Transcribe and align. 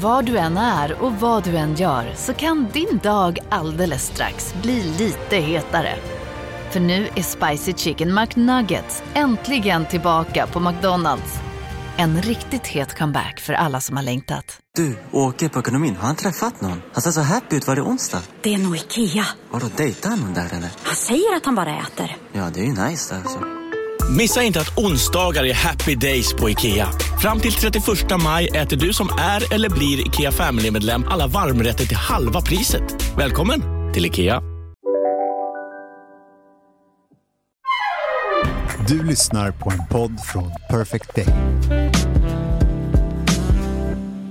Var 0.00 0.22
du 0.22 0.38
än 0.38 0.56
är 0.56 1.02
och 1.02 1.12
vad 1.12 1.44
du 1.44 1.56
än 1.56 1.74
gör 1.74 2.12
så 2.16 2.34
kan 2.34 2.68
din 2.72 3.00
dag 3.02 3.38
alldeles 3.48 4.06
strax 4.06 4.54
bli 4.62 4.82
lite 4.82 5.36
hetare. 5.36 5.94
För 6.70 6.80
nu 6.80 7.08
är 7.14 7.22
Spicy 7.22 7.72
Chicken 7.72 8.14
McNuggets 8.14 9.02
äntligen 9.14 9.86
tillbaka 9.86 10.46
på 10.46 10.60
McDonalds. 10.60 11.34
En 11.96 12.22
riktigt 12.22 12.66
het 12.66 12.98
comeback 12.98 13.40
för 13.40 13.52
alla 13.52 13.80
som 13.80 13.96
har 13.96 14.04
längtat. 14.04 14.58
Du, 14.76 14.98
åker 15.12 15.48
på 15.48 15.58
ekonomin. 15.58 15.96
Har 15.96 16.06
han 16.06 16.16
träffat 16.16 16.60
någon? 16.60 16.82
Han 16.92 17.02
ser 17.02 17.10
så 17.10 17.20
happy 17.20 17.56
ut. 17.56 17.66
Var 17.66 17.76
det 17.76 17.82
onsdag? 17.82 18.22
Det 18.42 18.54
är 18.54 18.58
nog 18.58 18.76
Ikea. 18.76 19.26
Har 19.50 19.60
du 19.60 19.68
dejtat 19.76 20.18
någon 20.20 20.34
där 20.34 20.48
eller? 20.52 20.70
Han 20.82 20.96
säger 20.96 21.36
att 21.36 21.44
han 21.44 21.54
bara 21.54 21.78
äter. 21.78 22.16
Ja, 22.32 22.50
det 22.54 22.60
är 22.60 22.64
ju 22.64 22.72
nice 22.88 23.14
där 23.14 23.20
alltså. 23.20 23.57
Missa 24.10 24.42
inte 24.42 24.60
att 24.60 24.78
onsdagar 24.78 25.44
är 25.44 25.54
happy 25.54 25.94
days 25.94 26.34
på 26.34 26.50
IKEA. 26.50 26.86
Fram 27.20 27.40
till 27.40 27.52
31 27.52 27.84
maj 28.24 28.48
äter 28.48 28.76
du 28.76 28.92
som 28.92 29.08
är 29.18 29.54
eller 29.54 29.70
blir 29.70 30.06
IKEA 30.06 30.32
Family-medlem 30.32 31.04
alla 31.08 31.26
varmrätter 31.26 31.84
till 31.84 31.96
halva 31.96 32.40
priset. 32.40 32.82
Välkommen 33.18 33.62
till 33.94 34.06
IKEA. 34.06 34.42
Du 38.88 39.06
lyssnar 39.06 39.50
på 39.50 39.70
en 39.70 39.86
podd 39.90 40.20
från 40.20 40.50
Perfect 40.70 41.14
Day. 41.14 41.26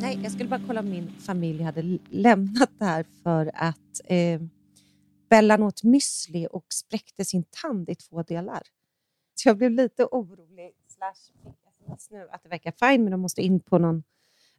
Nej, 0.01 0.19
jag 0.23 0.31
skulle 0.31 0.49
bara 0.49 0.61
kolla 0.67 0.79
om 0.79 0.89
min 0.89 1.13
familj 1.25 1.63
hade 1.63 1.97
lämnat 2.09 2.69
det 2.79 2.85
här 2.85 3.05
för 3.23 3.51
att 3.53 4.01
eh, 4.05 4.41
Bellan 5.29 5.63
åt 5.63 5.83
müsli 5.83 6.47
och 6.51 6.65
spräckte 6.69 7.25
sin 7.25 7.43
tand 7.61 7.89
i 7.89 7.95
två 7.95 8.23
delar. 8.23 8.61
Så 9.37 9.49
jag 9.49 9.57
blev 9.57 9.71
lite 9.71 10.05
orolig. 10.05 10.73
Slash 10.87 11.31
fick 11.43 11.57
sms 11.87 12.11
nu 12.11 12.27
att 12.31 12.43
det 12.43 12.49
verkar 12.49 12.73
fine, 12.79 13.03
men 13.03 13.11
de 13.11 13.21
måste 13.21 13.41
in 13.41 13.59
på 13.59 13.77
någon 13.77 14.03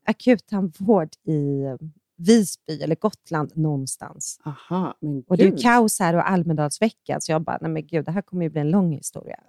akuttandvård 0.05 1.09
i 1.25 1.63
eh, 1.63 1.77
Visby 2.17 2.83
eller 2.83 2.95
Gotland 2.95 3.53
någonstans. 3.57 4.41
Aha, 4.45 4.95
men 5.01 5.25
Och 5.29 5.37
det 5.37 5.45
är 5.45 5.59
kaos 5.63 6.01
här 6.01 6.15
och 6.15 6.31
Almedalsvecka, 6.31 7.21
så 7.21 7.33
jag 7.33 7.43
bara, 7.43 7.59
nej 7.61 7.71
men 7.71 7.87
gud, 7.87 8.05
det 8.05 8.13
här 8.13 8.23
kommer 8.23 8.43
ju 8.43 8.51
bli 8.51 8.61
en 8.61 8.71
lång 8.71 8.93
historia. 8.93 9.41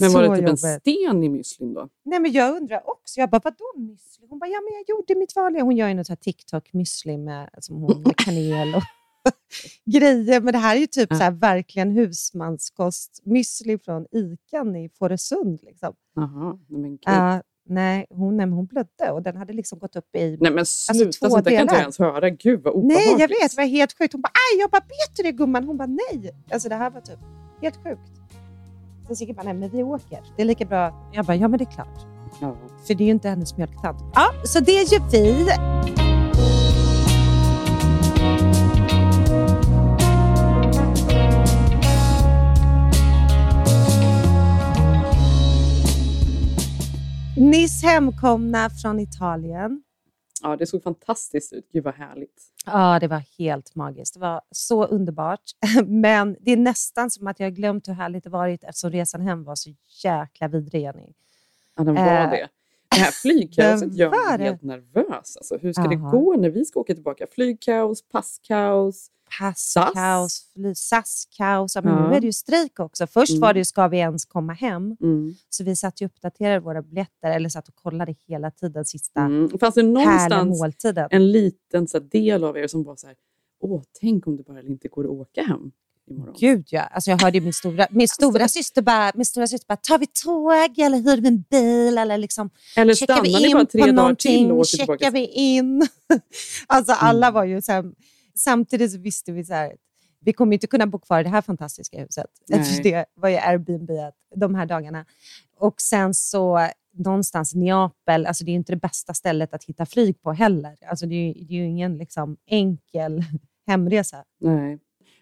Men 0.00 0.12
var 0.12 0.22
det 0.22 0.36
typ 0.36 0.48
en 0.48 0.56
sten 0.56 1.24
i 1.24 1.28
müslin 1.28 1.74
då? 1.74 1.88
Nej, 2.02 2.20
men 2.20 2.32
jag 2.32 2.56
undrar 2.56 2.90
också. 2.90 3.20
Jag 3.20 3.30
bara, 3.30 3.40
vadå 3.44 3.64
müsli? 3.76 4.26
Hon 4.28 4.38
bara, 4.38 4.50
ja 4.50 4.60
men 4.60 4.74
jag 4.74 4.84
gjorde 4.88 5.14
mitt 5.14 5.36
vanliga. 5.36 5.62
Hon 5.62 5.76
gör 5.76 5.88
ju 5.88 5.94
något 5.94 6.08
TikTok-müsli 6.08 7.18
med, 7.18 7.50
som 7.58 7.76
hon, 7.76 8.02
med 8.02 8.16
kanel 8.16 8.74
och 8.74 8.82
grejer. 9.92 10.40
Men 10.40 10.52
det 10.52 10.58
här 10.58 10.76
är 10.76 10.80
ju 10.80 10.86
typ 10.86 11.08
Ja. 11.10 11.16
så 11.16 11.22
här, 11.22 11.30
verkligen 11.30 11.90
husmanskost. 11.90 13.22
Müsli 13.24 13.78
från 13.84 14.06
Ican 14.12 14.76
i 14.76 14.90
Fårösund. 14.98 15.58
Liksom. 15.62 15.94
Aha, 16.18 16.58
men 16.68 16.90
gud. 16.90 17.42
Nej, 17.68 18.06
hon, 18.10 18.36
nej, 18.36 18.46
hon 18.46 18.66
blödde 18.66 19.10
och 19.12 19.22
den 19.22 19.36
hade 19.36 19.52
liksom 19.52 19.78
gått 19.78 19.96
upp 19.96 20.16
i... 20.16 20.36
nej 20.40 20.52
men 20.52 20.66
sluta, 20.66 21.12
två 21.12 21.30
sånt 21.30 21.44
där 21.44 21.50
kan 21.52 21.60
inte 21.62 21.74
jag 21.74 21.80
ens 21.80 21.98
höra. 21.98 22.30
Gud 22.30 22.62
vad 22.62 22.72
obehagligt. 22.74 23.08
Nej, 23.08 23.20
jag 23.20 23.28
vet. 23.28 23.50
Det 23.50 23.56
var 23.56 23.64
helt 23.64 23.98
sjukt. 23.98 24.12
Hon 24.12 24.22
bara, 24.22 24.28
aj, 24.28 24.60
jag 24.60 24.70
bara, 24.70 24.80
vet 24.80 25.16
du 25.16 25.22
det 25.22 25.32
gumman? 25.32 25.64
Hon 25.64 25.76
bara, 25.76 25.86
nej. 25.86 26.34
Alltså 26.52 26.68
det 26.68 26.74
här 26.74 26.90
var 26.90 27.00
typ 27.00 27.18
helt 27.62 27.76
sjukt. 27.76 28.10
Sen 29.06 29.16
Sigge 29.16 29.34
bara, 29.34 29.42
nej 29.42 29.54
men 29.54 29.70
vi 29.70 29.82
åker. 29.82 30.20
Det 30.36 30.42
är 30.42 30.46
lika 30.46 30.64
bra. 30.64 31.10
Jag 31.12 31.26
bara, 31.26 31.36
ja 31.36 31.48
men 31.48 31.58
det 31.58 31.64
är 31.64 31.72
klart. 31.72 32.06
Ja. 32.40 32.56
För 32.86 32.94
det 32.94 33.04
är 33.04 33.06
ju 33.06 33.12
inte 33.12 33.28
hennes 33.28 33.56
mjölktant. 33.56 33.98
Ja, 34.14 34.32
så 34.44 34.60
det 34.60 34.72
gör 34.72 35.10
vi. 35.12 35.99
Nyss 47.40 47.82
hemkomna 47.82 48.70
från 48.70 49.00
Italien. 49.00 49.82
ja, 50.42 50.56
det 50.56 50.66
såg 50.66 50.82
fantastiskt 50.82 51.52
ut. 51.52 51.68
Gud 51.72 51.84
vad 51.84 51.94
härligt. 51.94 52.42
Ja, 52.66 52.98
det 53.00 53.08
var 53.08 53.22
helt 53.38 53.74
magiskt. 53.74 54.14
Det 54.14 54.20
var 54.20 54.40
så 54.50 54.84
underbart. 54.86 55.42
Men 55.86 56.36
det 56.40 56.50
är 56.50 56.56
nästan 56.56 57.10
som 57.10 57.26
att 57.26 57.40
jag 57.40 57.54
glömt 57.54 57.88
hur 57.88 57.92
härligt 57.92 58.24
det 58.24 58.30
varit 58.30 58.64
eftersom 58.64 58.90
resan 58.90 59.20
hem 59.20 59.44
var 59.44 59.54
så 59.54 59.70
jäkla 60.04 60.48
vidrig, 60.48 60.82
Jenny. 60.82 61.12
Ja, 61.76 61.84
den 61.84 61.94
var 61.94 62.02
Eh, 62.02 62.30
det. 62.30 62.48
Det 62.90 62.96
här 63.00 63.10
flygkaoset 63.12 63.94
gör 63.94 64.10
mig 64.28 64.38
det. 64.38 64.44
helt 64.44 64.62
nervös. 64.62 65.36
Alltså, 65.36 65.56
hur 65.60 65.72
ska 65.72 65.82
det 65.82 65.94
Jaha. 65.94 66.10
gå 66.10 66.36
när 66.36 66.50
vi 66.50 66.64
ska 66.64 66.80
åka 66.80 66.94
tillbaka? 66.94 67.26
Flygkaos, 67.30 68.02
passkaos. 68.08 69.10
Passkaos, 69.40 70.44
SAS-kaos. 70.74 71.74
Men 71.76 71.84
Ja. 71.94 72.08
Nu 72.08 72.16
är 72.16 72.20
det 72.20 72.26
ju 72.26 72.32
strejk 72.32 72.80
också. 72.80 73.06
Först 73.06 73.30
Mm. 73.30 73.40
var 73.40 73.52
det 73.54 73.60
ju, 73.60 73.64
ska 73.64 73.88
vi 73.88 73.98
ens 73.98 74.24
komma 74.24 74.52
hem? 74.52 74.96
Mm. 75.00 75.34
Så 75.48 75.64
vi 75.64 75.76
satt 75.76 76.00
ju 76.00 76.06
och 76.06 76.12
uppdaterade 76.12 76.60
våra 76.60 76.82
biljetter, 76.82 77.30
eller 77.30 77.48
satt 77.48 77.68
och 77.68 77.74
kollade 77.74 78.14
hela 78.26 78.50
tiden 78.50 78.84
sista 78.84 79.20
Mm. 79.20 79.58
Fanns 79.58 79.74
det 79.74 79.82
någonstans 79.82 80.58
måltiden. 80.60 81.08
en 81.10 81.32
liten 81.32 81.86
så 81.88 81.98
här, 81.98 82.04
del 82.10 82.44
av 82.44 82.56
er 82.58 82.66
som 82.66 82.82
var 82.84 82.96
så 82.96 83.06
här, 83.06 83.16
åh, 83.60 83.82
tänk 84.00 84.26
om 84.26 84.36
det 84.36 84.42
bara 84.42 84.62
inte 84.62 84.88
går 84.88 85.04
att 85.04 85.10
åka 85.10 85.42
hem 85.42 85.70
imorgon? 86.10 86.34
Gud 86.38 86.66
ja. 86.70 86.82
Alltså 86.82 87.10
jag 87.10 87.22
hörde 87.22 87.38
ju 87.38 87.44
min 87.44 87.52
stora, 87.52 87.86
min 87.90 88.08
stora 88.08 88.48
syster 88.48 88.82
bara, 88.82 89.12
min 89.14 89.24
stora 89.24 89.46
syster 89.46 89.66
bara, 89.68 89.76
tar 89.76 89.98
vi 89.98 90.06
tåg 90.06 90.78
eller 90.78 90.98
hyr 90.98 91.20
vi 91.20 91.28
en 91.28 91.44
bil? 91.50 91.98
Eller 91.98 92.18
liksom, 92.18 92.50
Eller 92.76 92.94
stannar 92.94 93.22
vi 93.22 93.28
ni 93.46 93.52
bara 93.52 93.60
in 93.60 93.66
tre 93.66 93.80
på 93.80 93.86
dagar 93.86 94.14
till 94.14 94.36
och 94.36 94.48
någonting? 94.48 94.52
åker 94.52 94.76
tillbaka? 94.78 94.98
Checkar 94.98 95.10
vi 95.12 95.26
in? 95.26 95.88
alltså 96.66 96.92
alla 96.92 97.26
Mm. 97.26 97.34
var 97.34 97.44
ju 97.44 97.62
så 97.62 97.72
här, 97.72 97.84
samtidigt 98.34 98.94
visste 98.94 99.32
vi 99.32 99.44
så 99.44 99.54
här, 99.54 99.72
vi 100.24 100.32
kommer 100.32 100.52
inte 100.54 100.66
kunna 100.66 100.86
bo 100.86 100.98
kvar 100.98 101.20
i 101.20 101.22
det 101.22 101.28
här 101.28 101.42
fantastiska 101.42 102.00
huset. 102.00 102.26
Nej. 102.48 102.80
Det 102.82 103.04
var 103.14 103.28
ju 103.28 103.36
Airbnb 103.36 103.90
de 104.36 104.54
här 104.54 104.66
dagarna. 104.66 105.04
Och 105.58 105.80
sen 105.80 106.14
så 106.14 106.68
någonstans 106.94 107.54
Neapel, 107.54 108.26
alltså 108.26 108.44
det 108.44 108.50
är 108.50 108.54
inte 108.54 108.72
det 108.72 108.76
bästa 108.76 109.14
stället 109.14 109.54
att 109.54 109.64
hitta 109.64 109.86
flyg 109.86 110.22
på 110.22 110.32
heller. 110.32 110.76
Alltså 110.86 111.06
det 111.06 111.14
är 111.14 111.34
det 111.34 111.54
är 111.54 111.58
ju 111.58 111.66
ingen 111.66 111.98
liksom 111.98 112.36
enkel 112.46 113.24
hemresa. 113.66 114.24
Nej. 114.40 114.78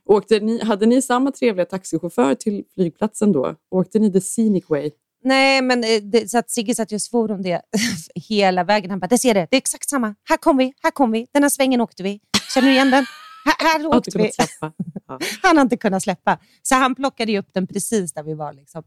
Åkte 0.08 0.40
ni, 0.40 0.64
hade 0.64 0.86
ni 0.86 1.02
samma 1.02 1.30
trevliga 1.30 1.66
taxichaufför 1.66 2.34
till 2.34 2.64
flygplatsen 2.74 3.32
då? 3.32 3.54
Åkte 3.70 3.98
ni 3.98 4.12
the 4.12 4.20
scenic 4.20 4.70
way? 4.70 4.90
Nej, 5.24 5.62
men 5.62 5.84
eh, 5.84 6.02
det, 6.02 6.30
så 6.30 6.38
att 6.38 6.50
Sigge 6.50 6.74
satt 6.74 6.92
och 6.92 7.02
svor 7.02 7.30
om 7.30 7.42
det 7.42 7.62
hela 8.14 8.64
vägen. 8.64 8.90
Han 8.90 9.00
bara, 9.00 9.06
det 9.06 9.18
ser 9.18 9.34
det, 9.34 9.46
det 9.50 9.56
är 9.56 9.58
exakt 9.58 9.88
samma. 9.88 10.14
Här 10.24 10.36
kom 10.36 10.56
vi, 10.56 10.72
här 10.82 10.90
kom 10.90 11.12
vi, 11.12 11.26
den 11.32 11.42
här 11.42 11.50
svängen 11.50 11.80
åkte 11.80 12.02
vi. 12.02 12.20
Känner 12.54 12.68
du 12.68 12.74
igen 12.74 12.90
den? 12.90 13.04
Här, 13.44 13.72
här 13.72 13.86
åkte 13.86 14.18
vi. 14.18 14.30
Ja. 14.60 14.72
Han 15.42 15.56
har 15.56 15.62
inte 15.62 15.76
kunnat 15.76 16.02
släppa. 16.02 16.38
Så 16.62 16.74
han 16.74 16.94
plockade 16.94 17.32
ju 17.32 17.38
upp 17.38 17.48
den 17.52 17.66
precis 17.66 18.12
där 18.12 18.22
vi 18.22 18.34
var. 18.34 18.52
Liksom. 18.52 18.82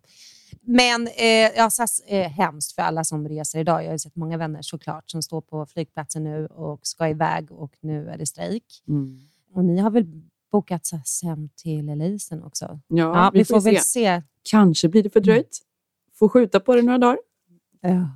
Men 0.61 1.07
eh, 1.07 1.49
ja, 1.57 1.69
SAS 1.69 2.01
är 2.07 2.29
hemskt 2.29 2.75
för 2.75 2.81
alla 2.81 3.03
som 3.03 3.29
reser 3.29 3.59
idag. 3.59 3.81
Jag 3.83 3.87
har 3.87 3.93
ju 3.93 3.99
sett 3.99 4.15
många 4.15 4.37
vänner 4.37 4.61
såklart 4.61 5.11
som 5.11 5.21
står 5.21 5.41
på 5.41 5.65
flygplatsen 5.65 6.23
nu 6.23 6.45
och 6.47 6.79
ska 6.83 7.07
iväg 7.07 7.51
och 7.51 7.73
nu 7.81 8.09
är 8.09 8.17
det 8.17 8.25
strejk. 8.25 8.63
Mm. 8.87 9.21
Och 9.53 9.65
ni 9.65 9.77
har 9.77 9.91
väl 9.91 10.05
bokat 10.51 10.85
SAS 10.85 11.21
hem 11.23 11.49
till 11.55 11.89
Elisen 11.89 12.43
också? 12.43 12.65
Ja, 12.87 12.95
Ja, 12.97 13.29
vi, 13.33 13.39
vi, 13.39 13.45
får, 13.45 13.53
får 13.55 13.61
se. 13.61 13.71
väl 13.71 13.81
se. 13.81 14.21
Kanske 14.49 14.89
blir 14.89 15.03
det 15.03 15.09
fördröjt. 15.09 15.59
Får 16.19 16.29
skjuta 16.29 16.59
på 16.59 16.75
det 16.75 16.81
några 16.81 16.97
dagar. 16.97 17.17
Ja. 17.81 18.09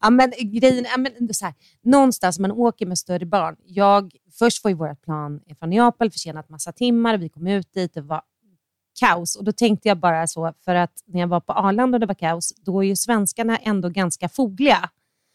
Ja, 0.00 0.10
men 0.10 0.32
grejen, 0.38 0.84
ja, 0.90 0.96
men 0.98 1.34
så 1.34 1.44
här, 1.44 1.54
någonstans 1.82 2.38
man 2.38 2.52
åker 2.52 2.86
med 2.86 2.98
större 2.98 3.26
barn. 3.26 3.56
Jag, 3.64 4.12
först 4.38 4.64
var 4.64 4.68
ju 4.70 4.74
vårt 4.76 5.02
plan 5.02 5.40
från 5.58 5.70
Neapel 5.70 6.10
försenat 6.10 6.48
massa 6.48 6.72
timmar. 6.72 7.16
Vi 7.18 7.28
kom 7.28 7.46
ut 7.46 7.72
dit, 7.72 7.94
det 7.94 8.00
var 8.00 8.22
kaos. 9.00 9.36
Och 9.36 9.44
Då 9.44 9.52
tänkte 9.52 9.88
jag 9.88 9.98
bara 9.98 10.26
så, 10.26 10.52
för 10.64 10.74
att 10.74 11.02
när 11.06 11.20
jag 11.20 11.26
var 11.28 11.40
på 11.40 11.52
Arlanda 11.52 11.96
och 11.96 12.00
det 12.00 12.06
var 12.06 12.14
kaos, 12.14 12.52
då 12.56 12.84
är 12.84 12.88
ju 12.88 12.96
svenskarna 12.96 13.56
ändå 13.56 13.88
ganska 13.88 14.28
fogliga. 14.28 14.90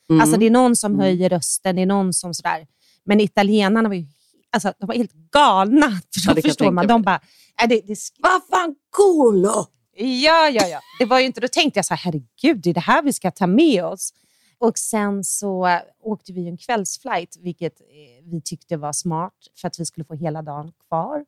Mm. 0.09 0.21
Alltså 0.21 0.37
Det 0.39 0.45
är 0.45 0.51
någon 0.51 0.75
som 0.75 0.91
Mm. 0.91 1.01
höjer 1.01 1.29
rösten, 1.29 1.75
det 1.75 1.81
är 1.81 1.85
någon 1.85 2.13
som 2.13 2.33
sådär. 2.33 2.67
Men 3.03 3.19
italienarna 3.21 3.89
var 3.89 3.95
ju 3.95 4.05
alltså, 4.55 4.73
de 4.79 4.85
var 4.85 4.95
helt 4.95 5.13
galna. 5.31 5.89
För 5.89 6.21
Ja, 6.27 6.33
det 6.33 6.41
förstår 6.41 6.71
man. 6.71 6.87
De 6.87 7.01
bara, 7.01 7.19
äh, 7.61 7.67
det, 7.69 7.81
det, 7.87 7.97
Vad 8.19 8.41
fan 8.49 8.75
culo! 8.95 9.65
Ja, 9.97 10.49
ja, 10.49 10.67
ja. 10.67 10.79
Det 10.99 11.05
var 11.05 11.19
ju 11.19 11.25
inte, 11.25 11.41
då 11.41 11.47
tänkte 11.47 11.77
jag 11.77 11.85
så 11.85 11.93
här, 11.93 12.01
herregud, 12.11 12.61
det 12.63 12.69
är 12.69 12.73
det 12.73 12.79
här 12.79 13.01
vi 13.03 13.13
ska 13.13 13.31
ta 13.31 13.47
med 13.47 13.85
oss. 13.85 14.13
Och 14.57 14.77
sen 14.77 15.23
så 15.23 15.67
eh, 15.67 15.81
åkte 16.01 16.33
vi 16.33 16.47
en 16.47 16.57
kvällsflight, 16.57 17.37
vilket 17.41 17.81
eh, 17.81 17.85
vi 18.23 18.41
tyckte 18.41 18.77
var 18.77 18.93
smart 18.93 19.33
för 19.61 19.67
att 19.67 19.79
vi 19.79 19.85
skulle 19.85 20.05
få 20.05 20.13
hela 20.13 20.41
dagen 20.41 20.71
kvar 20.87 21.25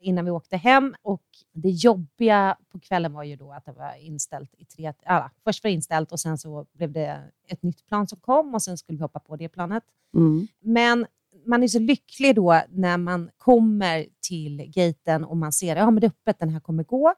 innan 0.00 0.24
vi 0.24 0.30
åkte 0.30 0.56
hem. 0.56 0.94
Och 1.02 1.24
det 1.52 1.70
jobbiga 1.70 2.56
på 2.72 2.80
kvällen 2.80 3.12
var 3.12 3.22
ju 3.22 3.36
då 3.36 3.52
att 3.52 3.64
det 3.64 3.72
var 3.72 3.94
inställt 4.00 4.54
i 4.58 4.64
tre... 4.64 4.92
Ja, 5.04 5.30
först 5.44 5.64
var 5.64 5.68
det 5.68 5.74
inställt 5.74 6.12
och 6.12 6.20
sen 6.20 6.38
så 6.38 6.66
blev 6.72 6.92
det 6.92 7.22
ett 7.48 7.62
nytt 7.62 7.86
plan 7.86 8.08
som 8.08 8.20
kom 8.20 8.54
och 8.54 8.62
sen 8.62 8.78
skulle 8.78 8.96
vi 8.96 9.02
hoppa 9.02 9.20
på 9.20 9.36
det 9.36 9.48
planet. 9.48 9.84
Mm. 10.14 10.48
Men 10.60 11.06
man 11.46 11.62
är 11.62 11.68
så 11.68 11.78
lycklig 11.78 12.34
då 12.34 12.62
när 12.70 12.98
man 12.98 13.30
kommer 13.36 14.06
till 14.28 14.72
gaten 14.74 15.24
och 15.24 15.36
man 15.36 15.52
ser 15.52 15.76
att 15.76 15.82
ja, 15.82 15.90
men 15.90 16.00
det 16.00 16.06
är 16.06 16.08
öppet, 16.08 16.38
den 16.38 16.48
här 16.48 16.60
kommer 16.60 16.84
gå. 16.84 17.14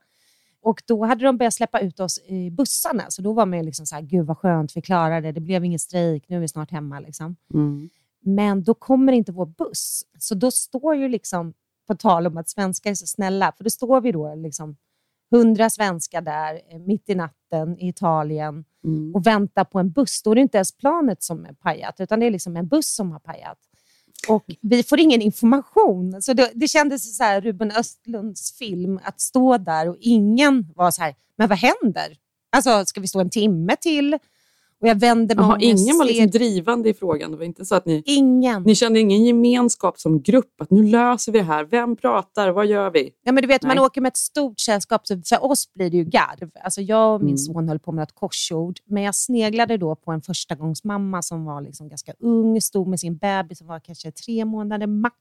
Och 0.63 0.83
då 0.87 1.05
hade 1.05 1.25
de 1.25 1.39
börjat 1.39 1.55
släppa 1.55 1.81
ut 1.81 2.01
oss 2.01 2.21
i 2.27 2.51
bussarna, 2.51 3.05
så 3.09 3.23
då 3.23 3.33
var 3.33 3.47
man 3.47 3.59
ju 3.59 3.65
liksom 3.65 3.87
så 3.87 3.95
här, 3.95 4.03
gud 4.03 4.27
vad 4.27 4.39
skönt, 4.39 4.77
vi 4.77 4.83
klarade 4.83 5.21
det, 5.21 5.33
det 5.33 5.41
blev 5.41 5.65
ingen 5.65 5.79
strejk, 5.79 6.29
nu 6.29 6.37
är 6.37 6.41
vi 6.41 6.49
snart 6.49 6.71
hemma. 6.71 7.01
Liksom. 7.01 7.37
Mm. 7.55 7.89
Men 8.21 8.63
då 8.65 8.75
kommer 8.75 9.13
inte 9.13 9.33
vår 9.33 9.47
buss, 9.47 10.03
så 10.19 10.35
då 10.35 10.51
står 10.51 10.97
ju 10.97 11.09
liksom, 11.09 11.55
på 11.87 11.95
tal 11.97 12.27
om 12.27 12.37
att 12.37 12.49
svenskar 12.49 12.91
är 12.91 12.95
så 12.95 13.07
snälla, 13.07 13.53
för 13.57 13.65
då 13.65 13.71
står 13.71 14.01
vi 14.01 14.13
då 14.13 14.35
liksom 14.35 14.77
hundra 15.31 15.71
svenskar 15.71 16.21
där 16.21 16.61
eh, 16.69 16.79
mitt 16.79 17.09
i 17.09 17.15
natten 17.15 17.79
i 17.79 17.89
Italien 17.89 18.65
Mm. 18.85 19.15
och 19.15 19.27
väntar 19.27 19.65
på 19.65 19.79
en 19.79 19.91
buss. 19.91 20.23
Då 20.23 20.31
är 20.31 20.35
det 20.35 20.41
inte 20.41 20.59
ens 20.59 20.77
planet 20.77 21.23
som 21.23 21.45
är 21.45 21.53
pajat, 21.53 22.01
utan 22.01 22.21
det 22.21 22.27
är 22.27 22.31
liksom 22.31 22.57
en 22.57 22.69
buss 22.69 22.95
som 22.95 23.13
har 23.13 23.19
pajat. 23.19 23.59
Och 24.29 24.45
vi 24.61 24.83
får 24.83 25.01
ingen 25.01 25.23
information. 25.23 26.23
Så 26.23 26.33
det, 26.33 26.51
det 26.55 26.69
kändes 26.69 27.17
så 27.17 27.25
här 27.25 27.41
Ruben 27.41 27.71
Östlunds 27.71 28.59
film, 28.59 29.01
att 29.03 29.21
stå 29.21 29.59
där 29.59 29.89
och 29.89 29.97
ingen 30.01 30.73
var 30.77 30.91
så 30.91 31.03
här, 31.03 31.15
men 31.37 31.49
vad 31.49 31.59
händer? 31.59 32.17
Alltså, 32.53 32.85
ska 32.85 33.01
vi 33.01 33.09
stå 33.09 33.21
en 33.21 33.31
timme 33.31 33.77
till? 33.77 34.19
Och 34.81 34.89
jag 34.89 35.01
vände 35.01 35.35
mig 35.35 35.45
Jaha, 35.45 35.55
om, 35.55 35.61
ingen 35.61 35.99
var 35.99 36.05
ser- 36.07 36.13
liksom 36.15 36.31
drivande 36.31 36.89
i 36.89 36.95
frågan. 36.95 37.31
Det 37.31 37.37
var 37.37 37.45
inte 37.45 37.65
så 37.65 37.75
att 37.75 37.87
ni, 37.87 38.03
Ingen. 38.07 38.63
ni 38.63 38.75
kände 38.75 39.01
ingen 39.01 39.25
gemenskap 39.25 39.99
som 39.99 40.23
grupp, 40.23 40.61
att 40.61 40.71
nu 40.71 40.83
löser 40.83 41.33
vi 41.33 41.39
det 41.39 41.45
här. 41.45 41.65
Vem 41.65 41.97
pratar? 41.97 42.51
Vad 42.51 42.67
gör 42.67 42.91
vi? 42.91 43.11
Ja, 43.25 43.33
men 43.33 43.43
du 43.43 43.49
vet, 43.49 43.63
man 43.63 43.77
Nej. 43.77 43.85
åker 43.85 44.01
med 44.01 44.09
ett 44.09 44.17
stort 44.17 44.61
sällskap, 44.61 45.07
så 45.07 45.21
för 45.27 45.45
oss 45.45 45.73
blir 45.75 45.91
det 45.91 45.97
ju 45.97 46.05
garv. 46.05 46.51
Alltså 46.65 46.81
jag 46.81 47.15
och 47.15 47.21
min 47.21 47.29
Mm. 47.29 47.39
son 47.39 47.69
höll 47.69 47.79
på 47.79 47.93
med 47.93 48.03
ett 48.03 48.15
korsord, 48.15 48.79
men 48.85 49.03
jag 49.03 49.15
sneglade 49.15 49.77
då 49.77 49.95
på 49.97 50.13
en 50.13 50.23
förstagångsmamma 50.23 51.23
som 51.23 51.45
var 51.45 51.61
liksom 51.61 51.89
ganska 51.89 52.13
ung, 52.21 52.61
stod 52.61 52.89
med 52.89 53.01
sin 53.01 53.17
bebis 53.17 53.59
som 53.59 53.67
var 53.67 53.81
kanske 53.81 54.11
tre 54.13 54.45
månader 54.45 54.87
max 54.87 55.15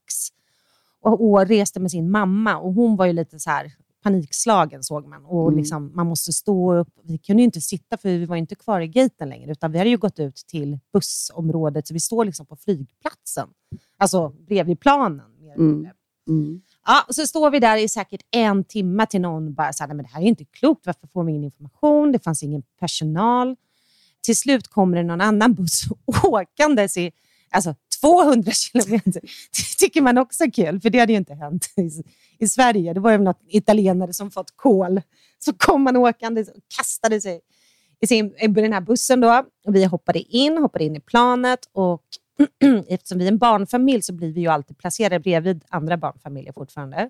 och, 1.01 1.29
och 1.31 1.47
reste 1.47 1.79
med 1.79 1.91
sin 1.91 2.11
mamma. 2.11 2.57
Och 2.57 2.73
Hon 2.73 2.95
var 2.95 3.05
ju 3.05 3.13
lite 3.13 3.39
så 3.39 3.49
här 3.49 3.71
panikslagen 4.03 4.83
såg 4.83 5.07
man. 5.07 5.25
Och 5.25 5.47
Mm. 5.47 5.57
liksom, 5.59 5.91
man 5.95 6.07
måste 6.07 6.33
stå 6.33 6.73
upp. 6.75 6.89
Vi 7.03 7.17
kunde 7.17 7.41
ju 7.41 7.45
inte 7.45 7.61
sitta 7.61 7.97
för 7.97 8.09
vi 8.09 8.25
var 8.25 8.35
inte 8.35 8.55
kvar 8.55 8.81
i 8.81 8.87
gaten 8.87 9.29
längre, 9.29 9.51
utan 9.51 9.71
vi 9.71 9.77
hade 9.77 9.89
ju 9.89 9.97
gått 9.97 10.19
ut 10.19 10.35
till 10.47 10.79
bussområdet, 10.93 11.87
så 11.87 11.93
vi 11.93 11.99
står 11.99 12.25
liksom 12.25 12.45
på 12.45 12.55
flygplatsen. 12.55 13.47
Alltså 13.97 14.29
bredvid 14.29 14.79
planen. 14.79 15.31
Mer 15.39 15.55
Mm. 15.55 15.87
Mm. 16.29 16.61
Ja, 16.85 17.05
så 17.13 17.27
står 17.27 17.51
vi 17.51 17.59
där 17.59 17.77
i 17.77 17.87
säkert 17.89 18.21
en 18.31 18.63
timme 18.63 19.05
till 19.05 19.21
någon 19.21 19.53
bara 19.53 19.73
så 19.73 19.83
här, 19.83 19.87
"Nej, 19.87 19.95
men 19.95 20.03
det 20.05 20.11
här 20.13 20.21
är 20.21 20.25
inte 20.25 20.45
klokt. 20.45 20.85
Varför 20.85 21.07
får 21.07 21.23
vi 21.23 21.31
ingen 21.31 21.43
information? 21.43 22.11
Det 22.11 22.19
fanns 22.19 22.43
ingen 22.43 22.63
personal. 22.79 23.55
Till 24.21 24.35
slut 24.37 24.67
kommer 24.67 24.97
det 24.97 25.03
någon 25.03 25.21
annan 25.21 25.53
buss 25.53 25.83
åkandes 26.23 26.97
i 26.97 27.11
alltså, 27.49 27.75
200 28.01 28.51
kilometer. 28.51 29.21
Det 29.57 29.77
tycker 29.79 30.01
man 30.01 30.17
också 30.17 30.43
är 30.43 30.51
kul, 30.51 30.81
för 30.81 30.89
det 30.89 30.99
hade 30.99 31.13
ju 31.13 31.17
inte 31.17 31.33
hänt 31.33 31.73
i, 31.77 32.03
i 32.39 32.47
Sverige. 32.47 32.93
Det 32.93 32.99
var 32.99 33.11
ju 33.11 33.17
något 33.17 33.41
italienare 33.47 34.13
som 34.13 34.31
fått 34.31 34.51
kol. 34.55 35.01
Så 35.39 35.53
kom 35.53 35.81
man 35.81 35.97
åkande 35.97 36.41
och 36.41 36.47
kastade 36.77 37.21
sig 37.21 37.41
i, 37.99 38.07
sin, 38.07 38.35
i 38.39 38.47
den 38.47 38.73
här 38.73 38.81
bussen. 38.81 39.21
Då. 39.21 39.43
Och 39.65 39.75
vi 39.75 39.85
hoppade 39.85 40.19
in, 40.19 40.57
hoppade 40.57 40.85
in 40.85 40.95
i 40.95 40.99
planet 40.99 41.59
och 41.71 42.03
eftersom 42.87 43.17
vi 43.17 43.23
är 43.23 43.31
en 43.31 43.37
barnfamilj 43.37 44.01
så 44.01 44.13
blir 44.13 44.33
vi 44.33 44.41
ju 44.41 44.47
alltid 44.47 44.77
placerade 44.77 45.19
bredvid 45.19 45.63
andra 45.69 45.97
barnfamiljer 45.97 46.53
fortfarande. 46.53 47.09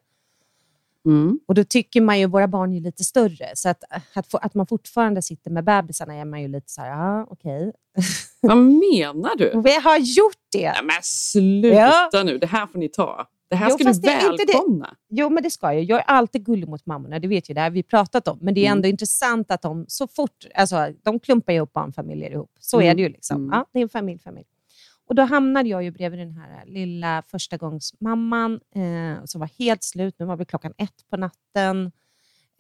Mm. 1.06 1.40
Och 1.48 1.56
då 1.56 1.64
tycker 1.64 2.02
man 2.02 2.20
ju, 2.20 2.26
våra 2.28 2.48
barn 2.48 2.72
är 2.72 2.76
ju 2.78 2.84
lite 2.84 3.04
större, 3.04 3.52
så 3.54 3.70
att, 3.70 3.84
att, 4.14 4.36
att 4.36 4.54
man 4.56 4.68
fortfarande 4.68 5.22
sitter 5.22 5.52
med 5.52 5.64
bebisarna 5.64 6.14
är 6.16 6.26
man 6.26 6.42
ju 6.42 6.48
lite 6.48 6.72
så 6.72 6.82
här, 6.82 6.90
ja 6.90 7.28
okej. 7.30 7.74
Vad 8.42 8.58
menar 8.58 9.38
du? 9.38 9.62
Vi 9.66 9.76
har 9.82 9.98
gjort 9.98 10.38
det. 10.52 10.72
Nej, 10.72 10.82
men 10.84 10.96
sluta 11.04 12.08
Ja. 12.12 12.24
nu, 12.24 12.38
det 12.38 12.48
här 12.48 12.68
får 12.68 12.80
ni 12.80 12.90
ta. 12.90 13.28
Det 13.50 13.56
här 13.56 13.70
Jo, 13.70 13.78
ska 13.78 13.84
du 13.92 14.00
välkomna. 14.38 14.96
Jo, 15.10 15.30
men 15.30 15.44
det 15.44 15.50
ska 15.52 15.74
jag. 15.74 15.84
Jag 15.84 16.00
är 16.00 16.04
alltid 16.04 16.46
gullig 16.46 16.68
mot 16.70 16.86
mammorna, 16.86 17.20
det 17.20 17.28
vet 17.28 17.50
ju, 17.50 17.54
det 17.54 17.62
har 17.62 17.70
vi 17.70 17.84
pratat 17.84 18.28
om. 18.28 18.38
Men 18.42 18.54
det 18.54 18.62
är 18.62 18.66
Mm. 18.66 18.78
ändå 18.78 18.88
intressant 18.88 19.52
att 19.52 19.62
de 19.62 19.86
så 19.88 20.08
fort, 20.08 20.46
alltså 20.56 20.88
de 21.04 21.20
klumpar 21.20 21.54
ju 21.54 21.60
upp 21.60 21.74
barnfamiljer 21.74 22.32
ihop. 22.32 22.52
Så 22.60 22.78
Mm. 22.80 22.90
är 22.92 22.96
det 22.96 23.02
ju 23.02 23.10
liksom. 23.10 23.38
Mm. 23.38 23.50
Ja, 23.54 23.66
det 23.74 23.80
är 23.80 23.84
en 23.84 23.90
familj, 23.90 24.20
familj. 24.20 24.46
Och 25.08 25.16
då 25.16 25.22
hamnade 25.24 25.70
jag 25.70 25.84
ju 25.84 25.92
bredvid 25.92 26.20
den 26.20 26.32
här 26.32 26.66
lilla 26.66 27.24
förstagångsmamman 27.28 28.54
eh, 28.76 29.26
som 29.26 29.40
var 29.40 29.50
helt 29.60 29.84
slut. 29.84 30.16
Nu 30.20 30.26
var 30.26 30.36
vi 30.38 30.46
klockan 30.46 30.74
ett 30.78 31.10
på 31.10 31.18
natten 31.18 31.86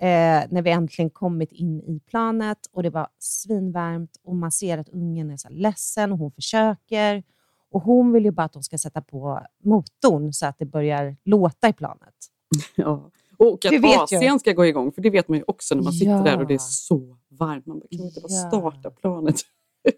eh, 0.02 0.44
när 0.50 0.62
vi 0.62 0.70
äntligen 0.72 1.10
kommit 1.10 1.52
in 1.52 1.82
i 1.82 2.00
planet 2.00 2.58
och 2.72 2.84
det 2.84 2.90
var 2.90 3.08
svinvarmt 3.20 4.18
och 4.24 4.36
man 4.36 4.52
ser 4.52 4.78
att 4.78 4.90
ungen 4.90 5.32
är 5.32 5.38
så 5.38 5.50
ledsen 5.50 6.12
och 6.12 6.18
hon 6.18 6.32
försöker. 6.32 7.24
Och 7.72 7.82
hon 7.82 8.12
vill 8.14 8.26
ju 8.26 8.32
bara 8.32 8.44
att 8.44 8.54
de 8.54 8.64
ska 8.64 8.78
sätta 8.78 9.02
på 9.02 9.42
motorn 9.64 10.34
så 10.34 10.46
att 10.46 10.60
det 10.60 10.66
börjar 10.66 11.18
låta 11.24 11.70
i 11.70 11.74
planet. 11.74 12.14
Ja. 12.76 13.12
Och 13.40 13.66
att 13.66 13.72
vet 13.72 13.84
AC'n 14.00 14.40
ska 14.40 14.54
gå 14.54 14.66
igång, 14.66 14.92
för 14.92 15.02
det 15.02 15.10
vet 15.10 15.28
man 15.28 15.38
ju 15.38 15.44
också 15.48 15.76
när 15.76 15.84
man 15.84 15.94
sitter 15.94 16.12
Ja. 16.12 16.24
där 16.24 16.38
och 16.42 16.48
det 16.48 16.54
är 16.54 16.58
så 16.58 17.18
varmt. 17.30 17.66
Man 17.66 17.82
kan 17.92 18.00
inte 18.06 18.22
bara 18.22 18.32
Ja. 18.34 18.48
starta 18.50 18.92
planet? 18.92 19.36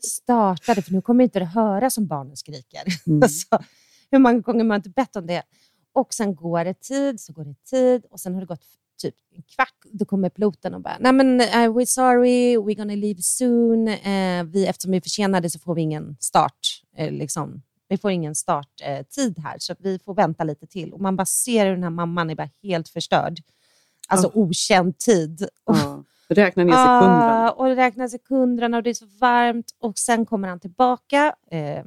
Startade, 0.02 0.82
för 0.82 0.92
nu 0.92 1.02
kommer 1.02 1.24
inte 1.24 1.40
det 1.40 1.46
höra 1.46 1.90
som 1.90 2.08
barnen 2.08 2.38
skriker. 2.38 2.84
Mm. 3.08 3.24
Alltså, 3.24 3.64
hur 4.12 4.20
många 4.20 4.40
gånger 4.40 4.64
man 4.64 4.76
inte 4.76 4.90
bett 4.90 5.16
om 5.16 5.28
det? 5.28 5.44
Och 5.94 6.14
sen 6.14 6.36
går 6.36 6.66
det 6.66 6.74
tid, 6.74 7.22
så 7.22 7.34
går 7.34 7.46
det 7.46 7.56
tid 7.70 8.06
och 8.12 8.20
sen 8.20 8.34
har 8.34 8.42
det 8.42 8.48
gått 8.48 8.64
typ 9.02 9.16
en 9.36 9.44
kvart. 9.56 9.76
Då 9.92 10.06
kommer 10.06 10.30
piloten 10.30 10.74
och 10.74 10.82
bara, 10.82 10.98
nej 11.00 11.14
men 11.14 11.42
uh, 11.42 11.78
we're 11.78 11.86
sorry, 11.86 12.58
we're 12.58 12.78
gonna 12.78 12.96
leave 12.96 13.22
soon. 13.22 13.88
Eh, 13.88 14.44
vi, 14.44 14.66
eftersom 14.66 14.92
vi 14.92 14.98
är 14.98 15.02
försenade 15.02 15.50
så 15.50 15.60
får 15.60 15.76
vi 15.76 15.82
ingen 15.82 16.18
start. 16.20 16.84
Eh, 16.98 17.12
liksom. 17.12 17.62
Vi 17.88 17.98
får 17.98 18.12
ingen 18.12 18.36
starttid 18.36 19.40
här, 19.40 19.56
så 19.60 19.76
vi 19.80 20.00
får 20.00 20.14
vänta 20.14 20.44
lite 20.44 20.68
till. 20.68 20.94
Och 20.94 21.02
man 21.02 21.16
bara 21.16 21.26
ser 21.26 21.66
hur 21.66 21.74
den 21.74 21.84
här 21.84 21.90
mamman 21.90 22.30
är 22.30 22.36
bara 22.36 22.50
helt 22.64 22.90
förstörd. 22.90 23.40
Alltså 24.08 24.32
okänd 24.34 24.98
tid. 24.98 25.48
Ja. 25.66 26.04
Räkna 26.30 26.64
ner 26.64 26.72
sekunderna. 26.74 27.50
Ah, 27.50 27.52
och 27.52 27.76
det 27.76 28.10
sekunderna 28.10 28.78
och 28.78 28.84
det 28.84 28.90
är 28.90 28.94
så 28.94 29.06
varmt. 29.22 29.72
Och 29.80 29.98
sen 29.98 30.26
kommer 30.26 30.48
han 30.48 30.60
tillbaka. 30.60 31.36
Eh, 31.52 31.84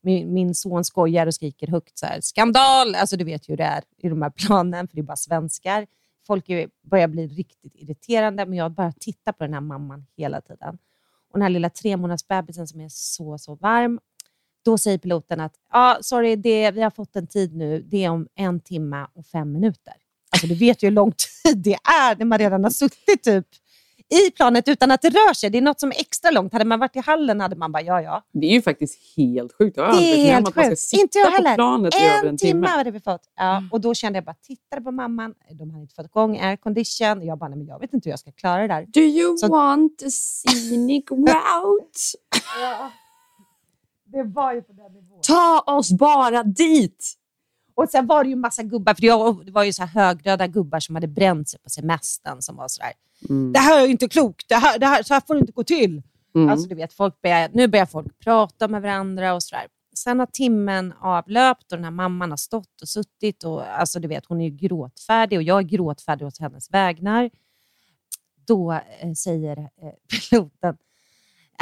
min, 0.00 0.34
min 0.34 0.54
son 0.54 0.84
skojar 0.84 1.26
och 1.26 1.34
skriker 1.34 1.66
högt 1.66 1.98
så 1.98 2.06
här, 2.06 2.20
skandal! 2.20 2.94
Alltså 2.94 3.16
du 3.16 3.24
vet 3.24 3.48
ju 3.48 3.52
hur 3.52 3.56
det 3.56 3.64
är 3.64 3.82
i 3.98 4.08
de 4.08 4.22
här 4.22 4.30
planen, 4.30 4.88
för 4.88 4.94
det 4.94 5.00
är 5.00 5.04
bara 5.04 5.16
svenskar. 5.16 5.86
Folk 6.26 6.48
är, 6.48 6.68
börjar 6.82 7.08
bli 7.08 7.26
riktigt 7.26 7.74
irriterande, 7.74 8.46
men 8.46 8.58
jag 8.58 8.72
bara 8.72 8.92
tittar 8.92 9.32
på 9.32 9.44
den 9.44 9.54
här 9.54 9.60
mamman 9.60 10.06
hela 10.16 10.40
tiden. 10.40 10.78
Och 11.30 11.38
den 11.38 11.42
här 11.42 11.48
lilla 11.48 11.70
tre 11.70 11.96
månaders 11.96 12.26
bebisen 12.28 12.66
som 12.66 12.80
är 12.80 12.88
så, 12.90 13.38
så 13.38 13.54
varm. 13.54 14.00
Då 14.64 14.78
säger 14.78 14.98
piloten 14.98 15.40
att, 15.40 15.54
ja, 15.72 15.98
sorry, 16.00 16.36
det, 16.36 16.70
vi 16.70 16.82
har 16.82 16.90
fått 16.90 17.16
en 17.16 17.26
tid 17.26 17.56
nu. 17.56 17.82
Det 17.82 18.04
är 18.04 18.10
om 18.10 18.28
en 18.34 18.60
timme 18.60 19.06
och 19.14 19.26
fem 19.26 19.52
minuter. 19.52 19.94
Alltså 20.30 20.46
du 20.46 20.54
vet 20.54 20.82
ju 20.82 20.86
hur 20.86 20.94
lång 20.94 21.12
tid 21.12 21.58
det 21.58 21.74
är 21.74 22.16
när 22.16 22.24
man 22.24 22.38
redan 22.38 22.64
har 22.64 22.70
suttit 22.70 23.22
typ 23.22 23.46
i 24.26 24.30
planet 24.30 24.68
utan 24.68 24.90
att 24.90 25.02
det 25.02 25.08
rör 25.10 25.34
sig. 25.34 25.50
Det 25.50 25.58
är 25.58 25.62
något 25.62 25.80
som 25.80 25.90
är 25.90 26.00
extra 26.00 26.30
långt. 26.30 26.52
Hade 26.52 26.64
man 26.64 26.78
varit 26.80 26.96
i 26.96 26.98
hallen 27.00 27.40
hade 27.40 27.56
man 27.56 27.72
bara, 27.72 27.82
ja, 27.82 28.02
ja. 28.02 28.24
Det 28.32 28.46
är 28.46 28.50
ju 28.52 28.62
faktiskt 28.62 28.98
helt 29.16 29.52
sjukt. 29.58 29.76
Jag 29.76 29.84
har 29.84 29.92
Det 29.92 29.96
aldrig 29.98 30.14
är 30.14 30.16
varit 30.16 30.26
med 30.26 30.28
om 30.28 30.34
helt 30.34 30.48
att 30.48 30.56
man 30.56 30.64
ska 30.64 30.70
sjukt. 30.70 30.80
sitta 30.80 31.02
Inte 31.02 31.18
jag 31.18 31.30
heller. 31.30 32.20
En 32.20 32.28
en 32.28 32.36
timme 32.36 32.66
hade 32.66 32.90
vi 32.90 33.00
fått. 33.00 33.20
Ja, 33.36 33.62
och 33.72 33.80
då 33.80 33.94
kände 33.94 34.16
jag 34.16 34.24
bara, 34.24 34.34
tittade 34.46 34.82
på 34.82 34.90
mamman. 34.90 35.34
De 35.50 35.70
hade 35.70 35.82
inte 35.82 35.94
fått 35.94 36.06
igång 36.06 36.38
aircondition. 36.40 37.26
Jag 37.26 37.38
bara, 37.38 37.48
nej, 37.48 37.58
men 37.58 37.66
jag 37.66 37.80
vet 37.80 37.92
inte 37.92 38.08
hur 38.08 38.12
jag 38.12 38.20
ska 38.20 38.32
klara 38.32 38.62
det 38.62 38.68
där. 38.68 38.86
Do 38.86 39.00
you 39.00 39.38
Så- 39.38 39.48
want 39.48 40.02
a 40.02 40.10
scenic 40.10 41.04
route? 41.10 42.00
Det 44.12 44.22
var 44.22 44.52
ju 44.54 44.62
på 44.62 44.72
den 44.72 44.92
nivån. 44.92 45.20
Ta 45.22 45.60
oss 45.66 45.92
bara 45.92 46.42
dit! 46.42 47.14
Och 47.78 47.88
sen 47.90 48.06
var 48.06 48.24
det 48.24 48.30
ju 48.30 48.36
massa 48.36 48.62
gubbar, 48.62 48.94
för 48.94 49.44
det- 49.44 49.50
var 49.52 49.64
ju 49.64 49.72
så 49.72 49.82
här 49.84 49.88
högröda 50.04 50.46
gubbar 50.46 50.80
som 50.80 50.94
hade 50.94 51.08
bränt 51.08 51.48
sig 51.48 51.60
på 51.60 51.70
semestern 51.70 52.42
som 52.42 52.56
var 52.56 52.68
sådär, 52.68 52.92
Mm. 53.28 53.52
det 53.52 53.58
här 53.58 53.82
är 53.82 53.86
inte 53.86 54.08
klokt, 54.08 54.48
det 54.48 54.54
här, 54.54 54.78
det 54.78 54.86
här, 54.86 55.02
så 55.02 55.14
här 55.14 55.22
får 55.26 55.34
det 55.34 55.40
inte 55.40 55.52
gå 55.52 55.64
till. 55.64 56.02
Mm. 56.34 56.48
Alltså, 56.48 56.68
du 56.68 56.74
vet, 56.74 56.92
folk 56.92 57.20
börjar, 57.22 57.50
nu 57.52 57.66
börjar 57.68 57.86
folk 57.86 58.18
prata 58.18 58.68
med 58.68 58.82
varandra 58.82 59.34
och 59.34 59.42
sådär. 59.42 59.66
Sen 59.96 60.18
har 60.18 60.26
timmen 60.26 60.92
avlöpt 61.00 61.72
och 61.72 61.78
den 61.78 61.84
här 61.84 61.90
mamman 61.90 62.30
har 62.30 62.36
stått 62.36 62.82
och 62.82 62.88
suttit 62.88 63.44
och 63.44 63.78
alltså, 63.80 64.00
du 64.00 64.08
vet, 64.08 64.26
hon 64.26 64.40
är 64.40 64.44
ju 64.44 64.50
gråtfärdig 64.56 65.38
och 65.38 65.42
jag 65.42 65.58
är 65.58 65.62
gråtfärdig 65.62 66.26
åt 66.26 66.38
hennes 66.38 66.70
vägnar. 66.70 67.30
Då 68.46 68.72
eh, 68.72 69.12
säger 69.16 69.58
eh, 69.58 69.66
piloten 70.30 70.76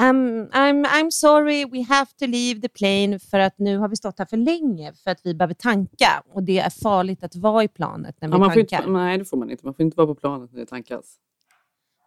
um, 0.00 0.48
I'm, 0.52 0.84
I'm 0.84 1.10
sorry, 1.10 1.64
we 1.64 1.82
have 1.82 2.06
to 2.18 2.26
leave 2.26 2.60
the 2.60 2.68
plane 2.68 3.18
för 3.18 3.38
att 3.38 3.58
nu 3.58 3.78
har 3.78 3.88
vi 3.88 3.96
stått 3.96 4.18
här 4.18 4.26
för 4.26 4.36
länge 4.36 4.92
för 4.92 5.10
att 5.10 5.20
vi 5.24 5.34
behöver 5.34 5.54
tanka 5.54 6.22
och 6.28 6.42
det 6.42 6.58
är 6.58 6.70
farligt 6.70 7.24
att 7.24 7.36
vara 7.36 7.64
i 7.64 7.68
planet 7.68 8.16
när 8.20 8.28
vi 8.28 8.32
Ja, 8.34 8.38
man 8.38 8.48
tankar. 8.48 8.78
inte, 8.78 8.90
nej, 8.90 9.18
det 9.18 9.24
får 9.24 9.36
man 9.36 9.50
inte. 9.50 9.64
Man 9.64 9.74
får 9.74 9.82
inte 9.82 9.96
vara 9.96 10.06
på 10.06 10.14
planet 10.14 10.52
när 10.52 10.60
det 10.60 10.66
tankas. 10.66 11.16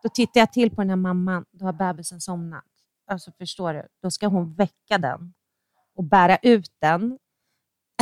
Då 0.03 0.09
tittar 0.09 0.39
jag 0.39 0.53
till 0.53 0.69
på 0.69 0.81
den 0.81 0.89
här 0.89 0.97
mamman. 0.97 1.45
Då 1.51 1.65
har 1.65 1.73
bebisen 1.73 2.21
somnat. 2.21 2.63
Alltså 3.07 3.31
förstår 3.31 3.73
du? 3.73 3.83
Då 4.01 4.11
ska 4.11 4.27
hon 4.27 4.53
väcka 4.53 4.97
den 4.97 5.33
och 5.95 6.03
bära 6.03 6.37
ut 6.41 6.71
den. 6.81 7.17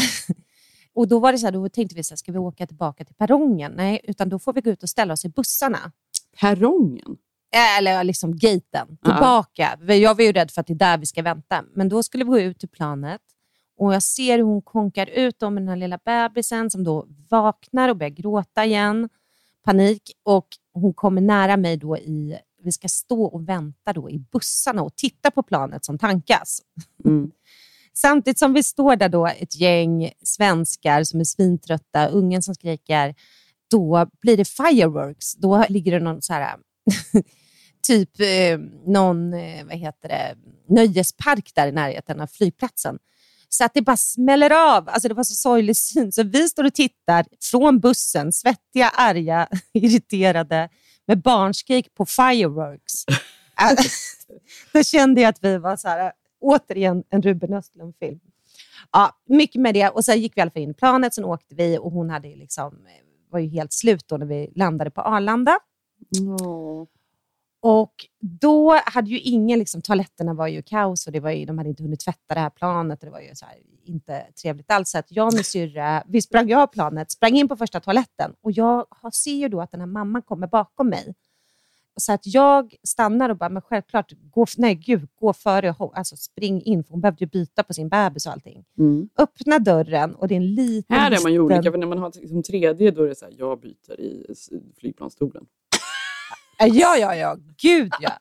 och 0.93 1.07
då 1.07 1.19
var 1.19 1.31
det 1.31 1.37
så 1.37 1.45
här, 1.47 1.51
då 1.53 1.69
tänkte 1.69 1.95
vi 1.95 2.03
så 2.03 2.11
här, 2.11 2.17
ska 2.17 2.31
vi 2.31 2.37
åka 2.37 2.67
tillbaka 2.67 3.05
till 3.05 3.15
perrongen? 3.15 3.71
Nej, 3.75 4.01
utan 4.03 4.29
då 4.29 4.39
får 4.39 4.53
vi 4.53 4.61
gå 4.61 4.69
ut 4.69 4.83
och 4.83 4.89
ställa 4.89 5.13
oss 5.13 5.25
i 5.25 5.29
bussarna. 5.29 5.91
Perrongen? 6.39 7.17
Eller 7.55 8.03
liksom 8.03 8.37
gaten, 8.37 8.61
Ja. 8.71 9.11
tillbaka. 9.11 9.77
Jag 9.95 10.15
var 10.15 10.23
ju 10.23 10.31
rädd 10.31 10.51
för 10.51 10.61
att 10.61 10.67
det 10.67 10.73
är 10.73 10.75
där 10.75 10.97
vi 10.97 11.05
ska 11.05 11.21
vänta. 11.21 11.63
Men 11.75 11.89
då 11.89 12.03
skulle 12.03 12.23
vi 12.23 12.29
gå 12.29 12.39
ut 12.39 12.59
till 12.59 12.69
planet 12.69 13.21
och 13.77 13.93
jag 13.93 14.03
ser 14.03 14.37
hur 14.37 14.43
hon 14.43 14.61
konkar 14.61 15.09
ut 15.09 15.43
om 15.43 15.55
den 15.55 15.67
här 15.67 15.75
lilla 15.75 15.99
bebisen 16.05 16.69
som 16.69 16.83
då 16.83 17.07
vaknar 17.29 17.89
och 17.89 17.97
börjar 17.97 18.09
gråta 18.11 18.65
igen. 18.65 19.09
Panik. 19.65 20.11
Och 20.23 20.47
hon 20.73 20.93
kommer 20.93 21.21
nära 21.21 21.57
mig 21.57 21.77
då 21.77 21.97
i... 21.97 22.37
Vi 22.63 22.71
ska 22.71 22.87
stå 22.87 23.23
och 23.23 23.49
vänta 23.49 23.93
då 23.93 24.09
i 24.09 24.19
bussarna 24.19 24.81
och 24.81 24.95
titta 24.95 25.31
på 25.31 25.43
planet 25.43 25.85
som 25.85 25.97
tankas. 25.97 26.61
Mm. 27.05 27.31
Samtidigt 27.93 28.39
som 28.39 28.53
vi 28.53 28.63
står 28.63 28.95
där 28.95 29.09
då, 29.09 29.27
ett 29.27 29.55
gäng 29.55 30.11
svenskar 30.23 31.03
som 31.03 31.19
är 31.19 31.23
svintrötta, 31.23 32.07
ungen 32.07 32.43
som 32.43 32.55
skriker, 32.55 33.15
då 33.71 34.07
blir 34.21 34.37
det 34.37 34.45
fireworks. 34.45 35.35
Då 35.35 35.65
ligger 35.69 35.91
det 35.91 35.99
någon 35.99 36.21
så 36.21 36.33
här, 36.33 36.57
typ 37.87 38.19
eh, 38.19 38.59
någon 38.85 39.33
eh, 39.33 39.65
vad 39.65 39.77
heter 39.77 40.09
det, 40.09 40.35
nöjespark 40.69 41.51
där 41.55 41.67
i 41.67 41.71
närheten 41.71 42.21
av 42.21 42.27
flygplatsen. 42.27 42.99
Så 43.49 43.65
att 43.65 43.73
det 43.73 43.81
bara 43.81 43.97
smäller 43.97 44.75
av. 44.77 44.89
Alltså 44.89 45.07
det 45.07 45.13
var 45.13 45.23
så 45.23 45.35
sorglig 45.35 45.77
syn. 45.77 46.11
Så 46.11 46.23
vi 46.23 46.49
står 46.49 46.63
och 46.63 46.73
tittar 46.73 47.25
från 47.41 47.79
bussen, 47.79 48.31
svettiga, 48.31 48.89
arga, 48.89 49.47
irriterade, 49.73 50.69
med 51.07 51.21
barnskrik 51.21 51.93
på 51.93 52.05
fireworks. 52.05 52.93
Äh, 53.61 53.85
Då 54.73 54.83
kände 54.83 55.21
jag 55.21 55.29
att 55.29 55.43
vi 55.43 55.57
var 55.57 55.75
så 55.75 55.87
här, 55.87 56.11
återigen 56.41 57.03
en 57.09 57.21
Ruben 57.21 57.53
Östlund-film. 57.53 58.19
Ja, 58.91 59.11
mycket 59.29 59.61
med 59.61 59.73
det. 59.73 59.89
Och 59.89 60.05
sen 60.05 60.21
gick 60.21 60.37
vi 60.37 60.39
i 60.39 60.41
alla 60.41 60.51
fall 60.51 60.61
in 60.61 60.71
i 60.71 60.73
planet, 60.73 61.13
sen 61.13 61.25
åkte 61.25 61.55
vi 61.55 61.77
och 61.77 61.91
hon 61.91 62.09
hade 62.09 62.27
liksom, 62.27 62.87
var 63.31 63.39
ju 63.39 63.49
helt 63.49 63.73
slut 63.73 64.07
då 64.07 64.17
när 64.17 64.25
vi 64.25 64.51
landade 64.55 64.91
på 64.91 65.01
Arlanda. 65.01 65.59
Och 67.59 68.05
då 68.19 68.79
hade 68.85 69.09
ju 69.09 69.19
ingen, 69.19 69.59
liksom, 69.59 69.81
toaletterna 69.81 70.33
var 70.33 70.47
ju 70.47 70.61
kaos 70.61 71.07
och 71.07 71.13
det 71.13 71.19
var 71.19 71.31
ju, 71.31 71.45
de 71.45 71.57
hade 71.57 71.69
inte 71.69 71.83
hunnit 71.83 71.99
tvätta 71.99 72.33
det 72.33 72.39
här 72.39 72.49
planet. 72.49 72.99
Och 72.99 73.05
det 73.05 73.11
var 73.11 73.19
ju 73.19 73.35
så 73.35 73.45
här, 73.45 73.55
inte 73.83 74.25
trevligt 74.41 74.71
alls. 74.71 74.89
Så 74.89 74.97
att 74.97 75.11
jag 75.11 75.27
och 75.27 75.33
min 75.33 75.43
syrra, 75.43 76.03
vi 76.07 76.21
sprang 76.21 76.53
av 76.53 76.67
planet, 76.67 77.11
sprang 77.11 77.35
in 77.35 77.47
på 77.47 77.55
första 77.55 77.79
toaletten 77.79 78.33
och 78.41 78.51
jag 78.51 78.85
ser 79.13 79.35
ju 79.35 79.49
då 79.49 79.61
att 79.61 79.71
den 79.71 79.79
här 79.79 79.87
mamman 79.87 80.21
kommer 80.21 80.47
bakom 80.47 80.89
mig. 80.89 81.15
Så 81.99 82.13
att 82.13 82.21
jag 82.23 82.75
stannar 82.83 83.29
och 83.29 83.37
bara, 83.37 83.49
men 83.49 83.61
självklart, 83.61 84.13
gå, 84.31 84.45
nej 84.57 84.75
gud, 84.75 85.07
gå 85.15 85.33
före, 85.33 85.75
alltså 85.79 86.15
spring 86.15 86.61
in, 86.61 86.83
för 86.83 86.91
hon 86.91 87.01
behövde 87.01 87.23
ju 87.23 87.29
byta 87.29 87.63
på 87.63 87.73
sin 87.73 87.89
bebis 87.89 88.25
och 88.25 88.31
allting. 88.31 88.65
Mm. 88.77 89.09
Öppna 89.17 89.59
dörren 89.59 90.15
och 90.15 90.27
det 90.27 90.35
är 90.35 90.37
en 90.37 90.55
liten... 90.55 90.97
Här 90.97 91.11
är 91.11 91.23
man 91.23 91.33
ju 91.33 91.39
olika, 91.39 91.71
för 91.71 91.77
när 91.77 91.87
man 91.87 91.97
har 91.97 92.11
liksom 92.15 92.43
tredje 92.43 92.91
då 92.91 93.03
är 93.03 93.07
det 93.07 93.15
så 93.15 93.25
här, 93.25 93.33
jag 93.37 93.59
byter 93.59 93.99
i 93.99 94.25
flygplansstolen. 94.79 95.45
Ja, 96.59 96.97
ja, 96.97 97.15
ja, 97.15 97.37
gud 97.61 97.91
ja. 97.99 98.11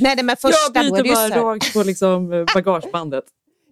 Nej, 0.00 0.22
men 0.22 0.36
första, 0.36 0.58
jag 0.74 0.84
är 0.84 0.90
byter 1.02 1.14
bara 1.14 1.28
så 1.28 1.34
rakt 1.44 1.72
på 1.72 1.82
liksom 1.82 2.46
bagagebandet. 2.54 3.24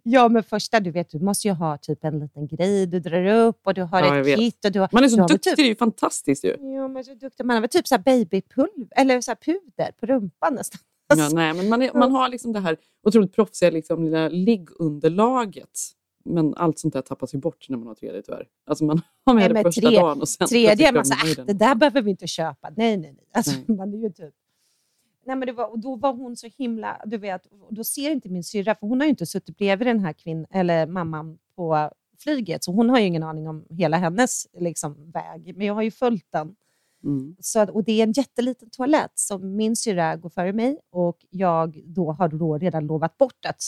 Ja, 0.03 0.29
men 0.29 0.43
första, 0.43 0.81
du 0.81 0.91
vet, 0.91 1.11
du 1.11 1.19
måste 1.19 1.49
ju 1.49 1.55
ha 1.55 1.77
typ 1.79 2.05
en 2.05 2.19
liten 2.21 2.47
grej 2.47 2.87
du 2.87 3.01
drar 3.01 3.27
upp 3.27 3.61
och 3.67 3.75
du 3.75 3.83
har 3.83 4.01
Ja, 4.01 4.19
ett 4.21 4.37
kit. 4.39 4.65
Och 4.65 4.73
du 4.73 4.81
har, 4.81 4.89
Man 4.93 5.05
är 5.05 5.09
så 5.09 5.17
duktig, 5.17 5.43
Typ, 5.43 5.57
det 5.57 5.63
är 5.63 5.67
ju 5.67 5.77
fantastiskt 5.77 6.45
ju. 6.45 6.57
ja, 6.77 6.89
men 6.89 7.05
så 7.05 7.15
duktig. 7.15 7.45
Man 7.45 7.55
har 7.57 7.61
väl 7.61 7.71
typ 7.71 7.89
så 7.89 7.95
här 7.95 8.03
babypulver, 8.03 8.87
eller 8.97 9.21
så 9.21 9.35
puder 9.35 9.93
på 10.01 10.07
rumpan 10.07 10.55
nästan. 10.55 10.81
Ja, 11.17 11.29
nej, 11.33 11.55
men 11.55 11.69
man, 11.69 11.83
är, 11.83 11.93
man 11.93 12.13
har 12.13 12.29
liksom 12.29 12.53
det 12.53 12.61
här 12.61 12.77
otroligt 13.07 13.35
proffsiga 13.35 13.71
liksom, 13.71 14.05
lilla 14.05 14.29
liggunderlaget. 14.29 15.71
Men 16.29 16.55
allt 16.55 16.79
sånt 16.79 16.95
där 16.95 17.03
tappas 17.03 17.35
ju 17.35 17.39
bort 17.39 17.69
när 17.69 17.79
man 17.79 17.87
har 17.87 17.95
tredje 17.95 18.23
tyvärr. 18.23 18.49
Alltså 18.67 18.85
man 18.85 19.01
har 19.25 19.35
med 19.35 19.53
Nej, 19.53 19.63
det 19.63 19.69
första 19.69 19.89
tre- 19.89 19.99
dagen 19.99 20.21
och 20.21 20.29
sen 20.29 20.49
Tredje 20.49 20.89
är 20.89 20.93
man 20.93 21.05
så 21.05 21.41
äh, 21.41 21.47
det 21.47 21.53
där 21.53 21.75
behöver 21.75 22.03
vi 22.03 22.11
inte 22.11 22.27
köpa. 22.27 22.71
Nej, 22.77 22.97
nej, 22.97 23.13
nej. 23.13 23.27
Alltså, 23.33 23.53
Nej. 23.67 23.77
Man 23.77 23.95
är 23.95 23.99
ju 23.99 24.11
typ... 24.13 24.35
Nej, 25.25 25.37
men 25.37 25.55
var, 25.55 25.71
och 25.71 25.79
då 25.79 25.97
var 25.97 26.13
hon 26.13 26.37
så 26.37 26.49
himla... 26.59 27.01
Du 27.05 27.19
vet, 27.19 27.47
och 27.47 27.75
då 27.75 27.85
ser 27.85 28.11
inte 28.11 28.29
min 28.29 28.45
syrra, 28.45 28.75
för 28.75 28.87
hon 28.87 29.01
har 29.01 29.07
ju 29.07 29.11
inte 29.11 29.27
suttit 29.27 29.57
bredvid 29.57 29.87
den 29.87 30.01
här 30.01 30.13
kvinn, 30.13 30.47
eller 30.51 30.87
mamman 30.87 31.39
på 31.57 31.91
flyget, 32.19 32.65
så 32.65 32.73
hon 32.73 32.91
har 32.91 32.99
ju 32.99 33.07
ingen 33.07 33.23
aning 33.23 33.49
om 33.49 33.65
hela 33.71 33.97
hennes 33.97 34.47
liksom, 34.59 35.11
väg. 35.11 35.57
Men 35.57 35.67
jag 35.67 35.75
har 35.75 35.83
ju 35.83 35.91
följt 35.91 36.27
den. 36.33 36.57
Mm. 37.05 37.37
Så, 37.41 37.71
och 37.73 37.85
det 37.85 37.93
är 37.93 38.03
en 38.03 38.13
jätteliten 38.13 38.71
toalett 38.71 39.13
som 39.15 39.57
min 39.57 39.77
syrra 39.77 40.17
går 40.17 40.31
före 40.31 40.53
mig 40.53 40.79
och 40.91 41.27
jag 41.31 41.83
då 41.85 42.13
har 42.13 42.29
då 42.29 42.59
redan 42.59 42.87
lovat 42.87 43.19
bort 43.19 43.45
att 43.49 43.63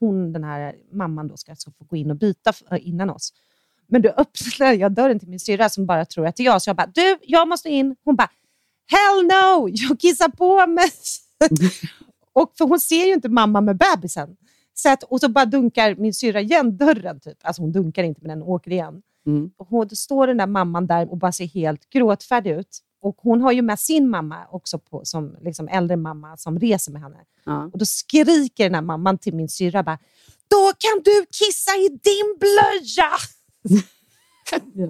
hon, 0.00 0.32
den 0.32 0.44
här 0.44 0.74
mamman 0.92 1.28
då 1.28 1.36
ska, 1.36 1.54
ska 1.56 1.70
få 1.70 1.84
gå 1.84 1.96
in 1.96 2.10
och 2.10 2.16
byta 2.16 2.50
f- 2.50 2.62
innan 2.80 3.10
oss. 3.10 3.32
Men 3.86 4.02
då 4.02 4.08
öppnar 4.08 4.72
jag 4.72 4.92
dörren 4.92 5.18
till 5.18 5.28
min 5.28 5.40
syrra 5.40 5.68
som 5.68 5.86
bara 5.86 6.04
tror 6.04 6.26
att 6.26 6.36
det 6.36 6.42
är 6.42 6.44
jag. 6.44 6.62
Så 6.62 6.68
jag 6.70 6.76
bara, 6.76 6.86
du, 6.94 7.18
jag 7.22 7.48
måste 7.48 7.68
in. 7.68 7.96
Hon 8.04 8.16
bara, 8.16 8.30
hell 8.86 9.26
no, 9.26 9.68
jag 9.68 10.00
kissar 10.00 10.28
på 10.28 10.66
mig. 10.66 10.90
och 12.32 12.52
för 12.58 12.64
hon 12.64 12.80
ser 12.80 13.06
ju 13.06 13.12
inte 13.12 13.28
mamma 13.28 13.60
med 13.60 13.76
bebisen. 13.76 14.36
Så 14.74 14.88
att, 14.92 15.02
och 15.02 15.20
så 15.20 15.28
bara 15.28 15.44
dunkar 15.44 15.94
min 15.94 16.14
syrra 16.14 16.40
igen 16.40 16.76
dörren. 16.76 17.20
Typ. 17.20 17.38
Alltså 17.42 17.62
hon 17.62 17.72
dunkar 17.72 18.02
inte, 18.02 18.20
men 18.20 18.28
den 18.28 18.42
åker 18.48 18.70
igen. 18.70 19.02
Mm. 19.26 19.50
Och 19.56 19.66
hon, 19.68 19.86
då 19.88 19.96
står 19.96 20.26
den 20.26 20.36
där 20.36 20.46
mamman 20.46 20.86
där 20.86 21.10
och 21.10 21.18
bara 21.18 21.32
ser 21.32 21.46
helt 21.46 21.90
gråtfärdig 21.90 22.50
ut. 22.50 22.78
Och 23.02 23.16
hon 23.18 23.40
har 23.40 23.52
ju 23.52 23.62
med 23.62 23.78
sin 23.78 24.10
mamma 24.10 24.36
också, 24.50 24.78
på, 24.78 25.04
som 25.04 25.36
liksom 25.40 25.68
äldre 25.68 25.96
mamma, 25.96 26.36
som 26.36 26.58
reser 26.58 26.92
med 26.92 27.02
henne. 27.02 27.18
Ja. 27.44 27.64
Och 27.72 27.78
då 27.78 27.84
skriker 27.84 28.64
den 28.64 28.74
här 28.74 28.82
mamman 28.82 29.18
till 29.18 29.34
min 29.34 29.48
syrra 29.48 29.82
bara, 29.82 29.98
då 30.48 30.72
kan 30.78 31.02
du 31.04 31.26
kissa 31.30 31.70
i 31.76 31.88
din 31.88 32.36
blöja! 32.40 33.10
Ja. 34.74 34.88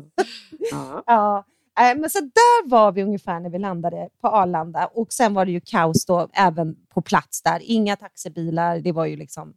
Ja. 0.70 1.02
Ja, 1.06 1.44
eh, 1.90 1.98
men 2.00 2.10
så 2.10 2.20
där 2.20 2.68
var 2.68 2.92
vi 2.92 3.02
ungefär 3.02 3.40
när 3.40 3.50
vi 3.50 3.58
landade 3.58 4.08
på 4.20 4.28
Arlanda. 4.28 4.86
Och 4.86 5.12
sen 5.12 5.34
var 5.34 5.44
det 5.46 5.52
ju 5.52 5.60
kaos 5.60 6.06
då 6.06 6.28
även 6.32 6.76
på 6.88 7.02
plats 7.02 7.42
där. 7.42 7.60
Inga 7.62 7.96
taxibilar, 7.96 8.78
det 8.78 8.92
var 8.92 9.06
ju 9.06 9.16
liksom 9.16 9.54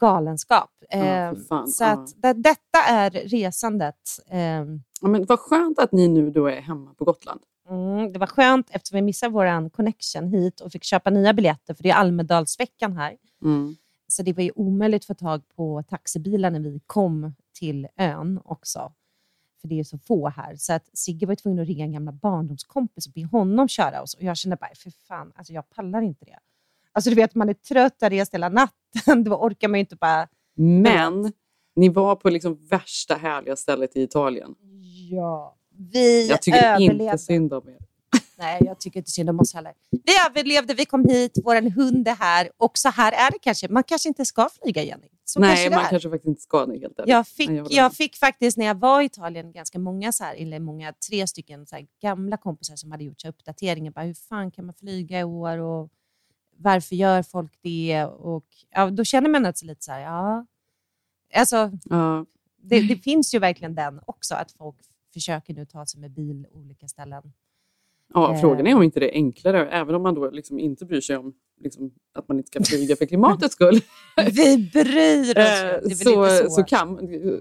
galenskap. 0.00 0.70
Ja, 0.90 0.98
Eh, 0.98 1.34
fan, 1.48 1.68
så 1.68 1.84
att 1.84 2.22
det, 2.22 2.32
detta 2.32 2.78
är 2.88 3.10
resandet. 3.10 3.96
Eh, 4.28 4.64
Ja, 5.00 5.08
men 5.08 5.24
vad 5.26 5.38
skönt 5.40 5.78
att 5.78 5.92
ni 5.92 6.08
nu 6.08 6.30
då 6.30 6.46
är 6.46 6.60
hemma 6.60 6.94
på 6.94 7.04
Gotland. 7.04 7.40
Mm, 7.68 8.12
det 8.12 8.18
var 8.18 8.26
skönt 8.26 8.66
eftersom 8.70 8.96
vi 8.96 9.02
missade 9.02 9.32
vår 9.32 9.68
connection 9.68 10.28
hit 10.28 10.60
och 10.60 10.72
fick 10.72 10.84
köpa 10.84 11.10
nya 11.10 11.32
biljetter, 11.32 11.74
för 11.74 11.82
det 11.82 11.90
är 11.90 11.94
Almedalsveckan 11.94 12.96
här. 12.96 13.16
Mm. 13.42 13.76
Så 14.06 14.22
det 14.22 14.32
var 14.32 14.42
ju 14.42 14.50
omöjligt 14.50 15.02
att 15.02 15.06
få 15.06 15.14
tag 15.14 15.42
på 15.56 15.82
taxibilar 15.88 16.50
när 16.50 16.60
vi 16.60 16.80
kom 16.86 17.34
till 17.58 17.88
ön 17.96 18.40
också. 18.44 18.92
För 19.60 19.68
det 19.68 19.80
är 19.80 19.84
så 19.84 19.98
få 19.98 20.28
här. 20.28 20.56
Så 20.56 20.72
att 20.72 20.98
Sigge 20.98 21.26
var 21.26 21.34
tvungen 21.34 21.62
att 21.62 21.66
ringa 21.68 21.84
en 21.84 21.92
gamla 21.92 22.12
barndomskompis 22.12 23.06
och 23.06 23.12
be 23.12 23.24
honom 23.24 23.68
köra 23.68 24.02
oss. 24.02 24.14
Och 24.14 24.22
jag 24.22 24.36
kände 24.36 24.56
bara, 24.56 24.74
för 24.74 24.90
fan, 24.90 25.32
alltså 25.34 25.52
jag 25.52 25.70
pallar 25.70 26.02
inte 26.02 26.24
det. 26.24 26.38
Alltså 26.92 27.10
du 27.10 27.16
vet, 27.16 27.34
man 27.34 27.48
är 27.48 27.54
trött, 27.54 27.96
har 28.00 28.10
rest 28.10 28.34
hela 28.34 28.48
natten. 28.48 29.24
Då 29.24 29.36
orkar 29.36 29.68
man 29.68 29.78
ju 29.78 29.80
inte 29.80 29.96
bara... 29.96 30.28
Men 30.54 31.32
ni 31.76 31.88
var 31.88 32.16
på 32.16 32.30
liksom 32.30 32.66
värsta 32.70 33.14
härliga 33.14 33.56
stället 33.56 33.96
i 33.96 34.02
Italien. 34.02 34.54
Ja, 35.10 35.56
vi 35.92 36.28
Jag 36.28 36.42
tycker 36.42 36.64
överlevde. 36.64 37.04
inte 37.04 37.18
synd 37.18 37.52
om 37.52 37.68
er. 37.68 37.78
Nej, 38.38 38.58
jag 38.64 38.80
tycker 38.80 38.98
inte 39.00 39.10
synd 39.10 39.30
om 39.30 39.40
oss 39.40 39.54
heller. 39.54 39.72
Vi 39.90 40.12
överlevde, 40.28 40.74
vi 40.74 40.84
kom 40.84 41.08
hit, 41.08 41.38
vår 41.44 41.70
hund 41.70 42.08
är 42.08 42.14
här 42.14 42.50
och 42.56 42.78
så 42.78 42.88
här 42.88 43.12
är 43.12 43.30
det 43.30 43.38
kanske. 43.42 43.68
Man 43.68 43.82
kanske 43.82 44.08
inte 44.08 44.24
ska 44.24 44.48
flyga, 44.62 44.82
Jenny. 44.82 45.08
Så 45.24 45.40
Nej, 45.40 45.48
kanske 45.56 45.70
man 45.80 45.84
kanske 45.90 46.10
faktiskt 46.10 46.28
inte 46.28 46.40
ska 46.42 46.66
det 46.66 46.78
helt. 46.78 47.00
Jag 47.06 47.26
fick, 47.26 47.50
jag 47.50 47.68
med. 47.82 47.92
fick 47.94 48.16
faktiskt 48.16 48.56
när 48.56 48.66
jag 48.66 48.74
var 48.74 49.00
i 49.02 49.04
Italien 49.04 49.52
ganska 49.52 49.78
många, 49.78 50.12
så 50.12 50.24
här, 50.24 50.34
eller 50.34 50.58
många, 50.60 50.92
tre 51.10 51.26
stycken 51.26 51.66
så 51.66 51.76
här, 51.76 51.86
gamla 52.02 52.36
kompisar 52.36 52.76
som 52.76 52.90
hade 52.90 53.04
gjort 53.04 53.20
så 53.20 53.26
här, 53.26 53.32
uppdateringar. 53.32 53.92
Bara, 53.92 54.04
hur 54.04 54.14
fan 54.14 54.50
kan 54.50 54.64
man 54.66 54.74
flyga 54.74 55.20
i 55.20 55.24
år 55.24 55.58
och 55.58 55.90
varför 56.56 56.94
gör 56.96 57.22
folk 57.22 57.52
det? 57.62 58.04
Och, 58.04 58.46
ja, 58.70 58.90
då 58.90 59.04
känner 59.04 59.30
man 59.30 59.46
alltså 59.46 59.66
lite 59.66 59.84
så 59.84 59.92
här, 59.92 60.00
ja. 60.00 60.46
Alltså, 61.34 61.70
Ja. 61.84 62.26
det, 62.62 62.80
det 62.80 62.96
finns 62.96 63.34
ju 63.34 63.38
verkligen 63.38 63.74
den 63.74 64.00
också, 64.06 64.34
att 64.34 64.52
folk 64.52 64.76
försöker 65.12 65.54
nu 65.54 65.64
ta 65.66 65.86
sig 65.86 66.00
med 66.00 66.10
bil 66.10 66.46
olika 66.52 66.88
ställen. 66.88 67.22
Ja, 68.14 68.34
Eh. 68.34 68.40
frågan 68.40 68.66
är 68.66 68.74
om 68.74 68.82
inte 68.82 69.00
det 69.00 69.08
är 69.10 69.14
enklare, 69.14 69.70
även 69.70 69.94
om 69.94 70.02
man 70.02 70.14
då 70.14 70.30
liksom 70.30 70.58
inte 70.58 70.84
bryr 70.84 71.00
sig 71.00 71.16
om 71.16 71.32
liksom, 71.60 71.90
att 72.14 72.28
man 72.28 72.36
inte 72.36 72.46
ska 72.46 72.64
flyga 72.64 72.96
för 72.96 73.06
klimatets 73.06 73.54
skull. 73.54 73.80
Vi 74.32 74.70
bryr 74.72 75.30
oss. 75.30 75.36
Eh, 75.36 75.80
så, 75.80 76.24
inte 76.24 76.50
så, 76.50 76.64
kan, 76.64 76.98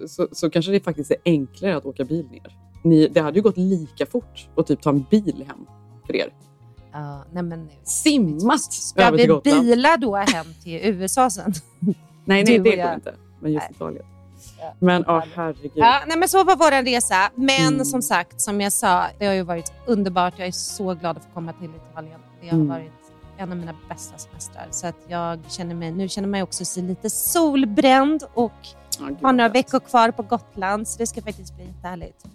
så, 0.08 0.28
så 0.32 0.50
kanske 0.50 0.72
det 0.72 0.80
faktiskt 0.80 1.12
är 1.12 1.18
enklare 1.25 1.78
att 1.78 1.86
åka 1.86 2.04
bil 2.06 2.28
ner. 2.32 2.58
Ni, 2.84 3.08
det 3.08 3.22
hade 3.22 3.38
ju 3.40 3.44
gått 3.44 3.58
lika 3.58 4.06
fort 4.06 4.50
att 4.58 4.68
typ 4.68 4.82
ta 4.82 4.90
en 4.90 5.06
bil 5.12 5.46
hem 5.48 5.66
för 6.06 6.16
er. 6.16 6.34
Ja, 6.92 7.25
nej 7.32 7.44
men, 7.44 7.70
Simmat 7.84 8.62
ska 8.62 9.12
vi 9.12 9.28
bila 9.44 9.98
då 9.98 10.16
hem 10.16 10.46
till 10.63 10.80
USA 10.84 11.30
sen? 11.30 11.54
Nej, 11.80 11.96
nej 12.25 12.60
det 12.60 12.75
går 12.75 12.94
inte. 12.94 13.16
Men 13.42 13.54
just. 13.54 13.72
Italien. 13.72 14.06
Men 14.80 15.03
ja, 15.08 15.24
herregud. 15.36 15.72
Ja, 15.75 16.00
nej, 16.08 16.18
men 16.18 16.30
så 16.30 16.44
var 16.44 16.56
vår 16.56 16.84
resa. 16.84 17.30
Men 17.36 17.74
Mm. 17.74 17.86
som 17.86 18.01
sagt, 18.01 18.41
som 18.41 18.62
jag 18.62 18.74
sa, 18.74 19.06
det 19.20 19.25
har 19.25 19.34
ju 19.34 19.44
varit 19.44 19.74
underbart. 19.86 20.34
Jag 20.38 20.48
är 20.48 20.51
så 20.51 20.94
glad 20.94 21.18
att 21.18 21.24
få 21.24 21.30
komma 21.34 21.53
till 21.53 21.70
Italien. 21.91 22.20
Det 22.41 22.48
har 22.48 22.53
Mm. 22.56 22.68
varit 22.68 22.91
en 23.38 23.51
av 23.51 23.58
mina 23.58 23.74
bästa 23.89 24.18
semestrar. 24.18 24.68
Så 24.72 24.88
att 24.88 24.96
jag 25.08 25.39
känner 25.50 25.75
mig, 25.75 25.91
nu 25.91 26.10
känner 26.10 26.38
ju 26.39 26.44
också 26.44 26.82
lite 26.82 27.10
solbränd 27.10 28.24
och 28.34 28.51
gud, 29.00 29.18
har 29.22 29.34
några 29.34 29.50
veckor 29.50 29.80
kvar 29.80 30.12
på 30.12 30.24
Gotland. 30.24 30.88
Så 30.88 30.98
det 30.98 31.08
ska 31.08 31.22
faktiskt 31.22 31.56
bli 31.56 31.65
jättehärligt. 31.65 32.25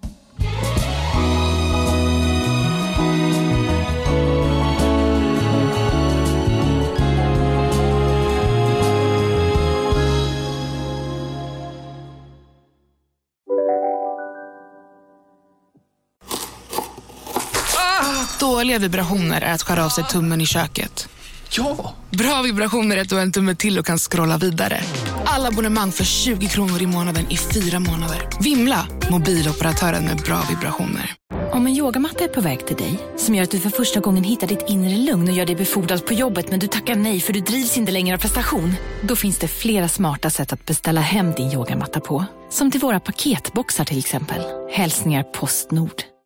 Dåliga 18.40 18.78
vibrationer 18.78 19.40
är 19.40 19.52
att 19.52 19.62
skära 19.62 19.85
av 19.85 19.88
sig 19.88 20.05
tummen 20.05 20.40
i 20.40 20.47
köket. 20.47 21.09
Ja! 21.50 21.95
Bra 22.11 22.43
vibrationer 22.43 22.97
är 22.97 23.00
att 23.00 23.09
du 23.09 23.14
har 23.14 23.23
en 23.23 23.33
tumme 23.33 23.55
till 23.55 23.78
och 23.78 23.87
kan 23.87 23.99
scrolla 23.99 24.38
vidare. 24.38 24.81
Alla 25.25 25.49
abonnemang 25.49 25.93
för 25.93 26.05
20 26.05 26.49
kronor 26.49 26.83
i 26.83 26.87
månaden 26.87 27.31
i 27.31 27.37
fyra 27.37 27.81
månader. 27.81 28.28
Vimla! 28.40 28.87
Mobiloperatören 29.11 30.05
med 30.05 30.16
bra 30.16 30.43
vibrationer. 30.49 31.14
Om 31.52 31.66
en 31.66 31.76
yogamatta 31.76 32.25
är 32.25 32.28
på 32.28 32.40
väg 32.40 32.66
till 32.66 32.76
dig, 32.76 32.99
som 33.16 33.35
gör 33.35 33.43
att 33.43 33.50
du 33.50 33.61
för 33.61 33.71
första 33.71 34.00
gången 34.00 34.25
hittar 34.25 34.47
ditt 34.47 34.64
inre 34.69 34.97
lugn 34.97 35.28
och 35.28 35.35
gör 35.35 35.47
dig 35.47 35.57
befordrad 35.57 36.07
på 36.07 36.14
jobbet 36.14 36.50
men 36.50 36.59
du 36.59 36.66
tackar 36.66 36.95
nej 36.95 37.21
för 37.21 37.33
du 37.33 37.40
drivs 37.40 37.76
inte 37.76 37.93
längre 37.93 38.16
av 38.16 38.21
prestation. 38.21 38.75
Då 39.02 39.16
finns 39.16 39.38
det 39.38 39.49
flera 39.49 39.88
smarta 39.88 40.31
sätt 40.31 40.52
att 40.52 40.66
beställa 40.66 41.00
hem 41.00 41.33
din 41.33 41.52
yogamatta 41.52 42.00
på. 42.00 42.25
Som 42.50 42.71
till 42.71 42.81
våra 42.81 43.00
paketboxar 43.00 43.85
till 43.85 43.99
exempel. 43.99 44.43
Hälsningar 44.73 45.23
Postnord. 45.23 46.15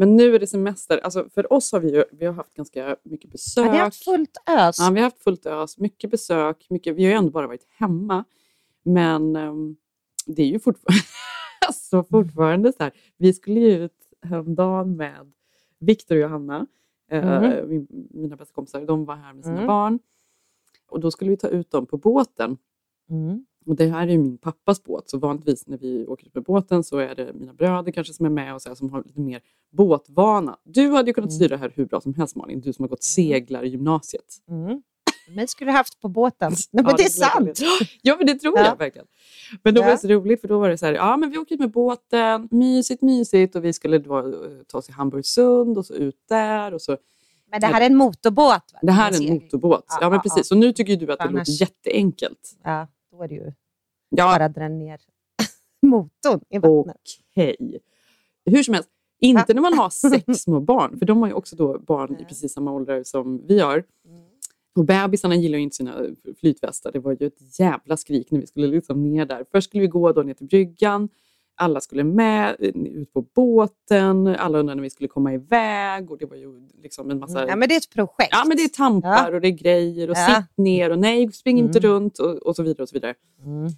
Men 0.00 0.16
nu 0.16 0.34
är 0.34 0.38
det 0.38 0.46
semester. 0.46 0.98
Alltså 0.98 1.28
för 1.34 1.52
oss 1.52 1.72
har 1.72 1.80
vi 1.80 1.92
ju 1.94 2.04
vi 2.12 2.26
har 2.26 2.32
haft 2.32 2.54
ganska 2.54 2.96
mycket 3.02 3.30
besök. 3.30 3.66
Ja, 3.66 3.70
det 3.70 3.76
har 3.76 3.84
haft 3.84 4.04
fullt 4.04 4.36
ös. 4.58 4.76
Ja, 4.78 4.90
vi 4.90 5.00
har 5.00 5.04
haft 5.04 5.22
fullt 5.22 5.46
ös, 5.46 5.78
mycket 5.78 6.10
besök. 6.10 6.66
Mycket, 6.70 6.96
vi 6.96 7.04
har 7.04 7.10
ju 7.10 7.16
ändå 7.16 7.30
bara 7.30 7.46
varit 7.46 7.66
hemma. 7.68 8.24
Men 8.82 9.36
ehm, 9.36 9.76
det 10.26 10.42
är 10.42 10.46
ju 10.46 10.58
fortfarande, 10.58 11.02
alltså 11.66 12.04
fortfarande 12.04 12.72
så 12.72 12.82
här. 12.82 12.92
Vi 13.16 13.32
skulle 13.32 13.60
ju 13.60 13.84
ut 13.84 13.96
häromdagen 14.22 14.96
med 14.96 15.32
Viktor 15.78 16.16
och 16.16 16.22
Johanna, 16.22 16.66
eh, 17.10 17.24
Mhm. 17.42 17.68
min, 17.68 17.86
mina 18.10 18.36
bästa 18.36 18.54
kompisar. 18.54 18.80
De 18.86 19.04
var 19.04 19.16
här 19.16 19.32
med 19.32 19.44
sina 19.44 19.56
Mm. 19.56 19.66
barn. 19.66 19.98
Och 20.90 21.00
då 21.00 21.10
skulle 21.10 21.30
vi 21.30 21.36
ta 21.36 21.48
ut 21.48 21.70
dem 21.70 21.86
på 21.86 21.96
båten. 21.96 22.56
Mm. 23.10 23.46
Och 23.68 23.76
det 23.76 23.86
här 23.86 24.02
är 24.06 24.12
ju 24.12 24.18
min 24.18 24.38
pappas 24.38 24.84
båt, 24.84 25.10
så 25.10 25.18
vanligtvis 25.18 25.66
när 25.66 25.78
vi 25.78 26.06
åker 26.06 26.26
ut 26.26 26.34
med 26.34 26.44
båten 26.44 26.84
så 26.84 26.98
är 26.98 27.14
det 27.14 27.32
mina 27.34 27.52
bröder 27.52 27.92
kanske 27.92 28.12
som 28.14 28.26
är 28.26 28.30
med 28.30 28.54
och 28.54 28.62
så 28.62 28.68
här, 28.68 28.76
som 28.76 28.90
har 28.90 29.02
lite 29.06 29.20
mer 29.20 29.40
båtvana. 29.72 30.56
Du 30.64 30.90
hade 30.90 31.10
ju 31.10 31.14
kunnat 31.14 31.32
styra 31.32 31.48
det 31.48 31.56
här 31.56 31.72
hur 31.74 31.84
bra 31.86 32.00
som 32.00 32.14
helst 32.14 32.36
Malin, 32.36 32.60
du 32.60 32.72
som 32.72 32.82
har 32.82 32.88
gått 32.88 33.02
seglargymnasiet. 33.02 34.36
Mm. 34.48 34.82
Mig 35.36 35.48
skulle 35.48 35.70
du 35.70 35.76
haft 35.76 36.00
på 36.00 36.08
båten. 36.08 36.52
Nej, 36.72 36.84
men 36.84 36.90
Ja, 36.90 36.96
det 36.96 37.02
är 37.02 37.08
sant. 37.08 37.60
Ja, 38.02 38.16
men 38.18 38.26
det 38.26 38.34
tror 38.34 38.58
Ja. 38.58 38.64
jag 38.64 38.76
verkligen. 38.78 39.06
Men 39.62 39.74
då 39.74 39.80
var 39.80 39.88
Ja. 39.88 39.94
det 39.94 40.00
så 40.00 40.08
roligt, 40.08 40.40
för 40.40 40.48
då 40.48 40.58
var 40.58 40.68
det 40.68 40.78
så 40.78 40.86
här, 40.86 40.92
ja 40.92 41.16
men 41.16 41.30
vi 41.30 41.38
åker 41.38 41.54
ut 41.54 41.60
med 41.60 41.70
båten, 41.70 42.48
mysigt, 42.50 43.02
mysigt, 43.02 43.56
och 43.56 43.64
vi 43.64 43.72
skulle 43.72 43.98
då, 43.98 44.18
eh, 44.18 44.24
ta 44.66 44.78
oss 44.78 44.88
i 44.88 44.92
Hamburgsund 44.92 45.78
och 45.78 45.86
så 45.86 45.94
ut 45.94 46.16
där. 46.28 46.74
Och 46.74 46.82
så. 46.82 46.96
Men 47.50 47.60
det 47.60 47.66
här 47.66 47.80
är 47.80 47.86
en 47.86 47.96
motorbåt. 47.96 48.46
Va? 48.72 48.78
Det 48.82 48.92
här 48.92 49.12
är 49.12 49.26
en 49.28 49.34
motorbåt. 49.34 49.84
Ja, 50.00 50.10
men 50.10 50.20
precis. 50.20 50.50
Och 50.50 50.56
nu 50.56 50.72
tycker 50.72 50.92
ju 50.92 51.06
du 51.06 51.12
att 51.12 51.18
det 51.18 51.24
Annars- 51.24 51.48
låter 51.48 51.60
jätteenkelt. 51.60 52.56
Ja, 52.64 52.86
då 53.18 53.24
är 53.24 53.28
det 53.28 53.34
ju 53.34 53.52
Ja, 54.10 54.24
bara 54.38 54.48
dra 54.48 54.68
ner 54.68 55.00
motorn 55.86 56.40
i 56.48 56.58
vattnet. 56.58 56.96
okej. 57.30 57.78
Hur 58.44 58.62
som 58.62 58.74
helst, 58.74 58.88
inte 59.20 59.54
när 59.54 59.62
man 59.62 59.78
har 59.78 59.90
sex 60.10 60.24
små 60.42 60.60
barn, 60.60 60.98
för 60.98 61.06
de 61.06 61.20
har 61.22 61.28
ju 61.28 61.34
också 61.34 61.56
då 61.56 61.78
barn 61.78 62.16
i 62.20 62.24
precis 62.24 62.52
samma 62.52 62.72
ålder 62.72 63.02
som 63.04 63.46
vi 63.46 63.60
har. 63.60 63.84
Mm. 64.04 64.20
Och 64.76 64.84
bebisarna 64.84 65.34
gillar 65.34 65.58
ju 65.58 65.64
inte 65.64 65.76
sina 65.76 66.00
flytvästar. 66.40 66.92
Det 66.92 66.98
var 66.98 67.16
ju 67.20 67.26
ett 67.26 67.58
jävla 67.60 67.96
skrik 67.96 68.30
när 68.30 68.40
vi 68.40 68.46
skulle 68.46 68.66
liksom 68.66 69.02
ner 69.02 69.26
där. 69.26 69.44
Först 69.52 69.68
skulle 69.68 69.80
vi 69.80 69.86
gå 69.86 70.12
då 70.12 70.22
ner 70.22 70.34
till 70.34 70.46
bryggan. 70.46 71.08
Alla 71.58 71.80
skulle 71.80 72.04
med 72.04 72.56
eh, 72.58 72.68
ut 72.68 73.12
på 73.12 73.22
båten. 73.22 74.26
Alla 74.26 74.58
undrade 74.58 74.74
när 74.76 74.82
vi 74.82 74.90
skulle 74.90 75.08
komma 75.08 75.32
iväg. 75.34 76.10
Och 76.10 76.18
det 76.18 76.26
var 76.26 76.36
ju 76.36 76.68
liksom 76.82 77.10
en 77.10 77.18
massa... 77.18 77.46
Ja, 77.48 77.56
men 77.56 77.68
det 77.68 77.74
är 77.74 77.78
ett 77.78 77.90
projekt. 77.94 78.28
Ja, 78.32 78.44
men 78.46 78.56
det 78.56 78.62
är 78.62 78.68
tampar 78.68 79.30
Ja. 79.30 79.34
och 79.34 79.40
det 79.40 79.48
är 79.48 79.52
grejer 79.52 80.10
och 80.10 80.16
Ja. 80.16 80.26
sitt 80.36 80.58
ner 80.64 80.90
och 80.90 80.98
nej, 80.98 81.32
spring 81.32 81.58
inte 81.58 81.78
Mm. 81.78 81.90
runt 81.90 82.18
och, 82.18 82.36
och 82.36 82.56
så 82.56 82.62
vidare. 82.62 82.82
och 82.82 82.88
så 82.88 82.94
vidare. 82.94 83.14
Mm. 83.44 83.70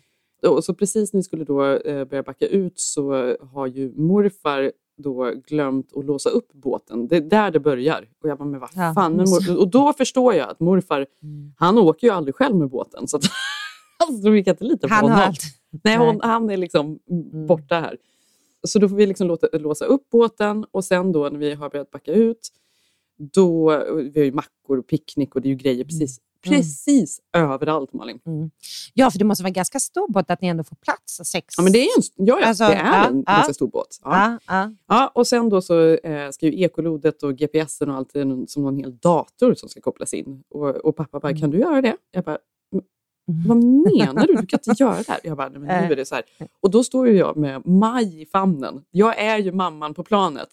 Och 0.57 0.65
så 0.65 0.75
precis 0.75 1.13
när 1.13 1.19
vi 1.19 1.23
skulle 1.23 1.45
då 1.45 1.65
eh, 1.65 2.05
börja 2.05 2.23
backa 2.23 2.47
ut 2.47 2.81
så 2.81 3.37
har 3.53 3.67
ju 3.67 3.93
morfar 3.97 4.73
då 5.03 5.33
glömt 5.47 5.97
att 5.97 6.05
låsa 6.05 6.31
upp 6.31 6.53
båten. 6.53 7.09
Det 7.09 7.17
är 7.17 7.21
där 7.21 7.51
det 7.51 7.61
börjar. 7.61 8.09
Och 8.23 8.29
jag 8.29 8.39
bara, 8.39 8.45
men 8.45 8.61
vad 8.61 8.71
fan. 8.71 9.17
Men 9.17 9.27
och 9.59 9.69
då 9.71 9.93
förstår 9.93 10.35
jag 10.35 10.51
att 10.51 10.61
morfar, 10.61 11.07
Mm. 11.23 11.53
han 11.59 11.79
åker 11.79 12.07
ju 12.07 12.13
aldrig 12.13 12.35
själv 12.35 12.57
med 12.57 12.69
båten. 12.69 13.09
Så 13.09 13.17
att, 13.17 13.23
alltså, 14.01 14.31
vi 14.31 14.45
kan 14.45 14.53
inte 14.55 14.65
lita 14.65 14.89
på 14.89 14.95
Han 14.95 15.03
honom. 15.05 15.19
har 15.19 15.27
allt. 15.27 15.43
Nej, 15.85 15.97
hon, 15.97 16.21
han 16.23 16.51
är 16.51 16.57
liksom 16.57 16.99
Mm. 17.11 17.47
borta 17.47 17.75
här. 17.81 17.97
Så 18.69 18.79
då 18.79 18.89
får 18.89 18.97
vi 18.97 19.07
liksom 19.07 19.29
låta, 19.29 19.47
låsa 19.53 19.85
upp 19.85 20.11
båten 20.11 20.65
och 20.71 20.85
sen 20.85 21.13
då 21.13 21.29
när 21.29 21.39
vi 21.39 21.55
har 21.55 21.71
börjat 21.71 21.91
backa 21.91 22.13
ut, 22.13 22.49
då, 23.19 23.69
vi 24.13 24.21
har 24.21 24.25
ju 24.25 24.33
mackor 24.33 24.79
och 24.79 24.87
picknick 24.87 25.35
och 25.35 25.43
det 25.43 25.49
är 25.49 25.51
ju 25.51 25.57
grejer 25.57 25.85
precis, 25.85 26.19
Mm. 26.47 26.57
precis 26.59 27.21
överallt 27.37 27.93
Malin. 27.93 28.19
Ja, 28.95 29.11
för 29.11 29.19
det 29.19 29.25
måste 29.25 29.43
vara 29.43 29.49
en 29.49 29.53
ganska 29.53 29.81
stor 29.81 30.13
båt 30.13 30.31
att 30.31 30.41
ni 30.43 30.49
ändå 30.49 30.65
får 30.65 30.77
plats. 30.77 31.21
Sex. 31.25 31.55
Ja, 31.57 31.63
men 31.63 31.73
det 31.73 31.79
är, 31.79 31.83
en, 31.99 32.27
ja, 32.27 32.39
ja, 32.41 32.47
Alltså, 32.47 32.65
det 32.65 32.75
är 32.75 33.09
en 33.09 33.25
ja. 33.27 33.33
ganska 33.33 33.55
stor 33.55 33.69
båt. 33.69 34.01
Ja. 34.05 34.39
Ja, 34.47 34.73
ja. 34.89 35.11
Och 35.15 35.27
sen 35.27 35.49
då 35.49 35.63
så 35.63 35.81
eh, 35.95 36.31
ska 36.31 36.47
ju 36.47 36.63
ekolodet 36.63 37.23
och 37.23 37.37
GPSen 37.37 37.91
och 37.91 37.97
allt 37.97 38.13
det 38.13 38.21
är 38.21 38.47
som 38.47 38.63
någon 38.63 38.77
hel 38.77 38.97
dator 38.97 39.55
som 39.55 39.69
ska 39.69 39.81
kopplas 39.81 40.15
in. 40.15 40.43
Och, 40.51 40.69
och 40.77 40.97
pappa 40.97 41.21
bara, 41.21 41.29
Mm. 41.29 41.41
kan 41.41 41.51
du 41.51 41.59
göra 41.59 41.83
det? 41.83 41.97
Jag 42.13 42.25
bara, 42.25 42.31
"Mm, 42.37 42.41
vad 43.47 43.57
menar 43.65 44.27
du? 44.27 44.35
Du 44.35 44.47
kan 44.47 44.59
inte 44.69 44.83
göra 44.83 44.97
det 44.97 45.09
här. 45.09 45.21
Jag 45.25 45.37
bara, 45.37 45.49
nej, 45.49 45.59
men 45.61 45.85
nu 45.87 45.93
är 45.93 45.97
det 45.97 46.05
så 46.07 46.15
här. 46.15 46.25
Och 46.61 46.71
då 46.71 46.85
står 46.85 47.09
ju 47.09 47.17
jag 47.17 47.37
med 47.37 47.67
Maj 47.67 48.23
i 48.23 48.27
famnen. 48.27 48.83
Jag 48.91 49.19
är 49.19 49.39
ju 49.39 49.53
mamman 49.53 49.95
på 49.95 50.05
planet. 50.05 50.49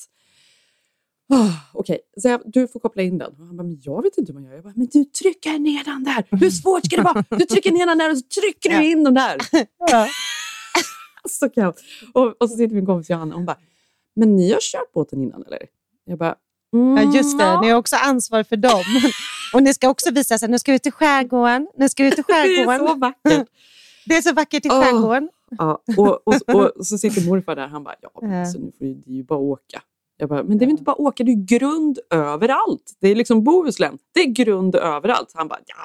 Oh, 1.30 1.52
Okej, 1.74 2.00
jag, 2.16 2.42
du 2.46 2.68
får 2.68 2.80
koppla 2.80 3.02
in 3.02 3.18
den. 3.18 3.32
Och 3.40 3.46
han 3.46 3.58
bara, 3.58 3.64
men 3.64 3.80
jag 3.84 4.04
vet 4.04 4.18
inte 4.18 4.32
hur 4.34 4.40
man 4.40 4.50
gör. 4.50 4.54
Jag 4.56 4.64
bara, 4.64 4.74
men 4.76 4.88
du 4.92 5.04
trycker 5.06 5.60
ner 5.60 5.84
den 5.84 6.04
där. 6.04 6.24
Hur 6.32 6.50
svårt 6.50 6.86
ska 6.86 6.96
det 6.96 7.02
vara? 7.04 7.24
Du 7.30 7.46
trycker 7.46 7.72
ner 7.72 7.86
den 7.86 7.98
där 7.98 8.12
och 8.12 8.18
så 8.18 8.24
trycker 8.42 8.70
du 8.78 8.92
in 8.92 9.04
den 9.04 9.14
där. 9.14 9.38
Ja. 9.78 10.08
så 11.30 11.50
kaos. 11.50 11.76
Och, 12.14 12.42
och 12.42 12.50
så 12.50 12.58
sitter 12.58 12.76
min 12.76 12.86
kompis 12.86 13.10
Johanna 13.10 13.34
och 13.34 13.40
hon 13.40 13.46
bara, 13.46 13.58
men 14.16 14.36
ni 14.36 14.52
har 14.52 14.60
kört 14.62 14.94
båten 14.94 15.22
innan 15.24 15.44
eller? 15.46 15.60
Jag 16.06 16.18
bara, 16.18 16.36
mm, 16.74 16.98
Ja, 16.98 17.16
just 17.18 17.38
det. 17.38 17.44
ja. 17.44 17.62
Ni 17.62 17.70
har 17.70 17.78
också 17.78 17.96
ansvar 17.96 18.44
för 18.44 18.58
dem. 18.58 18.84
Och 19.54 19.64
ni 19.64 19.74
ska 19.74 19.90
också 19.90 20.12
visa 20.12 20.38
sig. 20.38 20.50
Nu 20.50 20.60
ska 20.60 20.72
vi 20.72 20.80
till 20.80 20.92
skärgården. 20.92 21.68
Nu 21.78 21.90
ska 21.90 22.04
vi 22.04 22.12
till 22.12 22.24
Det 22.28 22.34
är 22.34 22.66
skärgården. 22.66 22.88
så 22.88 22.96
vackert. 22.96 23.48
Det 24.06 24.16
är 24.16 24.22
så 24.22 24.34
vackert 24.34 24.66
i 24.66 24.70
skärgården. 24.70 25.30
Ja, 25.50 25.84
och, 25.98 26.28
och, 26.28 26.56
och 26.56 26.86
så 26.86 26.98
sitter 26.98 27.28
morfar 27.28 27.56
där, 27.56 27.68
han 27.68 27.84
bara, 27.84 27.96
ja, 28.02 28.10
men 28.22 28.40
alltså, 28.40 28.60
nu 28.60 28.72
får 28.72 28.86
du, 28.86 29.02
ju 29.06 29.24
bara 29.24 29.40
åka. 29.40 29.82
Jag 30.18 30.30
bara, 30.30 30.44
men 30.44 30.58
det 30.58 30.64
är 30.64 30.68
väl 30.68 30.72
inte 30.72 30.84
bara 30.84 31.02
åka, 31.02 31.24
det 31.24 31.32
är 31.32 31.46
grund 31.46 32.00
överallt. 32.10 32.98
Det 33.00 33.08
är 33.08 33.16
liksom 33.16 33.44
Bohuslän, 33.44 33.98
det 34.14 34.20
är 34.20 34.26
grund 34.26 34.76
överallt. 34.76 35.32
Han 35.34 35.48
bara, 35.48 35.60
ja, 35.66 35.76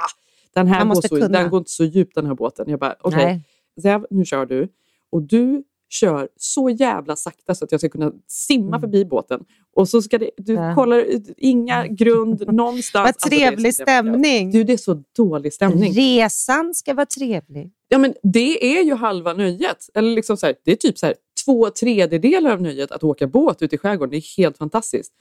den 0.55 0.66
här 0.66 0.85
går, 0.85 1.09
så, 1.09 1.29
den 1.29 1.51
går 1.51 1.59
inte 1.59 1.70
så 1.70 1.85
djupt 1.85 2.14
den 2.14 2.27
här 2.27 2.35
båten. 2.35 2.68
Jag 2.68 2.79
bara, 2.79 2.96
okej. 3.01 3.40
Zev, 3.83 4.07
nu 4.11 4.25
kör 4.25 4.46
du. 4.46 4.68
Och 5.11 5.22
du 5.22 5.64
kör 5.92 6.28
så 6.37 6.70
jävla 6.70 7.16
sakta 7.16 7.55
så 7.55 7.64
att 7.64 7.72
jag 7.72 7.81
ska 7.81 7.88
kunna 7.88 8.12
simma 8.28 8.68
Mm. 8.68 8.81
förbi 8.81 9.05
båten. 9.05 9.40
Och 9.76 9.88
så 9.88 10.02
ska 10.02 10.18
det, 10.18 10.31
du 10.37 10.52
Ja. 10.52 10.74
kollar 10.74 11.05
inga 11.38 11.87
grund 11.87 12.44
någonstans. 12.52 12.94
Vad 12.94 13.07
Alltså, 13.07 13.28
trevlig 13.28 13.48
jävla- 13.70 13.72
stämning. 13.72 14.50
Du, 14.50 14.64
det 14.64 14.72
är 14.72 14.76
så 14.76 15.02
dålig 15.16 15.52
stämning. 15.52 15.92
Resan 15.92 16.74
ska 16.74 16.94
vara 16.94 17.07
trevlig. 17.07 17.70
Ja, 17.88 17.98
men 17.98 18.14
det 18.22 18.76
är 18.78 18.83
ju 18.85 18.94
halva 18.94 19.33
nöjet. 19.33 19.88
Eller 19.94 20.14
liksom 20.14 20.37
så 20.37 20.46
här, 20.46 20.55
det 20.64 20.72
är 20.72 20.76
typ 20.76 20.98
så 20.98 21.07
här, 21.07 21.14
två 21.44 21.70
tredjedelar 21.70 22.50
av 22.52 22.62
nöjet 22.62 22.92
att 22.92 23.05
åka 23.05 23.26
båt 23.26 23.62
ute 23.62 23.74
i 23.74 23.78
skärgården. 23.78 24.11
Det 24.11 24.16
är 24.16 24.37
helt 24.37 24.59
fantastiskt. 24.59 25.12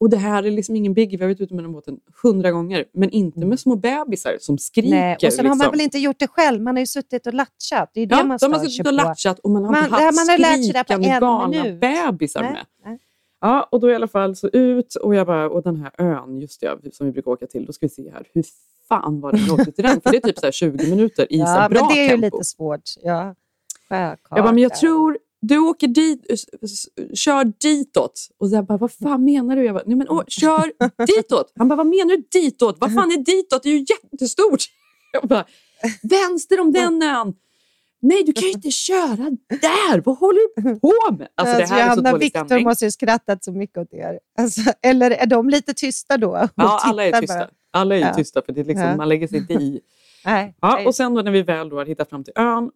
Och 0.00 0.10
det 0.10 0.16
här 0.16 0.42
är 0.42 0.50
liksom 0.50 0.76
ingen 0.76 0.94
biggie. 0.94 1.18
Vi 1.18 1.24
har 1.24 1.28
varit 1.30 1.40
ute 1.40 1.54
med 1.54 1.64
den 1.64 1.72
båten 1.72 1.96
hundra 2.22 2.50
gånger. 2.50 2.84
Men 2.92 3.10
inte 3.10 3.38
med 3.40 3.60
små 3.60 3.76
bebisar 3.76 4.36
som 4.40 4.58
skriker. 4.58 4.90
Nej. 4.90 5.16
Och 5.26 5.32
sen 5.32 5.46
har 5.46 5.50
man 5.54 5.58
liksom. 5.58 5.70
väl 5.70 5.80
inte 5.80 5.98
gjort 5.98 6.18
det 6.18 6.28
själv. 6.28 6.62
Man 6.62 6.76
har 6.76 6.80
ju 6.80 6.86
suttit 6.86 7.26
och 7.26 7.34
latchat. 7.34 7.90
Det 7.94 8.00
är 8.00 8.06
det 8.06 8.14
Ja, 8.14 8.24
man 8.24 8.28
de 8.28 8.38
ska 8.38 8.48
har 8.58 8.64
suttit 8.64 8.86
och 8.86 8.92
latchat 8.92 9.38
och 9.38 9.50
man 9.50 9.64
har 9.64 9.72
Man- 9.72 9.84
inte 9.84 9.96
det 9.98 10.04
haft 10.04 10.16
man 10.16 10.28
har 10.28 10.38
lärt 10.38 10.64
sig 10.64 10.72
det 10.72 10.78
på 10.78 10.84
skrikande 10.84 11.08
en 11.08 11.20
galna 11.20 11.62
minut. 11.62 11.80
bebisar 11.80 12.42
Nej, 12.42 12.52
med. 12.52 12.66
nej. 12.84 12.98
Ja, 13.40 13.68
och 13.72 13.80
då 13.80 13.90
i 13.90 13.94
alla 13.94 14.08
fall 14.08 14.36
så 14.36 14.48
ut 14.52 14.94
och 14.94 15.14
jag 15.14 15.26
bara, 15.26 15.50
och 15.50 15.62
den 15.62 15.76
här 15.76 15.90
ön, 15.98 16.40
just 16.40 16.60
det, 16.60 16.94
som 16.94 17.06
vi 17.06 17.12
brukar 17.12 17.30
åka 17.30 17.46
till, 17.46 17.64
då 17.66 17.72
ska 17.72 17.86
vi 17.86 17.90
se 17.90 18.10
här, 18.10 18.26
hur 18.34 18.44
fan 18.88 19.20
var 19.20 19.32
det 19.32 19.38
vi 19.38 19.50
åkte 19.50 19.72
till 19.72 19.84
den? 19.84 20.00
För 20.00 20.10
det 20.10 20.16
är 20.16 20.20
typ 20.20 20.38
så 20.38 20.46
här 20.46 20.52
20 20.52 20.90
minuter 20.90 21.32
i 21.32 21.36
så 21.38 21.42
Ja, 21.42 21.46
här 21.46 21.68
bra 21.68 21.80
men 21.80 21.88
det 21.94 22.00
är 22.00 22.02
ju 22.02 22.08
tempo. 22.08 22.24
lite 22.36 22.44
svårt. 22.44 22.80
Ja. 23.02 23.34
Sjökarta. 23.88 24.36
Jag 24.36 24.44
bara, 24.44 24.52
men 24.52 24.62
jag 24.62 24.74
tror 24.74 25.18
du 25.40 25.58
åker 25.58 25.88
dit, 25.88 26.26
kör 27.14 27.44
ditåt. 27.60 28.28
Och 28.38 28.48
jag 28.48 28.66
bara, 28.66 28.78
vad 28.78 28.92
fan 28.92 29.24
menar 29.24 29.56
du? 29.56 29.64
Jag 29.64 29.74
bara, 29.74 29.84
nej 29.86 29.96
men 29.96 30.08
åh, 30.08 30.22
kör 30.28 30.72
ditåt. 31.06 31.52
Han 31.58 31.68
bara, 31.68 31.76
vad 31.76 31.86
menar 31.86 32.16
du 32.16 32.22
ditåt? 32.40 32.76
Vad 32.80 32.94
fan 32.94 33.10
är 33.10 33.16
ditåt? 33.24 33.62
Det 33.62 33.68
är 33.68 33.72
ju 33.72 33.86
jättestort. 34.12 34.60
Jag 35.12 35.28
bara, 35.28 35.44
vänster 36.02 36.60
om 36.60 36.72
den 36.72 37.02
ön. 37.02 37.34
Nej, 38.02 38.22
du 38.22 38.32
kan 38.32 38.42
ju 38.42 38.50
inte 38.50 38.70
köra 38.70 39.16
där. 39.48 40.00
Vad 40.04 40.16
håller 40.18 40.62
du 40.62 40.80
på 40.80 41.12
med? 41.18 41.28
Alltså, 41.34 41.56
det 41.56 41.60
Alltså, 41.62 41.74
här 41.74 41.82
är 41.82 41.88
så 41.88 41.90
Johanna 41.96 42.10
dålig 42.10 42.24
Viktor 42.26 42.44
stämning. 42.44 42.64
måste 42.64 42.84
ju 42.84 42.90
skrattat 42.90 43.44
så 43.44 43.52
mycket 43.52 43.78
åt 43.78 43.92
er. 43.92 44.18
Alltså, 44.38 44.60
eller 44.82 45.10
är 45.10 45.26
de 45.26 45.48
lite 45.50 45.74
tysta 45.74 46.16
då? 46.16 46.48
Ja, 46.54 46.80
alla 46.84 47.04
är 47.04 47.20
tysta. 47.20 47.34
bara? 47.38 47.50
Alla 47.72 47.96
är 47.96 48.00
Ja. 48.00 48.14
tysta 48.14 48.42
för 48.46 48.52
det 48.52 48.60
är 48.60 48.64
liksom, 48.64 48.86
Ja. 48.86 48.96
man 48.96 49.08
lägger 49.08 49.28
sig 49.28 49.38
inte 49.38 49.52
i. 49.52 49.80
Nej. 50.24 50.54
Ja, 50.60 50.86
och 50.86 50.94
sen 50.94 51.14
då 51.14 51.22
när 51.22 51.30
vi 51.30 51.42
väl 51.42 51.68
då 51.68 51.76
har 51.76 51.86
hittat 51.86 52.08
fram 52.08 52.24
till 52.24 52.32
ön 52.36 52.70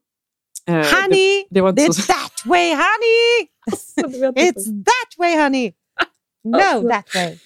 Eh, 0.69 0.75
Honey, 0.75 1.43
det, 1.43 1.47
det 1.51 1.61
var 1.61 1.69
inte 1.71 1.83
it's 1.83 1.93
så... 1.93 2.03
that 2.13 2.33
way 2.47 2.71
honey! 2.75 3.49
Alltså. 3.73 4.01
It's 4.41 4.85
that 4.85 5.19
way 5.19 5.43
honey! 5.43 5.73
No, 6.45 6.57
Alltså. 6.57 6.89
that 6.89 7.15
way. 7.15 7.39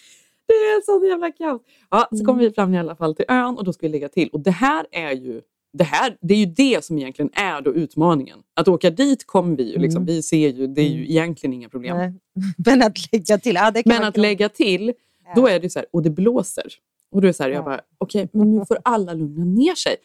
Det 0.46 0.52
är 0.54 0.84
sån 0.84 1.08
jävla 1.08 1.30
kaos. 1.32 1.62
Ja, 1.90 2.08
så 2.10 2.14
Mm. 2.14 2.26
kom 2.26 2.38
vi 2.38 2.50
fram 2.50 2.74
i 2.74 2.78
alla 2.78 2.96
fall 2.96 3.14
till 3.14 3.24
ön 3.28 3.56
och 3.58 3.64
då 3.64 3.72
ska 3.72 3.86
vi 3.86 3.92
lägga 3.92 4.08
till. 4.08 4.28
Och 4.28 4.40
det 4.40 4.50
här 4.50 4.86
är 4.92 5.12
ju 5.12 5.40
det, 5.72 5.84
här, 5.84 6.16
det 6.20 6.34
är 6.34 6.38
ju 6.38 6.46
det 6.46 6.84
som 6.84 6.98
egentligen 6.98 7.30
är 7.34 7.60
då 7.60 7.74
utmaningen. 7.74 8.38
Att 8.54 8.68
åka 8.68 8.90
dit 8.90 9.26
kommer 9.26 9.56
vi 9.56 9.72
ju, 9.72 9.78
liksom, 9.78 10.02
Mm. 10.02 10.06
vi 10.14 10.22
ser 10.22 10.48
ju, 10.48 10.66
det 10.66 10.80
är 10.82 10.88
ju 10.88 11.02
egentligen 11.10 11.52
inga 11.54 11.68
problem. 11.68 11.96
Nej. 11.96 12.12
Men 12.66 12.82
att 12.82 13.12
lägga 13.12 13.38
till, 13.38 13.54
ja, 13.54 13.70
det 13.70 13.82
kan 13.82 13.92
Men 13.96 14.04
att 14.04 14.16
lägga 14.16 14.48
till, 14.48 14.92
då 15.36 15.46
är 15.48 15.60
det 15.60 15.70
så 15.70 15.78
här, 15.78 15.86
och 15.92 16.02
det 16.02 16.10
blåser. 16.10 16.66
Och 17.12 17.20
då 17.20 17.26
är 17.26 17.28
det 17.28 17.34
så 17.34 17.42
här, 17.42 17.50
jag 17.50 17.64
bara, 17.64 17.80
okej, 17.98 18.28
men 18.32 18.50
nu 18.50 18.64
får 18.66 18.78
alla 18.84 19.12
lugna 19.12 19.44
ner 19.44 19.74
sig. 19.74 19.96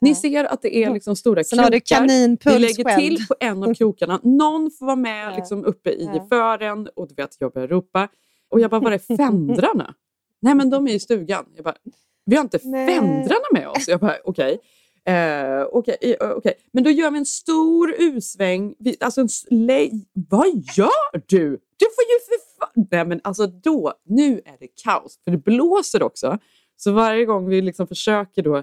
Ni 0.00 0.14
ser 0.14 0.44
att 0.44 0.62
det 0.62 0.76
är 0.76 0.94
liksom 0.94 1.16
stora 1.16 1.44
Sen 1.44 1.58
har 1.58 1.70
du 1.70 1.80
krokar. 1.80 1.96
kaninpuls 1.96 2.56
Vi 2.56 2.58
lägger 2.58 2.84
själv. 2.84 3.00
till 3.00 3.26
på 3.26 3.34
en 3.40 3.62
av 3.62 3.74
krokarna. 3.74 4.20
Någon 4.22 4.70
får 4.70 4.86
vara 4.86 4.96
med 4.96 5.36
liksom, 5.36 5.64
uppe 5.64 5.90
i 5.90 6.08
fören 6.28 6.88
och 6.96 7.08
du 7.08 7.14
vet, 7.14 7.36
jag 7.38 7.52
börjar 7.52 7.68
ropa. 7.68 8.08
Och 8.48 8.60
jag 8.60 8.70
bara, 8.70 8.80
var 8.80 8.92
är 8.92 9.16
fändrarna? 9.16 9.94
Nej 10.42 10.54
men 10.54 10.70
de 10.70 10.88
är 10.88 10.92
i 10.92 11.00
stugan. 11.00 11.44
Jag 11.56 11.64
bara, 11.64 11.74
vi 12.24 12.36
har 12.36 12.42
inte 12.42 12.58
Nej. 12.64 12.86
fändrarna 12.94 13.44
med 13.52 13.68
oss. 13.68 13.88
Jag 13.88 14.00
bara, 14.00 14.16
okej. 14.24 14.58
Eh, 15.04 15.62
okej, 15.72 16.16
eh, 16.20 16.30
okej. 16.30 16.54
Men 16.72 16.84
då 16.84 16.90
gör 16.90 17.10
vi 17.10 17.18
en 17.18 17.26
stor 17.26 17.94
U-sväng. 17.98 18.74
Vi, 18.78 18.96
alltså 19.00 19.20
en. 19.20 19.28
Vad 20.28 20.46
gör 20.76 21.26
du? 21.26 21.50
Du 21.76 21.86
får 21.86 22.04
ju 22.04 22.36
för. 22.58 22.96
Nej 22.96 23.06
men 23.06 23.20
alltså 23.24 23.46
då, 23.46 23.92
nu 24.04 24.40
är 24.44 24.56
det 24.60 24.68
kaos. 24.84 25.18
För 25.24 25.30
det 25.30 25.38
blåser 25.38 26.02
också. 26.02 26.38
Så 26.76 26.92
varje 26.92 27.24
gång 27.24 27.48
vi 27.48 27.62
liksom 27.62 27.86
försöker 27.86 28.42
då 28.42 28.62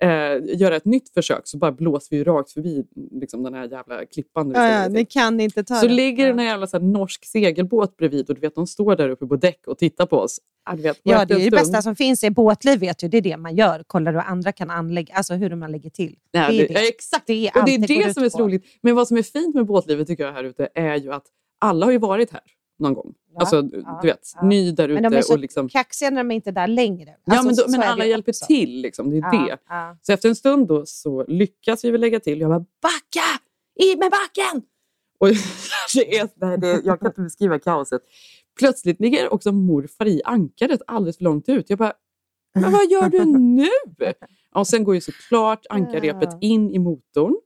eh, 0.00 0.58
göra 0.60 0.76
ett 0.76 0.84
nytt 0.84 1.08
försök 1.14 1.40
så 1.44 1.58
bara 1.58 1.72
blåser 1.72 2.10
vi 2.10 2.16
ju 2.16 2.24
rakt 2.24 2.52
förbi 2.52 2.84
liksom, 3.10 3.42
den 3.42 3.54
här 3.54 3.68
jävla 3.68 4.06
klippan. 4.06 4.50
Ja, 4.50 4.68
ja, 4.68 4.88
ni 4.88 5.04
kan 5.04 5.40
inte 5.40 5.64
ta 5.64 5.74
Så 5.74 5.86
det. 5.86 5.92
ligger 5.92 6.26
den 6.26 6.38
här 6.38 6.46
jävla 6.46 6.66
så 6.66 6.76
här, 6.76 6.84
norsk 6.84 7.24
segelbåt 7.24 7.96
bredvid 7.96 8.28
och 8.28 8.34
du 8.34 8.40
vet, 8.40 8.54
de 8.54 8.66
står 8.66 8.96
där 8.96 9.08
uppe 9.08 9.26
på 9.26 9.36
däck 9.36 9.66
och 9.66 9.78
tittar 9.78 10.06
på 10.06 10.16
oss. 10.16 10.38
Ja, 10.66 10.76
vet, 10.76 11.00
Ja, 11.02 11.24
det 11.24 11.34
är 11.34 11.38
det 11.38 11.50
bästa 11.50 11.82
som 11.82 11.96
finns. 11.96 12.24
I 12.24 12.30
båtliv 12.30 12.78
vet 12.80 12.98
du, 12.98 13.08
det 13.08 13.16
är 13.16 13.22
det 13.22 13.36
man 13.36 13.56
gör. 13.56 13.84
Kollar 13.86 14.12
hur 14.12 14.20
andra 14.20 14.52
kan 14.52 14.70
anlägga, 14.70 15.14
alltså 15.14 15.34
hur 15.34 15.54
man 15.54 15.72
lägger 15.72 15.90
till. 15.90 16.16
Ja, 16.30 16.48
det 16.48 16.54
är 16.64 16.68
det, 16.68 16.74
det. 16.74 16.88
exakt. 16.88 17.26
Det 17.26 17.48
är 17.48 17.58
och 17.60 17.66
det 17.66 17.74
är 17.74 18.06
det 18.06 18.14
som 18.14 18.24
är 18.24 18.28
så 18.28 18.38
roligt. 18.38 18.64
Men 18.80 18.94
vad 18.94 19.08
som 19.08 19.16
är 19.16 19.22
fint 19.22 19.54
med 19.54 19.66
båtlivet 19.66 20.06
tycker 20.06 20.24
jag 20.24 20.32
här 20.32 20.44
ute 20.44 20.68
är 20.74 20.96
ju 20.96 21.12
att 21.12 21.24
alla 21.58 21.86
har 21.86 21.92
ju 21.92 21.98
varit 21.98 22.30
här 22.32 22.40
någon 22.78 22.94
gång. 22.94 23.14
Ja, 23.32 23.40
alltså, 23.40 23.56
ja, 23.72 23.98
du 24.02 24.08
vet, 24.08 24.32
ja. 24.34 24.46
ny 24.46 24.72
där 24.72 24.88
Men 24.88 25.02
de 25.02 25.06
är 25.14 25.18
ute. 25.18 25.22
så 25.26 25.32
Och 25.32 25.38
liksom, 25.38 25.68
kaxiga 25.68 26.10
när 26.10 26.16
de 26.24 26.30
inte 26.30 26.50
är 26.50 26.52
där 26.52 26.66
längre. 26.68 27.16
ja, 27.24 27.32
Alltså, 27.38 27.46
men, 27.46 27.72
då, 27.72 27.78
men 27.78 27.88
alla 27.90 28.06
hjälper 28.06 28.32
också. 28.32 28.46
till. 28.46 28.80
Liksom, 28.80 29.10
det 29.10 29.16
är 29.16 29.20
Ja, 29.20 29.30
det. 29.46 29.58
ja. 29.68 29.96
Så 30.02 30.12
efter 30.12 30.28
en 30.28 30.36
stund 30.36 30.68
då 30.68 30.86
så 30.86 31.24
lyckas 31.28 31.84
vi 31.84 31.90
väl 31.90 32.00
lägga 32.00 32.20
till. 32.20 32.40
Jag 32.40 32.50
bara 32.50 32.58
backa! 32.58 33.40
I 33.80 33.96
med 33.96 34.10
backen! 34.10 34.62
Och 35.18 35.28
det 35.94 36.18
är, 36.18 36.28
nej, 36.36 36.58
det, 36.58 36.80
jag 36.84 37.00
kan 37.00 37.08
inte 37.08 37.20
beskriva 37.20 37.58
kaoset. 37.58 38.02
Plötsligt 38.58 39.00
ligger 39.00 39.32
också 39.32 39.52
morfar 39.52 40.06
i 40.06 40.22
ankaret 40.24 40.80
alldeles 40.86 41.16
för 41.16 41.24
långt 41.24 41.48
ut. 41.48 41.70
Jag 41.70 41.78
bara, 41.78 41.92
men 42.54 42.72
vad 42.72 42.90
gör 42.90 43.08
du 43.08 43.24
nu? 43.24 43.68
Och 44.54 44.66
sen 44.66 44.84
går 44.84 44.94
ju 44.94 45.00
såklart 45.00 45.66
ankarrepet 45.70 46.28
Ja. 46.32 46.38
in 46.40 46.70
i 46.70 46.78
motorn. 46.78 47.36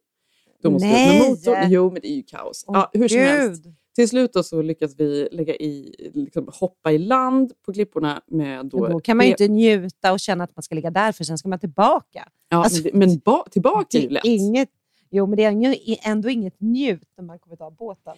Då 0.62 0.70
måste 0.70 0.88
Nej! 0.88 1.20
med 1.20 1.30
motorn. 1.30 1.70
Jo, 1.70 1.90
men 1.90 2.02
det 2.02 2.08
är 2.08 2.14
ju 2.16 2.22
kaos. 2.22 2.64
Ja, 2.66 2.90
hur 2.92 3.08
som 3.08 3.18
helst. 3.18 3.64
Till 3.94 4.08
slut 4.08 4.30
så 4.44 4.62
lyckas 4.62 4.94
vi 4.98 5.28
lägga 5.32 5.54
i, 5.54 5.94
liksom, 6.14 6.48
hoppa 6.52 6.92
i 6.92 6.98
land 6.98 7.52
på 7.66 7.72
klipporna 7.72 8.22
med 8.26 8.66
då... 8.66 8.86
Då, 8.86 9.00
kan 9.00 9.16
man 9.16 9.26
ju 9.26 9.30
inte 9.30 9.48
njuta 9.48 10.12
och 10.12 10.20
känna 10.20 10.44
att 10.44 10.56
man 10.56 10.62
ska 10.62 10.74
ligga 10.74 10.90
där, 10.90 11.12
för 11.12 11.24
sen 11.24 11.38
ska 11.38 11.48
man 11.48 11.58
tillbaka. 11.58 12.28
Ja, 12.48 12.64
alltså, 12.64 12.88
men 12.92 13.18
ba, 13.18 13.44
tillbaka 13.50 13.98
är 13.98 14.02
ju 14.02 14.08
lätt. 14.08 14.24
inget, 14.24 14.68
jo, 15.10 15.26
men 15.26 15.36
det 15.36 15.44
är 15.44 16.10
ändå 16.10 16.28
inget 16.28 16.60
njut 16.60 17.08
när 17.16 17.24
man 17.24 17.38
kommer 17.38 17.56
ta 17.56 17.70
båten. 17.70 18.14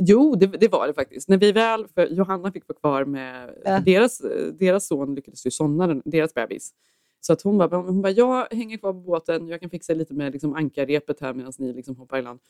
Jo, 0.00 0.34
det, 0.34 0.46
det 0.46 0.68
var 0.68 0.86
det 0.86 0.94
faktiskt. 0.94 1.28
När 1.28 1.36
vi 1.36 1.52
väl, 1.52 1.86
för 1.94 2.06
Johanna 2.06 2.52
fick 2.52 2.68
vara 2.68 2.78
kvar 2.78 3.04
med, 3.04 3.50
Ja. 3.64 3.80
deras, 3.80 4.22
deras 4.58 4.86
son 4.86 5.14
lyckades 5.14 5.46
ju 5.46 5.50
somna, 5.50 6.02
deras 6.04 6.34
bebis. 6.34 6.72
Så 7.20 7.32
att 7.32 7.42
hon 7.42 7.58
bara, 7.58 7.76
hon 7.76 8.02
bara, 8.02 8.12
jag 8.12 8.46
hänger 8.50 8.78
kvar 8.78 8.92
på 8.92 9.00
båten, 9.00 9.48
jag 9.48 9.60
kan 9.60 9.70
fixa 9.70 9.94
lite 9.94 10.14
med 10.14 10.32
liksom 10.32 10.54
ankarrepet 10.54 11.20
här 11.20 11.34
medan 11.34 11.52
ni 11.58 11.72
liksom 11.72 11.96
hoppar 11.96 12.18
i 12.18 12.22
land. 12.22 12.40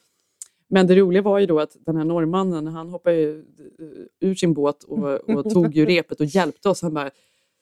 Men 0.69 0.87
det 0.87 0.95
roliga 0.95 1.23
var 1.23 1.39
ju 1.39 1.47
då 1.47 1.61
att 1.61 1.77
den 1.81 1.97
här 1.97 2.05
norrmannen, 2.05 2.67
han 2.67 2.89
hoppade 2.89 3.23
eh, 3.31 3.37
ur 4.21 4.35
sin 4.35 4.55
båt 4.55 4.85
och, 4.85 5.31
och 5.31 5.51
tog 5.51 5.75
ju 5.75 5.87
repet 5.87 6.21
och 6.21 6.27
hjälpte 6.27 6.69
oss. 6.69 6.83
Han 6.83 6.95
bara, 6.95 7.11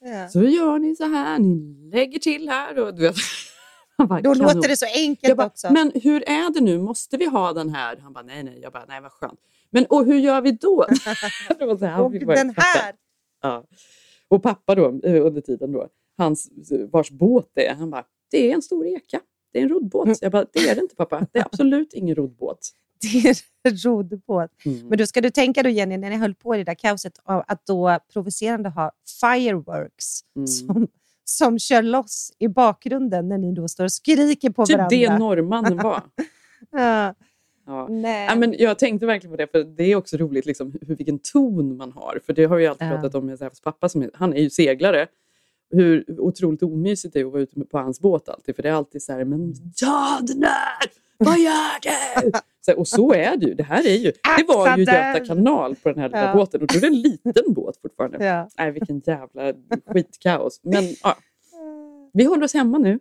Ja. 0.07 0.29
så 0.29 0.43
gör 0.43 0.79
ni 0.79 0.97
så 0.97 1.05
här, 1.05 1.39
ni 1.39 1.91
lägger 1.93 2.19
till 2.19 2.49
här. 2.49 2.79
Och, 2.79 2.95
du 2.95 3.03
vet. 3.03 3.17
Han 3.97 4.09
bara, 4.09 4.21
Då 4.21 4.35
låter 4.35 4.69
det 4.69 4.77
så 4.77 4.87
enkelt 4.95 5.37
bara, 5.37 5.47
också. 5.47 5.73
men 5.73 5.93
hur 5.95 6.29
är 6.29 6.53
det 6.55 6.61
nu? 6.61 6.79
Måste 6.79 7.17
vi 7.17 7.27
ha 7.27 7.53
den 7.53 7.69
här? 7.71 7.97
Han 7.97 8.13
bara, 8.13 8.25
nej, 8.25 8.43
nej. 8.43 8.59
Jag 8.63 8.73
bara, 8.73 8.85
nej, 8.89 9.01
vad 9.01 9.13
skönt. 9.13 9.41
Men 9.71 9.87
och 9.87 10.05
hur 10.07 10.19
gör 10.19 10.41
vi 10.41 10.53
då? 10.53 10.87
det 11.59 11.67
var 11.67 11.77
så 11.77 11.85
här, 11.85 11.93
han 11.93 12.05
och 12.05 12.13
den 12.13 12.55
här! 12.57 12.95
Ja. 13.43 13.65
Och 14.29 14.43
pappa 14.43 14.75
då, 14.75 15.01
eh, 15.05 15.27
under 15.27 15.41
tiden 15.41 15.73
då, 15.73 15.89
hans, 16.17 16.51
vars 16.91 17.11
båt 17.11 17.51
det 17.55 17.67
är, 17.67 17.75
han 17.75 17.91
bara, 17.91 18.05
det 18.31 18.51
är 18.51 18.55
en 18.55 18.63
stor 18.63 18.87
eka. 18.87 19.21
Det 19.53 19.59
är 19.59 19.63
en 19.63 19.69
roddbåt. 19.69 20.23
Jag 20.23 20.33
bara, 20.33 20.47
det 20.53 20.69
är 20.69 20.75
det 20.75 20.81
inte 20.81 20.95
pappa. 20.97 21.27
Det 21.33 21.39
är 21.39 21.45
absolut 21.45 21.93
ingen 21.93 22.15
roddbåt. 22.15 22.71
Det 23.01 23.43
en 23.63 23.77
roddbåt. 23.77 24.51
Mm. 24.65 24.89
Men 24.89 24.99
då 24.99 25.07
ska 25.07 25.21
du 25.21 25.31
tänka 25.31 25.63
då 25.63 25.69
Jenny, 25.69 25.97
när 25.97 26.11
ni 26.11 26.17
höll 26.17 26.35
på 26.35 26.55
i 26.55 26.59
det 26.59 26.65
där 26.65 26.75
kaoset, 26.75 27.19
att 27.25 27.67
då 27.67 27.99
provocerande 28.13 28.69
ha 28.69 28.93
fireworks 29.21 30.21
Mm. 30.37 30.47
som, 30.47 30.89
som 31.25 31.59
kör 31.59 31.83
loss 31.83 32.33
i 32.39 32.49
bakgrunden 32.49 33.29
när 33.29 33.39
ni 33.39 33.53
då 33.55 33.69
står 33.69 33.85
och 33.85 33.93
skriker 33.93 34.51
på 34.51 34.67
Typ 34.67 34.77
varandra. 34.77 34.97
det 34.97 35.19
norrmannen 35.19 35.77
var. 35.79 36.03
Ja, 36.71 37.15
Ja. 37.67 37.87
nej. 37.91 38.27
Ja, 38.27 38.35
men 38.35 38.55
jag 38.59 38.79
tänkte 38.79 39.07
verkligen 39.07 39.31
på 39.33 39.37
det, 39.37 39.47
för 39.51 39.65
det 39.65 39.85
är 39.85 39.97
också 39.97 40.17
roligt 40.17 40.47
liksom, 40.47 40.75
hur, 40.87 40.97
vilken 40.97 41.19
ton 41.19 41.77
man 41.77 41.93
har. 41.93 42.21
För 42.27 42.33
det 42.33 42.45
har 42.45 42.59
jag 42.59 42.71
alltid 42.71 42.87
Ja. 42.89 42.91
pratat 42.93 43.15
om 43.15 43.27
med 43.27 43.39
Säfs 43.39 43.61
pappa, 43.61 43.89
som 43.89 44.03
är, 44.03 44.11
han 44.15 44.33
är 44.35 44.41
ju 44.43 44.51
seglare. 44.51 45.07
Hur 45.71 46.21
otroligt 46.21 46.63
omysigt 46.63 47.15
det 47.15 47.21
är 47.21 47.25
att 47.27 47.33
vara 47.33 47.43
ute 47.43 47.61
på 47.61 47.79
hans 47.79 48.01
båt 48.01 48.29
alltid. 48.29 48.57
För 48.57 48.63
det 48.63 48.69
är 48.69 48.73
alltid 48.73 49.03
så 49.03 49.13
här, 49.13 49.25
men 49.25 49.55
ta 49.81 50.19
den 50.23 50.41
där! 50.41 51.04
Vad 51.19 51.39
gör 51.39 51.81
du? 51.83 52.33
Så, 52.61 52.79
och 52.79 52.89
så 52.89 53.13
är 53.15 53.37
det 53.37 53.47
ju. 53.47 53.55
Det 53.55 53.63
här 53.63 53.87
är 53.87 53.97
ju, 53.97 54.13
det 54.39 54.45
var 54.49 54.77
ju 54.77 54.83
Göta 54.85 55.21
kanal 55.27 55.75
på 55.77 55.89
den 55.89 55.99
här 55.99 56.09
lilla 56.09 56.25
Ja. 56.27 56.35
båten 56.35 56.61
och 56.63 56.67
då 56.67 56.77
är 56.77 56.81
det 56.81 56.87
en 56.87 57.01
liten 57.01 57.55
båt 57.55 57.77
fortfarande. 57.83 58.25
Ja. 58.27 58.49
Nej, 58.59 58.71
vilken 58.71 59.03
jävla 59.07 59.53
skitkaos. 59.87 60.61
Men 60.63 60.85
ja, 61.03 61.17
vi 62.13 62.25
håller 62.25 62.45
oss 62.45 62.55
hemma 62.55 62.79
nu. 62.79 62.99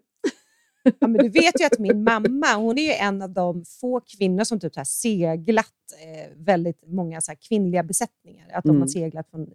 Ja, 1.00 1.08
men 1.08 1.14
du 1.14 1.30
vet 1.30 1.62
ju 1.62 1.66
att 1.66 1.80
min 1.80 2.04
mamma 2.04 2.54
hon 2.56 2.78
är 2.78 2.84
ju 2.84 2.92
en 2.94 3.22
av 3.22 3.30
de 3.30 3.64
få 3.82 4.02
kvinnor 4.18 4.44
som 4.44 4.60
typ 4.60 4.74
så 4.76 4.82
seglat 4.86 5.66
eh, 6.04 6.32
väldigt 6.38 6.84
många 6.88 7.22
så 7.22 7.34
kvinnliga 7.50 7.84
besättningar. 7.84 8.48
Att 8.54 8.64
de 8.64 8.70
Mm. 8.70 8.82
har 8.82 8.88
seglat 8.88 9.30
från 9.30 9.42
eh, 9.42 9.48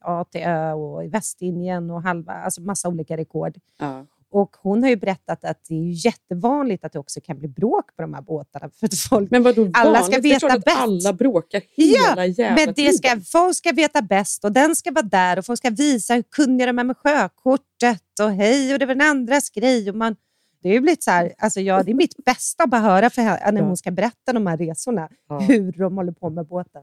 A 0.00 0.24
till 0.30 0.40
Ö 0.42 0.72
och 0.72 1.04
i 1.04 1.08
Västindien 1.08 1.90
och 1.90 2.02
halva, 2.02 2.32
alltså 2.32 2.60
massa 2.62 2.88
olika 2.88 3.16
rekord. 3.16 3.58
Ja. 3.78 4.06
Och 4.32 4.56
hon 4.62 4.82
har 4.82 4.90
ju 4.90 4.96
berättat 4.96 5.44
att 5.44 5.64
det 5.68 5.74
är 5.74 6.04
jättevanligt 6.06 6.84
att 6.84 6.92
det 6.92 6.98
också 6.98 7.20
kan 7.20 7.38
bli 7.38 7.48
bråk 7.48 7.96
på 7.96 8.02
de 8.02 8.14
här 8.14 8.22
båtarna. 8.22 8.70
För 8.80 8.86
att 8.86 8.94
folk, 8.94 9.30
Men 9.30 9.42
vadå 9.42 9.70
Alla 9.74 10.02
ska 10.02 10.10
vanligt? 10.12 10.32
Förstår 10.32 10.48
veta 10.48 10.54
du 10.54 10.58
att 10.58 10.64
bäst. 10.64 10.76
alla 11.06 11.12
bråkar 11.12 11.62
hela 11.76 12.26
jävla 12.26 12.56
men 12.56 12.66
det 12.66 12.74
tiden? 12.74 12.94
ska, 12.94 13.20
folk 13.38 13.56
ska 13.56 13.72
veta 13.72 14.02
bäst 14.02 14.44
och 14.44 14.52
den 14.52 14.76
ska 14.76 14.90
vara 14.92 15.04
där 15.06 15.38
och 15.38 15.46
folk 15.46 15.58
ska 15.58 15.70
visa 15.70 16.14
hur 16.14 16.22
kunniga 16.22 16.66
de 16.66 16.78
är 16.78 16.84
med 16.84 16.96
sjökortet 16.96 18.02
och 18.22 18.30
hej 18.30 18.72
och 18.72 18.78
det 18.78 18.86
var 18.86 18.94
den 18.94 19.08
andras 19.08 19.50
grej. 19.50 19.90
Och 19.90 19.96
man, 19.96 20.16
det 20.62 20.68
är 20.68 20.72
ju 20.72 20.80
blivit 20.80 21.02
så 21.02 21.10
här, 21.10 21.32
alltså 21.38 21.60
ja, 21.60 21.82
det 21.82 21.90
är 21.90 21.94
mitt 21.94 22.24
bästa 22.24 22.64
att 22.64 22.70
bara 22.70 22.80
höra 22.80 23.10
för 23.10 23.22
henne, 23.22 23.50
när 23.52 23.60
Ja. 23.60 23.66
hon 23.66 23.76
ska 23.76 23.90
berätta 23.90 24.32
de 24.32 24.46
här 24.46 24.56
resorna, 24.56 25.08
Ja. 25.28 25.38
hur 25.38 25.72
de 25.72 25.96
håller 25.96 26.12
på 26.12 26.30
med 26.30 26.46
båten. 26.46 26.82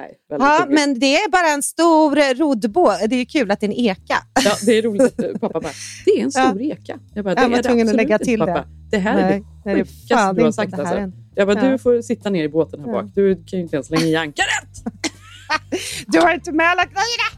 Nej, 0.00 0.14
Ja, 0.28 0.58
roligt. 0.66 0.74
men 0.80 0.98
det 0.98 1.14
är 1.16 1.28
bara 1.30 1.48
en 1.54 1.62
stor 1.62 2.34
roddbåt. 2.34 2.98
Det 3.08 3.14
är 3.14 3.18
ju 3.18 3.26
kul 3.26 3.50
att 3.50 3.60
det 3.60 3.66
är 3.66 3.70
en 3.70 3.76
eka. 3.76 4.16
Ja, 4.44 4.52
det 4.66 4.72
är 4.78 4.82
roligt 4.82 5.02
att 5.02 5.20
eh, 5.24 5.30
pappa 5.40 5.60
bara, 5.60 5.72
det 6.04 6.10
är 6.10 6.24
en 6.24 6.32
stor 6.32 6.62
eka. 6.62 6.98
Jag 7.14 7.24
bara, 7.24 7.34
det 7.34 7.42
Jag 7.42 7.48
var 7.48 7.58
är 7.58 7.62
tvungen 7.62 7.88
att 7.88 7.94
lägga 7.94 8.18
till 8.18 8.38
pappa. 8.38 8.52
det. 8.52 8.66
Det 8.90 8.98
här 8.98 9.18
är 9.18 9.30
Nej, 9.30 9.42
det 9.64 9.74
det 9.74 9.80
är 9.80 9.84
sjukaste 9.84 10.32
du 10.32 10.42
har 10.44 10.52
sagt. 10.52 10.78
Alltså. 10.78 10.94
än. 10.94 11.12
Jag 11.34 11.46
bara, 11.48 11.64
Ja. 11.64 11.70
du 11.70 11.78
får 11.78 12.02
sitta 12.02 12.30
ner 12.30 12.44
i 12.44 12.48
båten 12.48 12.80
här 12.80 12.86
Ja. 12.86 12.92
bak. 13.02 13.10
Du 13.14 13.34
kan 13.34 13.58
ju 13.58 13.60
inte 13.60 13.76
ens 13.76 13.86
slänga 13.86 14.04
i 14.04 14.16
ankaret. 14.16 14.68
Du 16.06 16.20
har 16.20 16.34
inte 16.34 16.52
med 16.52 16.66
alla 16.66 16.84
grejerna! 16.84 17.28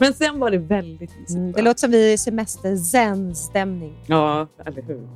Men 0.00 0.14
sen 0.14 0.38
var 0.38 0.50
det 0.50 0.58
väldigt 0.58 1.10
mysigt. 1.10 1.30
Mm, 1.30 1.52
det 1.52 1.62
låter 1.62 1.80
som 1.80 1.90
vi 1.90 2.08
är 2.10 2.14
i 2.14 2.18
semester 2.18 2.76
zen-stämning. 2.76 3.94
Ja, 4.06 4.48
eller 4.66 4.82
hur. 4.82 5.08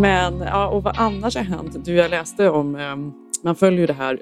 Men 0.00 0.40
ja, 0.40 0.68
och 0.68 0.82
vad 0.82 0.94
annars 0.98 1.36
har 1.36 1.42
hänt? 1.42 1.84
Du, 1.84 1.94
jag 1.94 2.10
läste 2.10 2.50
om, 2.50 2.76
ehm, 2.76 3.12
man 3.42 3.56
följer 3.56 3.80
ju 3.80 3.86
det 3.86 3.92
här, 3.92 4.20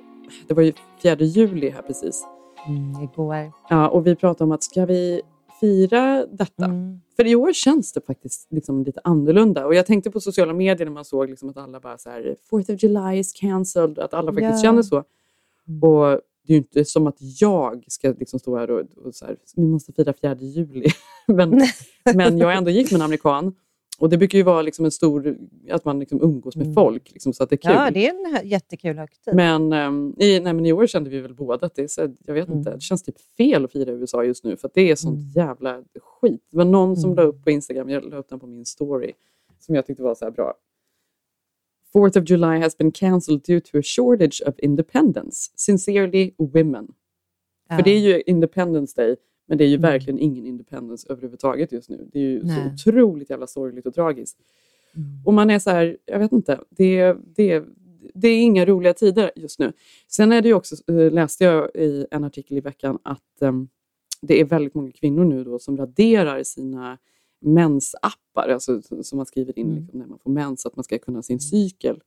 det 0.49 0.55
var 0.55 0.63
ju 0.63 0.73
4 1.03 1.17
juli 1.17 1.71
här 1.71 1.83
precis. 1.83 2.25
Mm, 2.69 3.03
igår. 3.03 3.53
Ja, 3.71 3.89
och 3.89 4.07
vi 4.07 4.17
pratade 4.17 4.45
om 4.45 4.53
att 4.53 4.63
ska 4.63 4.87
vi 4.87 5.23
fira 5.61 6.27
detta. 6.27 6.65
Mm. 6.65 7.01
För 7.17 7.27
i 7.27 7.35
år 7.35 7.53
känns 7.53 7.93
det 7.93 8.01
faktiskt 8.07 8.53
liksom 8.53 8.85
lite 8.85 9.01
annorlunda. 9.05 9.67
Och 9.67 9.75
jag 9.75 9.87
tänkte 9.87 10.11
på 10.11 10.21
sociala 10.21 10.53
medier 10.53 10.87
när 10.87 10.93
man 10.93 11.05
såg 11.05 11.31
liksom 11.31 11.49
att 11.49 11.57
alla 11.57 11.81
bara 11.81 11.99
så 11.99 12.11
här, 12.11 12.37
4th 12.51 12.75
of 12.75 12.83
July 12.83 13.19
is 13.19 13.33
cancelled, 13.33 13.99
att 13.99 14.15
alla 14.15 14.33
faktiskt 14.33 14.65
Ja. 14.65 14.71
känner 14.71 14.83
så. 14.83 15.05
Mm. 15.69 15.83
Och 15.83 16.21
det 16.47 16.53
är 16.53 16.55
ju 16.55 16.57
inte 16.57 16.85
som 16.85 17.07
att 17.07 17.17
jag 17.41 17.85
ska 17.89 18.15
liksom 18.19 18.39
stå 18.39 18.57
här 18.57 18.71
och, 18.71 18.81
och 19.05 19.15
så 19.15 19.27
här, 19.27 19.37
vi 19.57 19.67
måste 19.67 19.93
fira 19.93 20.13
4 20.21 20.35
juli. 20.41 20.87
men, 21.27 21.61
men 22.15 22.39
jag 22.39 22.53
är 22.53 22.57
ändå 22.57 22.71
gift 22.71 22.93
med 22.93 22.99
en 22.99 23.05
amerikan. 23.05 23.55
Och 23.99 24.09
det 24.11 24.19
brukar 24.19 24.39
ju 24.39 24.45
vara 24.45 24.63
liksom 24.63 24.85
en 24.85 24.91
stor, 24.91 25.39
att 25.71 25.85
man 25.85 26.01
liksom 26.01 26.23
umgås 26.23 26.57
med 26.57 26.65
Mm. 26.67 26.75
folk, 26.75 27.11
liksom, 27.13 27.33
så 27.33 27.43
att 27.43 27.51
det 27.51 27.55
är 27.55 27.57
kul. 27.57 27.73
Ja, 27.73 27.91
det 27.91 28.07
är 28.09 28.41
en 28.43 28.49
jättekul 28.49 28.99
högtid. 28.99 29.35
Men, 29.35 29.73
ehm, 29.73 30.15
i, 30.19 30.41
nej, 30.41 30.53
men 30.53 30.67
i 30.67 30.73
år 30.73 30.87
kände 30.87 31.11
vi 31.11 31.21
väl 31.21 31.35
båda 31.35 31.67
att 31.67 31.75
det, 31.75 31.83
är 31.83 31.89
så, 31.89 32.15
jag 32.27 32.35
vet 32.35 32.49
inte, 32.49 32.69
Mm. 32.71 32.79
det 32.79 32.81
känns 32.81 33.03
typ 33.03 33.21
fel 33.37 33.65
att 33.65 33.73
fira 33.73 33.93
i 33.93 33.95
USA 33.95 34.25
just 34.25 34.45
nu 34.45 34.57
för 34.57 34.69
att 34.69 34.75
det 34.75 34.91
är 34.91 34.97
sånt 34.97 35.15
Mm. 35.15 35.31
jävla 35.49 35.83
skit. 36.21 36.43
Det 36.51 36.57
var 36.57 36.65
någon 36.65 36.97
som 36.97 37.11
Mm. 37.13 37.17
la 37.17 37.23
upp 37.31 37.45
på 37.45 37.51
Instagram, 37.51 37.91
jag 37.91 38.05
la 38.05 38.17
upp 38.17 38.29
den 38.29 38.41
på 38.41 38.47
min 38.47 38.65
story, 38.65 39.13
som 39.59 39.75
jag 39.75 39.87
tyckte 39.87 40.03
var 40.03 40.15
så 40.15 40.25
här 40.25 40.33
bra. 40.33 40.55
4th 41.93 42.19
of 42.23 42.31
July 42.31 42.59
has 42.61 42.77
been 42.79 42.93
cancelled 42.93 43.43
due 43.47 43.61
to 43.61 43.79
a 43.79 43.83
shortage 43.85 44.43
of 44.47 44.55
independence. 44.59 45.51
Sincerely, 45.57 46.31
women. 46.39 46.89
Ja. 47.69 47.77
För 47.77 47.83
det 47.83 47.91
är 47.91 47.99
ju 48.01 48.21
Independence 48.27 49.03
Day, 49.03 49.17
men 49.47 49.59
det 49.59 49.65
är 49.65 49.69
ju 49.69 49.75
Mm. 49.75 49.83
verkligen 49.83 50.19
ingen 50.19 50.47
independence 50.47 51.07
överhuvudtaget 51.11 51.73
just 51.73 51.91
nu. 51.91 52.09
Det 52.13 52.19
är 52.19 52.23
ju 52.23 52.43
Nej. 52.43 52.57
så 52.57 52.91
otroligt 52.91 53.31
jävla 53.31 53.47
sorgligt 53.47 53.87
och 53.87 53.95
tragiskt. 53.95 54.39
Mm. 54.97 55.09
Och 55.27 55.35
man 55.35 55.51
är 55.51 55.59
så 55.59 55.71
här, 55.71 55.97
jag 56.05 56.19
vet 56.19 56.33
inte, 56.33 56.61
det, 56.71 57.17
det, 57.37 57.65
det 58.15 58.29
är 58.29 58.43
inga 58.43 58.67
roliga 58.67 58.95
tider 58.95 59.31
just 59.37 59.59
nu. 59.59 59.73
Sen 60.09 60.33
är 60.33 60.43
det 60.43 60.49
ju 60.49 60.55
också, 60.55 60.77
eh, 60.93 61.13
läste 61.13 61.45
jag 61.45 61.71
i 61.75 62.07
en 62.11 62.25
artikel 62.25 62.57
i 62.57 62.61
veckan 62.61 62.99
att 63.03 63.43
em, 63.43 63.69
det 64.23 64.41
är 64.41 64.45
väldigt 64.45 64.75
många 64.75 64.91
kvinnor 64.93 65.25
nu 65.25 65.45
då 65.45 65.59
som 65.59 65.77
raderar 65.77 66.43
sina 66.43 66.99
mensappar, 67.41 68.49
alltså 68.49 68.83
som 69.03 69.17
man 69.17 69.27
skriver 69.27 69.59
in 69.59 69.67
Mm. 69.67 69.79
liksom, 69.83 69.99
när 70.01 70.07
man 70.07 70.19
får 70.19 70.31
mens, 70.31 70.67
att 70.67 70.77
man 70.77 70.85
ska 70.85 70.99
kunna 70.99 71.23
sin 71.23 71.41
cykel. 71.41 72.01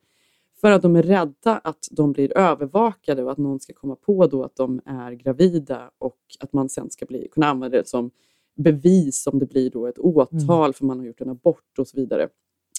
För 0.62 0.72
att 0.72 0.82
de 0.82 0.96
är 0.96 1.04
rädda 1.04 1.58
att 1.64 1.88
de 1.92 2.12
blir 2.12 2.38
övervakade 2.38 3.24
och 3.24 3.32
att 3.32 3.38
någon 3.38 3.60
ska 3.60 3.74
komma 3.74 3.96
på 3.96 4.28
då 4.28 4.44
att 4.44 4.56
de 4.56 4.82
är 4.86 5.12
gravida 5.12 5.92
och 5.98 6.18
att 6.40 6.54
man 6.54 6.70
sen 6.70 6.90
ska 6.90 7.06
bli, 7.06 7.28
kunna 7.32 7.48
använda 7.48 7.78
det 7.78 7.88
som 7.88 8.12
bevis 8.56 9.28
om 9.28 9.40
det 9.40 9.46
blir 9.46 9.70
då 9.70 9.88
ett 9.88 10.00
åtal 10.00 10.74
för 10.74 10.86
man 10.86 11.00
har 11.00 11.06
gjort 11.06 11.22
en 11.22 11.30
abort 11.30 11.80
och 11.80 11.88
så 11.88 11.98
vidare. 11.98 12.22
Mm. 12.22 12.32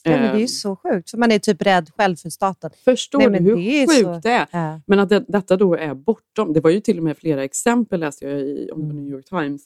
Ja, 0.04 0.10
men 0.10 0.22
det 0.22 0.28
är 0.28 0.38
ju 0.38 0.42
Ehm, 0.42 0.48
så 0.48 0.76
sjukt, 0.76 1.10
för 1.10 1.18
man 1.18 1.30
är 1.32 1.38
typ 1.38 1.62
rädd 1.62 1.90
själv 1.96 2.16
för 2.16 2.30
staten. 2.30 2.70
Förstår 2.84 3.18
Nej, 3.30 3.40
du 3.40 3.50
hur 3.50 3.56
det 3.56 3.86
sjukt 3.86 4.00
så- 4.00 4.20
det 4.22 4.30
är? 4.30 4.46
Ja. 4.52 4.80
Men 4.86 4.98
att 4.98 5.08
det, 5.08 5.24
detta 5.28 5.56
då 5.56 5.74
är 5.74 5.94
bortom, 5.94 6.52
det 6.52 6.60
var 6.60 6.70
ju 6.70 6.80
till 6.80 6.98
och 6.98 7.04
med 7.04 7.16
flera 7.16 7.44
exempel 7.44 8.00
läste 8.00 8.24
jag 8.28 8.40
i 8.40 8.70
om 8.72 8.82
Mm. 8.82 8.96
New 8.96 9.08
York 9.14 9.24
Times, 9.24 9.62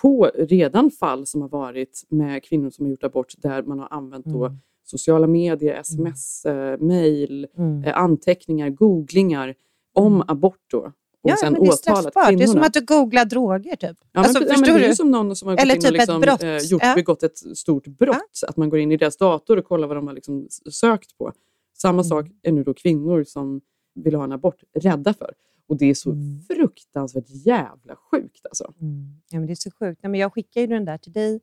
på 0.00 0.30
redan 0.34 0.90
fall 0.90 1.26
som 1.26 1.40
har 1.42 1.48
varit 1.48 2.02
med 2.08 2.42
kvinnor 2.44 2.70
som 2.70 2.84
har 2.86 2.90
gjort 2.90 3.04
abort 3.04 3.34
där 3.38 3.62
man 3.62 3.78
har 3.78 3.88
använt 3.90 4.26
då 4.26 4.44
Mm. 4.46 4.58
Sociala 4.90 5.26
medier, 5.26 5.80
sms, 5.80 6.44
eh, 6.44 6.78
mail, 6.80 7.46
Mm. 7.58 7.84
eh, 7.84 7.96
anteckningar, 7.98 8.68
googlingar 8.70 9.54
om 9.94 10.22
abort 10.28 10.60
då. 10.70 10.92
Och 11.22 11.30
Ja, 11.30 11.36
sen 11.36 11.52
men 11.52 11.62
det 11.62 11.68
är 11.68 11.72
straffbart. 11.72 12.14
Det 12.14 12.20
är 12.20 12.24
som 12.28 12.38
kvinnorna. 12.38 12.66
att 12.66 12.72
du 12.72 12.80
googlar 12.84 13.24
droger 13.24 13.76
typ. 13.76 13.96
Ja, 14.12 14.20
alltså, 14.20 14.38
ja, 14.42 14.46
men 14.48 14.58
förstår 14.58 14.78
det 14.78 14.84
är 14.84 14.88
du? 14.88 14.94
som 14.94 15.10
någon 15.10 15.36
som 15.36 15.48
har 15.48 15.54
gått 15.54 15.62
Eller 15.62 15.74
in 15.74 15.80
typ 15.80 15.90
och 15.90 15.94
ett 15.94 16.00
liksom, 16.00 16.20
brott. 16.20 16.42
eh, 16.42 16.56
gjort, 16.56 16.82
Ja. 16.84 16.94
begått 16.94 17.22
ett 17.22 17.38
stort 17.38 17.86
brott. 17.86 18.40
Att 18.48 18.56
man 18.56 18.68
går 18.70 18.78
in 18.78 18.92
i 18.92 18.96
deras 18.96 19.16
dator 19.16 19.56
och 19.56 19.64
kollar 19.64 19.88
vad 19.88 19.96
de 19.96 20.06
har 20.06 20.14
liksom 20.14 20.48
sökt 20.70 21.18
på. 21.18 21.32
Samma 21.78 21.92
Mm. 21.92 22.04
sak 22.04 22.26
är 22.42 22.52
nu 22.52 22.64
då 22.64 22.74
kvinnor 22.74 23.24
som 23.24 23.60
vill 23.94 24.14
ha 24.14 24.24
en 24.24 24.32
abort 24.32 24.62
rädda 24.74 25.14
för. 25.14 25.32
Och 25.68 25.76
det 25.76 25.86
är 25.90 25.94
så 25.94 26.10
Mm. 26.10 26.40
fruktansvärt 26.40 27.24
jävla 27.46 27.96
sjukt 28.10 28.46
alltså. 28.46 28.72
Mm. 28.80 29.06
Ja, 29.30 29.38
men 29.38 29.46
det 29.46 29.52
är 29.52 29.54
så 29.54 29.70
sjukt. 29.70 30.00
Nej, 30.02 30.10
men 30.10 30.20
jag 30.20 30.32
skickade 30.34 30.60
ju 30.60 30.66
den 30.66 30.84
där 30.84 30.98
till 30.98 31.12
dig, 31.12 31.40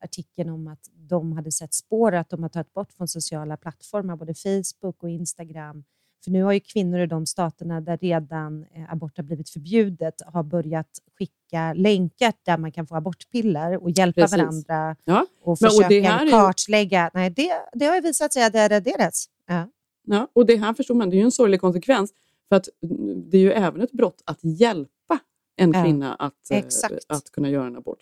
artikeln 0.00 0.50
om 0.50 0.68
att 0.68 0.90
de 0.94 1.32
hade 1.32 1.52
sett 1.52 1.74
spår 1.74 2.12
att 2.14 2.28
de 2.30 2.42
har 2.42 2.48
tagit 2.50 2.72
bort 2.74 2.92
från 2.92 3.08
sociala 3.08 3.56
plattformar, 3.56 4.16
både 4.16 4.34
Facebook 4.34 5.02
och 5.02 5.10
Instagram. 5.10 5.84
För 6.24 6.30
nu 6.30 6.42
har 6.42 6.52
ju 6.52 6.60
kvinnor 6.60 7.00
i 7.00 7.06
de 7.06 7.26
staterna 7.26 7.80
där 7.80 7.96
redan 7.96 8.64
eh, 8.74 8.92
abort 8.92 9.16
har 9.16 9.24
blivit 9.24 9.50
förbjudet 9.50 10.14
har 10.26 10.42
börjat 10.42 10.88
skicka 11.18 11.72
länkar 11.72 12.32
där 12.42 12.58
man 12.58 12.72
kan 12.72 12.86
få 12.86 12.96
abortpiller 12.96 13.82
och 13.82 13.90
hjälpa 13.90 14.20
Precis. 14.20 14.38
varandra 14.38 14.96
Ja. 15.04 15.26
och 15.42 15.58
Men, 15.60 15.68
och 15.68 15.72
försöka 15.74 15.88
det 15.88 16.00
här 16.00 16.20
är 16.20 16.24
ju- 16.24 16.30
kartlägga. 16.30 17.10
Nej, 17.14 17.30
det, 17.30 17.52
det 17.72 17.84
har 17.84 17.94
ju 17.94 18.00
visat 18.00 18.32
sig 18.32 18.44
att 18.44 18.52
det 18.52 18.58
är 18.58 18.68
raderats. 18.68 19.26
Ja. 19.46 19.68
Ja, 20.10 20.28
och 20.32 20.46
det 20.46 20.56
här 20.56 20.74
förstår 20.74 20.94
man, 20.94 21.10
det 21.10 21.16
är 21.16 21.18
ju 21.18 21.24
en 21.24 21.32
sorglig 21.32 21.60
konsekvens. 21.60 22.12
För 22.48 22.56
att 22.56 22.68
mm, 22.82 23.30
det 23.30 23.36
är 23.36 23.40
ju 23.42 23.52
även 23.52 23.80
ett 23.80 23.92
brott 23.92 24.22
att 24.24 24.38
hjälpa 24.42 25.18
en 25.56 25.72
Ja, 25.72 25.82
kvinna 25.84 26.14
att, 26.14 26.50
eh, 26.50 26.64
att 27.08 27.30
kunna 27.32 27.48
göra 27.50 27.66
en 27.66 27.76
abort. 27.76 27.98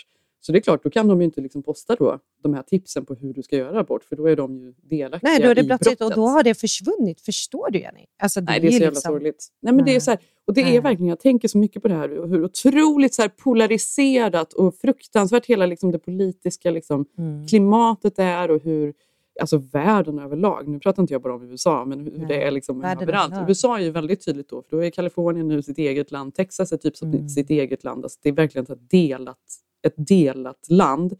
Så 0.46 0.52
det 0.52 0.58
är 0.58 0.60
klart, 0.60 0.82
då 0.84 0.90
kan 0.90 1.08
de 1.08 1.20
ju 1.20 1.24
inte 1.24 1.40
liksom 1.40 1.62
posta 1.62 1.94
då, 1.98 2.18
de 2.42 2.54
här 2.54 2.62
tipsen 2.62 3.06
på 3.06 3.14
hur 3.14 3.32
du 3.34 3.42
ska 3.42 3.56
göra 3.56 3.80
abort, 3.80 4.04
för 4.04 4.16
då 4.16 4.26
är 4.26 4.36
de 4.36 4.56
ju 4.58 4.72
delaktiga 4.82 5.30
Nej, 5.30 5.42
då 5.42 5.48
är 5.48 5.54
det 5.54 5.60
i 5.60 5.64
brottsligt 5.64 6.00
och 6.02 6.14
då 6.14 6.26
har 6.26 6.42
det 6.42 6.54
försvunnit. 6.54 7.20
Förstår 7.20 7.70
du, 7.70 7.78
Jenny? 7.78 8.04
Alltså, 8.22 8.40
Nej, 8.40 8.60
det 8.60 8.66
är 8.66 8.70
så 8.70 8.74
ju 8.74 8.80
jävla 8.80 8.90
liksom- 8.94 9.12
sorgligt. 9.12 9.46
Nej, 9.62 9.74
men 9.74 9.84
det 9.84 9.90
är 9.90 9.92
Nej. 9.94 10.00
så 10.00 10.10
här, 10.10 10.20
och 10.46 10.54
det 10.54 10.62
Nej. 10.62 10.76
är 10.76 10.80
verkligen, 10.80 11.08
jag 11.08 11.20
tänker 11.20 11.48
så 11.48 11.58
mycket 11.58 11.82
på 11.82 11.88
det 11.88 11.94
här 11.94 12.18
och 12.18 12.28
hur 12.28 12.44
otroligt 12.44 13.14
så 13.14 13.22
här 13.22 13.28
polariserat 13.28 14.52
och 14.52 14.74
fruktansvärt 14.74 15.46
hela 15.46 15.66
liksom 15.66 15.90
det 15.92 15.98
politiska 15.98 16.70
liksom, 16.70 17.06
Mm. 17.18 17.46
klimatet 17.46 18.18
är 18.18 18.50
och 18.50 18.62
hur 18.62 18.94
alltså 19.40 19.58
världen 19.72 20.18
överlag, 20.18 20.68
nu 20.68 20.78
pratar 20.78 21.02
inte 21.02 21.14
jag 21.14 21.22
bara 21.22 21.34
om 21.34 21.42
USA, 21.50 21.84
men 21.84 22.00
hur 22.00 22.10
hur 22.10 22.18
det 22.18 22.26
Nej, 22.36 22.42
är 22.42 22.50
liksom 22.50 22.80
världen 22.80 23.02
överallt. 23.02 23.32
överlag. 23.32 23.48
USA 23.50 23.78
är 23.78 23.82
ju 23.82 23.90
väldigt 23.90 24.24
tydligt 24.24 24.48
då, 24.48 24.62
för 24.62 24.76
då 24.76 24.84
är 24.84 24.90
Kalifornien 24.90 25.48
nu 25.48 25.62
sitt 25.62 25.78
eget 25.78 26.10
land, 26.10 26.34
Texas 26.34 26.72
är 26.72 26.76
typ 26.76 26.96
som 26.96 27.12
Mm. 27.12 27.28
sitt 27.28 27.50
eget 27.50 27.84
land. 27.84 28.04
Alltså 28.04 28.18
det 28.22 28.28
är 28.28 28.32
verkligen 28.32 28.66
ett 28.72 28.90
delat, 28.90 29.38
ett 29.86 29.94
delat 30.08 30.66
land. 30.70 31.14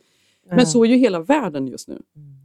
Men 0.48 0.58
Ja. 0.58 0.66
så 0.66 0.84
är 0.84 0.88
ju 0.88 0.96
hela 0.96 1.20
världen 1.20 1.66
just 1.66 1.88
nu. 1.88 2.02
Mm. 2.16 2.36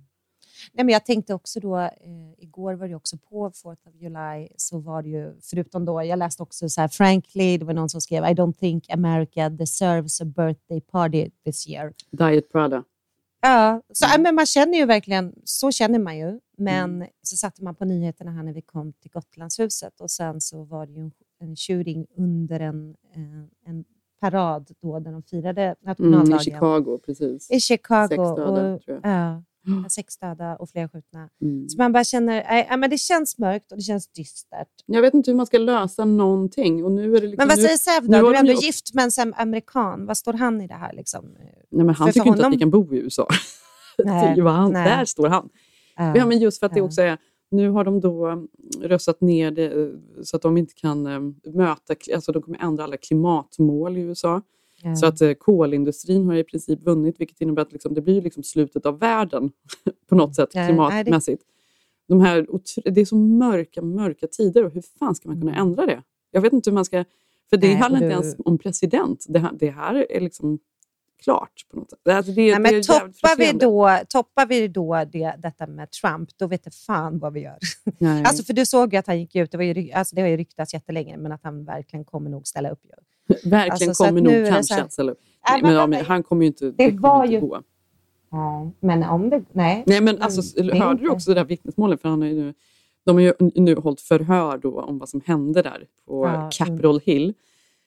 Nej, 0.74 0.86
men 0.86 0.94
jag 0.94 1.06
tänkte 1.06 1.34
också 1.34 1.60
då, 1.60 1.78
eh, 1.80 1.92
igår 2.38 2.74
var 2.74 2.88
det 2.88 2.96
också 2.96 3.18
på 3.18 3.50
4th 3.50 3.88
of 3.90 3.96
July, 3.96 4.48
så 4.58 4.80
var 4.80 5.04
det 5.04 5.10
ju, 5.10 5.34
förutom 5.42 5.86
då, 5.86 6.04
jag 6.04 6.20
läste 6.20 6.44
också 6.44 6.70
så 6.70 6.82
här, 6.82 6.88
frankly, 6.88 7.58
det 7.58 7.66
var 7.66 7.74
någon 7.74 7.90
som 7.90 8.02
skrev 8.02 8.24
I 8.24 8.28
don't 8.28 8.54
think 8.54 8.90
America 8.90 9.50
deserves 9.50 10.22
a 10.22 10.26
birthday 10.26 10.82
party 10.82 11.30
this 11.46 11.68
year. 11.68 11.94
Diet 12.12 12.52
Prada. 12.52 12.84
Ja, 13.42 13.82
så, 13.94 14.06
Mm. 14.06 14.22
men 14.24 14.36
man 14.36 14.46
känner 14.46 14.78
ju 14.78 14.86
verkligen, 14.86 15.36
så 15.44 15.72
känner 15.72 16.00
man 16.00 16.18
ju. 16.18 16.40
Men 16.58 17.06
så 17.22 17.38
satte 17.38 17.64
man 17.64 17.76
på 17.76 17.86
nyheterna 17.86 18.32
här 18.32 18.44
när 18.44 18.54
vi 18.54 18.62
kom 18.62 18.94
till 18.94 19.12
Gotlandshuset 19.12 20.02
och 20.02 20.12
sen 20.12 20.42
så 20.42 20.64
var 20.64 20.86
det 20.86 20.94
ju 20.94 21.00
en, 21.00 21.12
en 21.40 21.56
shooting 21.56 22.06
under 22.18 22.60
en, 22.60 22.96
eh, 23.16 23.70
en 23.72 23.86
parad 24.22 24.72
då 24.82 25.00
där 25.00 25.12
de 25.12 25.24
firade 25.24 25.62
Mm, 25.62 25.76
nationaldagen. 25.86 26.40
I 26.40 26.44
Chicago, 26.44 27.00
precis. 27.06 27.52
I 27.52 27.60
Chicago. 27.60 28.08
Sex 28.08 28.18
döda, 28.18 28.74
och, 28.74 28.82
tror 28.82 29.00
jag. 29.04 29.12
Ja, 29.12 29.44
sex 29.90 30.18
döda 30.18 30.56
och 30.56 30.70
flera 30.70 30.90
skjutna. 30.90 31.30
Mm. 31.42 31.70
Så 31.70 31.78
man 31.78 31.92
bara 31.92 32.04
känner, 32.04 32.66
ja, 32.70 32.78
men 32.78 32.90
det 32.90 32.98
känns 32.98 33.38
mörkt 33.38 33.72
och 33.72 33.78
det 33.78 33.84
känns 33.84 34.08
dystert. 34.08 34.68
Jag 34.86 35.02
vet 35.02 35.14
inte 35.14 35.32
hur 35.32 35.36
man 35.36 35.46
ska 35.46 35.58
lösa 35.58 36.06
någonting. 36.06 36.86
Och 36.86 36.92
nu 36.92 37.16
är 37.16 37.22
det 37.22 37.28
liksom, 37.28 37.36
Men 37.38 37.48
vad 37.48 37.58
säger 37.58 37.78
Säv 37.78 38.10
då? 38.10 38.30
Du 38.30 38.36
är 38.36 38.40
ändå 38.40 38.54
gift 38.54 38.94
med 38.94 39.10
en 39.20 39.34
amerikan. 39.38 40.06
Vad 40.06 40.18
står 40.18 40.34
han 40.34 40.62
i 40.62 40.68
det 40.68 40.74
här? 40.74 40.94
Liksom? 40.94 41.26
Nej, 41.38 41.86
men 41.86 41.88
han 41.88 41.96
För- 41.96 42.06
för 42.06 42.12
tycker 42.12 42.30
inte 42.30 42.46
att 42.46 42.54
vi 42.54 42.58
kan 42.58 42.70
bo 42.70 42.94
i 42.94 42.98
USA. 42.98 43.28
Nej, 44.06 44.40
han, 44.42 44.74
där 44.74 45.06
står 45.06 45.28
han. 45.28 45.50
Ja. 45.96 46.26
Men 46.26 46.40
just 46.40 46.60
för 46.60 46.66
att 46.66 46.74
det 46.74 46.82
också 46.82 47.02
är, 47.02 47.18
nu 47.52 47.70
har 47.70 47.84
de 47.84 48.00
då 48.00 48.26
mm, 48.26 48.48
röstat 48.82 49.22
ner 49.22 49.52
det 49.52 49.66
eh, 49.82 49.88
så 50.24 50.36
att 50.36 50.42
de 50.42 50.58
inte 50.58 50.74
kan 50.74 51.08
eh, 51.08 51.20
möta, 51.54 51.96
alltså 52.14 52.32
de 52.32 52.42
kommer 52.42 52.58
ändra 52.64 52.84
alla 52.84 52.98
klimatmål 52.98 53.98
i 53.98 54.02
USA. 54.02 54.42
Ja. 54.84 54.96
Så 54.96 55.06
att 55.06 55.22
eh, 55.22 55.32
kolindustrin 55.34 56.26
har 56.26 56.36
i 56.36 56.44
princip 56.44 56.84
vunnit, 56.84 57.16
vilket 57.20 57.42
innebär 57.42 57.62
att 57.62 57.72
liksom, 57.72 57.94
det 57.94 58.02
blir 58.02 58.22
liksom 58.22 58.44
slutet 58.44 58.86
av 58.86 59.00
världen 59.00 59.52
på 60.10 60.16
något 60.16 60.36
sätt 60.36 60.50
det- 60.54 60.66
klimatmässigt. 60.68 61.44
De 62.08 62.20
här, 62.22 62.48
det 62.92 63.02
är 63.02 63.06
så 63.06 63.16
mörka, 63.16 63.82
mörka 63.82 64.28
tider 64.28 64.66
och 64.66 64.72
hur 64.74 64.84
fan 65.00 65.16
ska 65.16 65.30
man 65.30 65.40
kunna 65.42 65.52
Mm. 65.52 65.68
ändra 65.68 65.86
det? 65.86 66.04
Jag 66.32 66.42
vet 66.42 66.54
inte 66.54 66.70
hur 66.70 66.76
man 66.76 66.86
ska, 66.86 67.06
för 67.50 67.58
det 67.58 67.68
Nej, 67.68 67.76
handlar 67.76 68.04
inte 68.04 68.14
ens 68.14 68.36
om 68.46 68.58
president. 68.58 69.26
Det 69.30 69.40
här, 69.40 69.52
det 69.60 69.70
här 69.70 70.06
är 70.12 70.20
liksom 70.20 70.60
klart 71.24 71.66
på 71.72 71.78
något 71.78 71.90
sätt. 71.90 72.00
Alltså, 72.10 72.32
det, 72.32 72.60
Nej, 72.60 72.60
men 72.74 72.82
toppar, 72.82 73.38
vi 73.38 73.52
då, 73.52 73.98
toppar 74.10 74.46
vi 74.46 74.68
då 74.68 75.04
det, 75.12 75.36
detta 75.38 75.68
med 75.68 75.92
Trump, 75.92 76.30
då 76.38 76.48
vet 76.48 76.64
det 76.64 76.76
fan 76.76 77.20
vad 77.20 77.34
vi 77.34 77.40
gör. 77.40 77.58
Nej. 77.98 78.24
Alltså, 78.26 78.44
för 78.44 78.54
du 78.54 78.66
såg 78.66 78.94
ju 78.94 79.00
att 79.00 79.08
han 79.08 79.20
gick 79.20 79.36
ut, 79.36 79.52
det, 79.52 79.58
var 79.58 79.64
ju, 79.64 79.92
alltså, 79.92 80.16
det 80.16 80.22
har 80.22 80.30
ju 80.30 80.38
ryktats 80.38 80.74
jättelänge, 80.74 81.18
men 81.18 81.32
att 81.32 81.44
han 81.44 81.66
verkligen 81.66 82.06
kommer 82.06 82.30
nog 82.30 82.48
ställa 82.48 82.70
upp. 82.70 82.80
Verkligen 83.46 83.90
Alltså, 83.90 84.04
kommer 84.06 84.22
nog 84.22 84.48
kanske 84.48 84.82
att 84.82 84.94
ställa 84.94 85.12
upp. 85.12 85.20
Nej, 85.50 85.62
men 85.62 85.68
men, 85.70 85.74
ja, 85.74 85.82
vänta, 85.82 85.98
men 85.98 86.06
han 86.06 86.24
kommer 86.24 86.42
ju 86.42 86.48
inte, 86.48 86.66
det 86.66 86.72
det 86.78 86.86
kommer 86.90 87.02
var 87.02 87.24
inte 87.24 87.36
ju- 87.36 87.42
gå. 87.42 87.62
Nej, 88.32 88.72
men 88.80 89.04
om 89.04 89.30
det... 89.30 89.44
Nej. 89.52 89.84
Nej, 89.88 90.02
men 90.02 90.16
Mm, 90.16 90.22
alltså, 90.26 90.60
är 90.60 90.72
hörde 90.80 91.02
du 91.04 91.10
också 91.10 91.32
det 91.34 91.40
där 91.40 91.46
vittnesmålet? 91.46 92.02
För 92.02 92.10
han 92.10 92.22
har 92.22 92.30
nu, 92.30 92.54
de 93.06 93.16
har 93.16 93.22
ju 93.22 93.34
nu 93.56 93.76
hållit 93.76 94.02
förhör 94.02 94.58
då 94.58 94.82
om 94.82 95.00
vad 95.00 95.10
som 95.10 95.22
hände 95.26 95.62
där 95.62 95.88
på 96.08 96.26
Ja, 96.26 96.50
Capitol 96.54 97.00
Hill. 97.00 97.34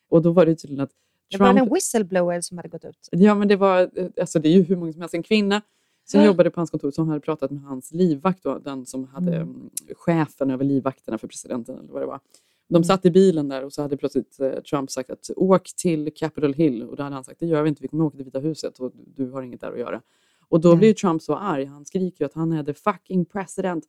Och 0.08 0.22
då 0.22 0.32
var 0.32 0.46
det 0.46 0.54
tydligen 0.54 0.84
att 0.84 0.90
Det 1.30 1.36
var 1.38 1.54
en 1.54 1.74
whistleblower 1.74 2.40
som 2.40 2.58
hade 2.58 2.68
gått 2.68 2.84
ut. 2.84 3.08
Ja, 3.10 3.34
men 3.34 3.48
det 3.48 3.56
var, 3.56 3.90
eh, 3.98 4.06
alltså 4.20 4.38
det 4.38 4.48
är 4.48 4.52
ju 4.52 4.62
hur 4.62 4.76
många 4.76 4.92
som 4.92 5.00
helst. 5.00 5.14
En 5.14 5.22
kvinna 5.22 5.62
som 6.04 6.20
Ja. 6.20 6.26
jobbade 6.26 6.50
på 6.50 6.60
hans 6.60 6.70
kontor 6.70 6.90
som 6.90 7.08
hade 7.08 7.20
pratat 7.20 7.50
med 7.50 7.62
hans 7.62 7.92
livvakt, 7.92 8.42
då, 8.42 8.58
den 8.58 8.86
som 8.86 9.04
hade 9.04 9.36
Mm. 9.36 9.48
mm. 9.48 9.70
chefen 9.96 10.50
över 10.50 10.64
livvakterna 10.64 11.18
för 11.18 11.28
presidenten 11.28 11.78
eller 11.78 11.92
vad 11.92 12.02
det 12.02 12.06
var. 12.06 12.20
De 12.68 12.84
satt 12.84 13.04
i 13.04 13.10
bilen 13.10 13.48
där 13.48 13.64
och 13.64 13.72
så 13.72 13.82
hade 13.82 13.96
plötsligt 13.96 14.40
eh, 14.40 14.60
Trump 14.60 14.90
sagt 14.90 15.10
att 15.10 15.30
åk 15.36 15.70
till 15.76 16.10
Capitol 16.16 16.52
Hill 16.54 16.82
och 16.82 16.96
då 16.96 17.02
hade 17.02 17.14
han 17.14 17.24
sagt 17.24 17.40
det 17.40 17.46
gör 17.46 17.62
vi 17.62 17.68
inte, 17.68 17.82
vi 17.82 17.88
kommer 17.88 18.04
åka 18.04 18.16
till 18.16 18.24
Vita 18.24 18.38
huset 18.38 18.78
och 18.78 18.92
du 19.16 19.30
har 19.30 19.42
inget 19.42 19.60
där 19.60 19.72
att 19.72 19.78
göra. 19.78 20.00
Och 20.48 20.60
då 20.60 20.68
Nej. 20.68 20.78
blir 20.78 20.94
Trump 20.94 21.22
så 21.22 21.34
arg, 21.36 21.64
han 21.64 21.84
skriker 21.84 22.24
ju 22.24 22.26
att 22.26 22.34
han 22.34 22.52
är 22.52 22.64
the 22.64 22.74
fucking 22.74 23.24
president. 23.24 23.84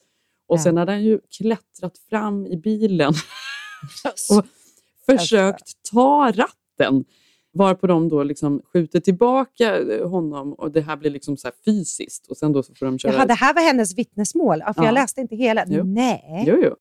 Och 0.47 0.57
Ja. 0.57 0.63
sen 0.63 0.77
hade 0.77 0.91
han 0.91 1.03
ju 1.03 1.19
klättrat 1.37 1.97
fram 1.97 2.47
i 2.47 2.57
bilen 2.57 3.13
och 4.31 4.45
försökt 5.05 5.73
ta 5.91 6.31
ratten. 6.31 7.05
Varpå 7.57 7.87
de 7.87 8.09
då 8.09 8.23
liksom 8.23 8.61
skjuter 8.73 8.99
tillbaka 8.99 9.77
eh, 9.77 10.09
honom 10.09 10.53
och 10.53 10.71
det 10.71 10.81
här 10.81 10.95
blir 10.95 11.11
liksom 11.11 11.37
så 11.37 11.47
här 11.47 11.55
fysiskt. 11.65 12.27
Och 12.27 12.37
sen 12.37 12.53
då 12.53 12.63
så 12.63 12.73
får 12.75 12.85
de 12.85 12.99
köra... 12.99 13.13
Jaha, 13.13 13.25
det 13.25 13.33
här 13.33 13.53
var 13.53 13.61
hennes 13.61 13.97
vittnesmål. 13.97 14.59
Ja, 14.59 14.73
för 14.73 14.81
Ja. 14.81 14.87
Jag 14.87 14.93
läste 14.93 15.21
inte 15.21 15.35
hela. 15.35 15.65
Jo. 15.67 15.83
Nej. 15.83 16.43
Jo, 16.47 16.57
jo. 16.61 16.75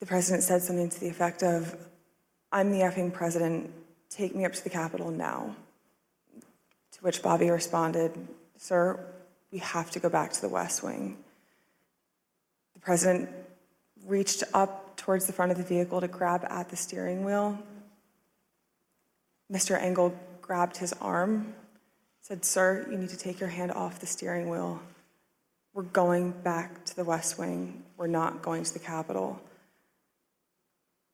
The 0.00 0.06
president 0.06 0.44
said 0.44 0.62
something 0.62 0.90
to 0.90 0.96
the 0.98 1.08
effect 1.08 1.42
of, 1.42 1.74
I'm 2.54 2.72
the 2.72 2.82
effing 2.82 3.10
president, 3.10 3.66
take 4.16 4.34
me 4.34 4.46
up 4.46 4.52
to 4.52 4.62
the 4.62 4.70
Capitol 4.70 5.10
now. 5.10 5.54
To 6.98 7.06
which 7.06 7.22
Bobby 7.22 7.50
responded, 7.50 8.10
Sir, 8.58 8.98
we 9.52 9.58
have 9.58 9.90
to 9.90 10.00
go 10.00 10.08
back 10.08 10.32
to 10.32 10.40
the 10.40 10.54
West 10.54 10.82
Wing. 10.82 11.16
The 12.74 12.80
president 12.80 13.28
reached 14.06 14.42
up 14.54 14.96
towards 14.96 15.26
the 15.26 15.32
front 15.32 15.52
of 15.52 15.58
the 15.58 15.64
vehicle 15.74 16.00
to 16.00 16.08
grab 16.08 16.44
at 16.48 16.68
the 16.68 16.76
steering 16.76 17.24
wheel. 17.24 17.58
Mr. 19.52 19.80
Engel 19.80 20.14
grabbed 20.42 20.76
his 20.76 20.92
arm, 20.94 21.54
said, 22.20 22.44
Sir, 22.44 22.86
you 22.90 22.98
need 22.98 23.10
to 23.10 23.16
take 23.16 23.38
your 23.38 23.48
hand 23.48 23.72
off 23.72 24.00
the 24.00 24.06
steering 24.06 24.48
wheel. 24.48 24.80
We're 25.72 25.82
going 25.82 26.32
back 26.32 26.84
to 26.86 26.96
the 26.96 27.04
West 27.04 27.38
Wing. 27.38 27.84
We're 27.96 28.06
not 28.06 28.42
going 28.42 28.64
to 28.64 28.72
the 28.72 28.78
Capitol. 28.78 29.40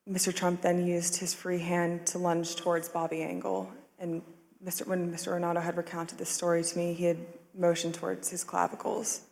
Mr. 0.09 0.35
Trump 0.35 0.63
then 0.63 0.87
used 0.87 1.17
his 1.17 1.35
free 1.35 1.59
hand 1.59 2.07
to 2.07 2.19
lunge 2.19 2.57
towards 2.57 2.89
Bobby 2.89 3.23
Engel. 3.23 3.71
And 3.99 4.23
Mr. 4.65 4.87
when 4.87 5.13
Mr. 5.13 5.33
Renato 5.33 5.61
had 5.61 5.77
recounted 5.77 6.19
this 6.19 6.29
story 6.29 6.63
to 6.63 6.79
me, 6.79 6.93
he 6.95 7.05
had 7.05 7.19
motioned 7.55 7.95
towards 7.95 8.31
his 8.31 8.45
clavicles. 8.45 9.23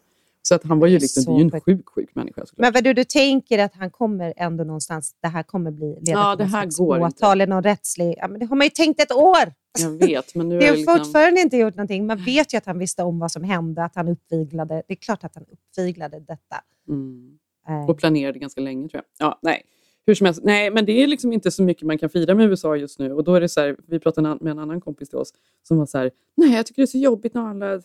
Så 0.42 0.54
att 0.54 0.64
han 0.64 0.78
var 0.78 0.86
ju 0.86 0.98
liksom, 0.98 1.24
det 1.24 1.30
är 1.40 1.44
ju 1.44 1.50
en 1.54 1.60
sjuk, 1.60 1.88
sjuk 1.88 2.14
människa. 2.14 2.46
såklart. 2.46 2.58
Men 2.58 2.72
vad 2.72 2.84
du, 2.84 2.92
du 2.92 3.04
tänker 3.04 3.58
att 3.58 3.74
han 3.74 3.90
kommer 3.90 4.34
ändå 4.36 4.64
någonstans, 4.64 5.14
det 5.22 5.28
här 5.28 5.42
kommer 5.42 5.70
bli, 5.70 5.86
leda 6.00 6.10
Ja, 6.20 6.36
till 6.36 6.44
det 6.46 6.50
här 6.50 6.78
går 6.78 7.00
åtal 7.00 7.40
eller 7.40 7.46
någon 7.54 7.62
rättslig... 7.62 8.14
Ja, 8.18 8.28
men 8.28 8.40
det 8.40 8.46
har 8.46 8.56
man 8.56 8.66
ju 8.66 8.70
tänkt 8.70 9.00
ett 9.00 9.12
år! 9.12 9.54
Jag 9.78 9.90
vet, 9.90 10.34
men 10.34 10.48
nu 10.48 10.58
Det 10.60 10.66
har 10.66 10.72
det 10.72 10.78
liksom... 10.78 10.98
fortfarande 10.98 11.40
inte 11.40 11.56
gjort 11.56 11.74
någonting. 11.76 12.06
Man 12.06 12.24
vet 12.24 12.54
ju 12.54 12.58
att 12.58 12.66
han 12.66 12.78
visste 12.78 13.02
om 13.02 13.18
vad 13.18 13.32
som 13.32 13.44
hände, 13.44 13.84
att 13.84 13.94
han 13.96 14.08
uppviglade. 14.08 14.82
Det 14.88 14.94
är 14.94 14.96
klart 14.96 15.24
att 15.24 15.34
han 15.34 15.44
uppviglade 15.52 16.20
detta. 16.20 16.56
Mm. 16.88 17.38
Eh, 17.68 17.90
Och 17.90 17.98
planerade 17.98 18.38
ganska 18.38 18.60
länge 18.60 18.88
tror 18.88 19.02
jag. 19.18 19.26
Ja, 19.28 19.38
nej. 19.42 19.62
Hur 20.10 20.14
som 20.14 20.24
helst, 20.24 20.40
nej, 20.44 20.70
men 20.70 20.84
det 20.86 20.92
är 21.02 21.06
liksom 21.06 21.32
inte 21.32 21.50
så 21.50 21.62
mycket 21.62 21.86
man 21.86 21.98
kan 21.98 22.10
fira 22.10 22.34
med 22.34 22.46
USA 22.46 22.76
just 22.76 22.98
nu. 22.98 23.12
Och 23.12 23.24
då 23.24 23.34
är 23.34 23.40
det 23.40 23.48
så 23.48 23.60
här, 23.60 23.76
vi 23.86 23.98
pratade 24.00 24.38
med 24.40 24.50
en 24.50 24.58
annan 24.58 24.80
kompis 24.80 25.08
till 25.08 25.18
oss 25.18 25.32
som 25.68 25.78
var 25.78 25.86
så 25.86 25.98
här, 25.98 26.10
nej 26.36 26.54
jag 26.54 26.66
tycker 26.66 26.82
det 26.82 26.84
är 26.84 26.86
så 26.86 26.98
jobbigt 26.98 27.34
när 27.34 27.42
alla 27.50 27.80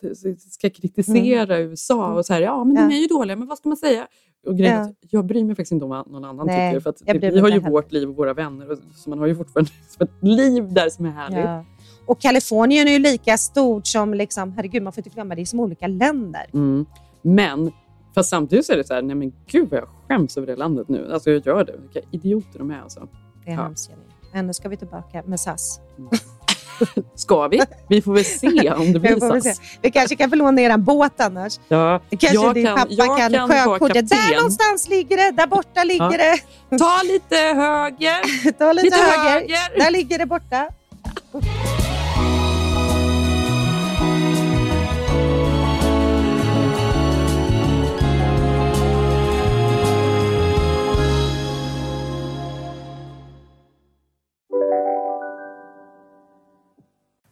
ska 0.51 0.69
kritisera 0.69 1.59
USA 1.59 2.13
och 2.13 2.25
så 2.25 2.33
här, 2.33 2.41
ja 2.41 2.63
men 2.63 2.73
de 2.75 2.79
Mm. 2.81 2.91
Ja. 2.91 2.97
är 2.97 3.01
ju 3.01 3.07
dåliga, 3.07 3.35
men 3.35 3.47
vad 3.47 3.57
ska 3.57 3.69
man 3.69 3.77
säga? 3.77 4.07
Och 4.47 4.57
grejen 4.57 4.81
Ja. 4.87 4.93
jag 5.09 5.25
bryr 5.25 5.43
mig 5.43 5.55
faktiskt 5.55 5.71
inte 5.71 5.85
om 5.85 5.89
vad 5.91 6.11
någon 6.11 6.25
annan 6.25 6.47
Nej, 6.47 6.71
tycker. 6.71 6.79
För 6.81 6.89
att 6.89 7.21
det, 7.21 7.29
vi 7.31 7.39
har 7.39 7.49
ju 7.49 7.59
vårt 7.59 7.91
liv 7.91 8.09
och 8.09 8.15
våra 8.15 8.33
vänner, 8.33 8.71
och, 8.71 8.77
så 8.95 9.09
man 9.09 9.19
har 9.19 9.27
ju 9.27 9.35
fortfarande 9.35 9.71
ett 9.99 10.09
liv 10.21 10.73
där 10.73 10.89
som 10.89 11.05
är 11.05 11.09
härligt. 11.11 11.39
ja. 11.39 11.65
Och 12.07 12.21
Kalifornien 12.21 12.87
är 12.87 12.91
ju 12.91 12.99
lika 12.99 13.37
stort 13.37 13.87
som, 13.87 14.13
liksom, 14.13 14.51
herregud 14.51 14.83
man 14.83 14.93
får 14.93 14.99
inte 15.01 15.09
glömma, 15.09 15.35
det 15.35 15.41
är 15.41 15.45
som 15.45 15.59
olika 15.59 15.87
länder. 15.87 16.45
Mm. 16.53 16.85
Men, 17.21 17.71
fast 18.15 18.29
samtidigt 18.29 18.65
så 18.65 18.73
är 18.73 18.77
det 18.77 18.83
så 18.87 18.93
här, 18.93 19.01
nej 19.01 19.15
men 19.15 19.33
gud 19.47 19.69
vad 19.69 19.79
jag 19.79 19.87
skäms 20.07 20.37
över 20.37 20.47
det 20.47 20.55
landet 20.55 20.89
nu. 20.89 21.13
Alltså 21.13 21.31
jag 21.31 21.45
gör 21.45 21.63
det. 21.63 21.73
Vilka 21.81 22.07
idioter 22.11 22.59
de 22.59 22.71
är 22.71 22.81
alltså. 22.81 23.07
Det 23.45 23.51
är 23.51 23.55
Ja. 23.55 23.61
hemskt 23.63 23.89
Jenny. 23.89 24.01
Ändå 24.33 24.53
ska 24.53 24.69
vi 24.69 24.77
tillbaka 24.77 25.23
med 25.25 25.39
SAS. 25.39 25.79
Ska 27.15 27.47
vi? 27.47 27.61
Vi 27.89 28.01
får 28.01 28.13
väl 28.13 28.25
se 28.25 28.71
om 28.71 28.93
det 28.93 28.99
blir. 28.99 29.41
SAS. 29.41 29.61
Vi 29.81 29.91
kanske 29.91 30.15
kan 30.15 30.29
få 30.29 30.35
låna 30.35 30.61
er 30.61 30.77
båt 30.77 31.21
annars. 31.21 31.59
Ja, 31.67 31.99
Kanske 32.09 32.27
jag 32.33 32.53
din 32.53 32.65
kan, 32.65 32.75
pappa 32.77 32.87
jag 32.89 33.17
kan, 33.17 33.31
kan 33.33 33.49
sjökortet. 33.49 34.09
Där 34.09 34.35
någonstans 34.37 34.89
ligger 34.89 35.17
det, 35.17 35.31
där 35.31 35.47
borta 35.47 35.83
ligger 35.83 36.05
Ja. 36.19 36.35
det. 36.69 36.77
Ta 36.77 37.01
lite 37.03 37.35
höger. 37.35 38.51
Ta 38.57 38.71
lite, 38.73 38.85
Lite 38.85 38.97
höger. 38.97 39.29
höger. 39.29 39.79
Där 39.79 39.91
ligger 39.91 40.17
det 40.19 40.25
borta. 40.25 40.67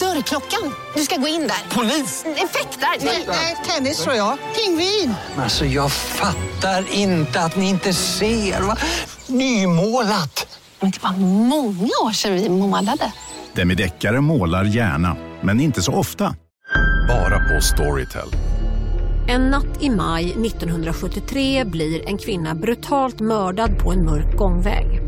Dörrklockan. 0.00 0.74
Du 0.94 1.02
ska 1.02 1.16
gå 1.16 1.28
in 1.28 1.40
där. 1.40 1.76
Polis? 1.76 2.24
Effektar? 2.36 2.88
Nej, 3.26 3.56
tennis 3.66 4.02
tror 4.02 4.14
jag. 4.14 4.38
Pingvin. 4.56 5.14
Alltså 5.36 5.64
jag 5.64 5.92
fattar 5.92 6.84
inte 6.92 7.40
att 7.40 7.56
ni 7.56 7.68
inte 7.68 7.92
ser. 7.92 8.60
Va? 8.60 8.76
Nymålat! 9.26 10.58
Men 10.80 10.90
det 10.90 11.02
var 11.02 11.12
många 11.48 11.90
år 12.04 12.12
sedan 12.12 12.32
vi 12.34 12.48
målade. 12.48 13.12
Demideckare 13.52 14.20
målar 14.20 14.64
gärna, 14.64 15.16
men 15.40 15.60
inte 15.60 15.82
så 15.82 15.92
ofta. 15.92 16.34
Bara 17.08 17.38
på 17.38 17.60
Storytel. 17.60 18.28
En 19.28 19.50
natt 19.50 19.82
i 19.82 19.90
maj 19.90 20.24
1973 20.46 21.64
blir 21.64 22.08
en 22.08 22.18
kvinna 22.18 22.54
brutalt 22.54 23.20
mördad 23.20 23.78
på 23.78 23.92
en 23.92 24.04
mörk 24.04 24.36
gångväg. 24.36 25.00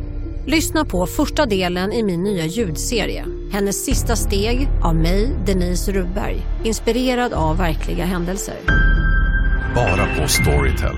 Lyssna 0.46 0.84
på 0.84 1.06
första 1.06 1.46
delen 1.46 1.92
i 1.92 2.02
min 2.02 2.22
nya 2.22 2.46
ljudserie. 2.46 3.24
Hennes 3.52 3.84
sista 3.84 4.16
steg 4.16 4.68
av 4.84 4.94
mig, 4.96 5.36
Denise 5.46 5.92
Rubberg. 5.92 6.36
Inspirerad 6.64 7.32
av 7.32 7.56
verkliga 7.56 8.04
händelser. 8.04 8.56
Bara 9.74 10.06
på 10.22 10.28
Storytel. 10.28 10.94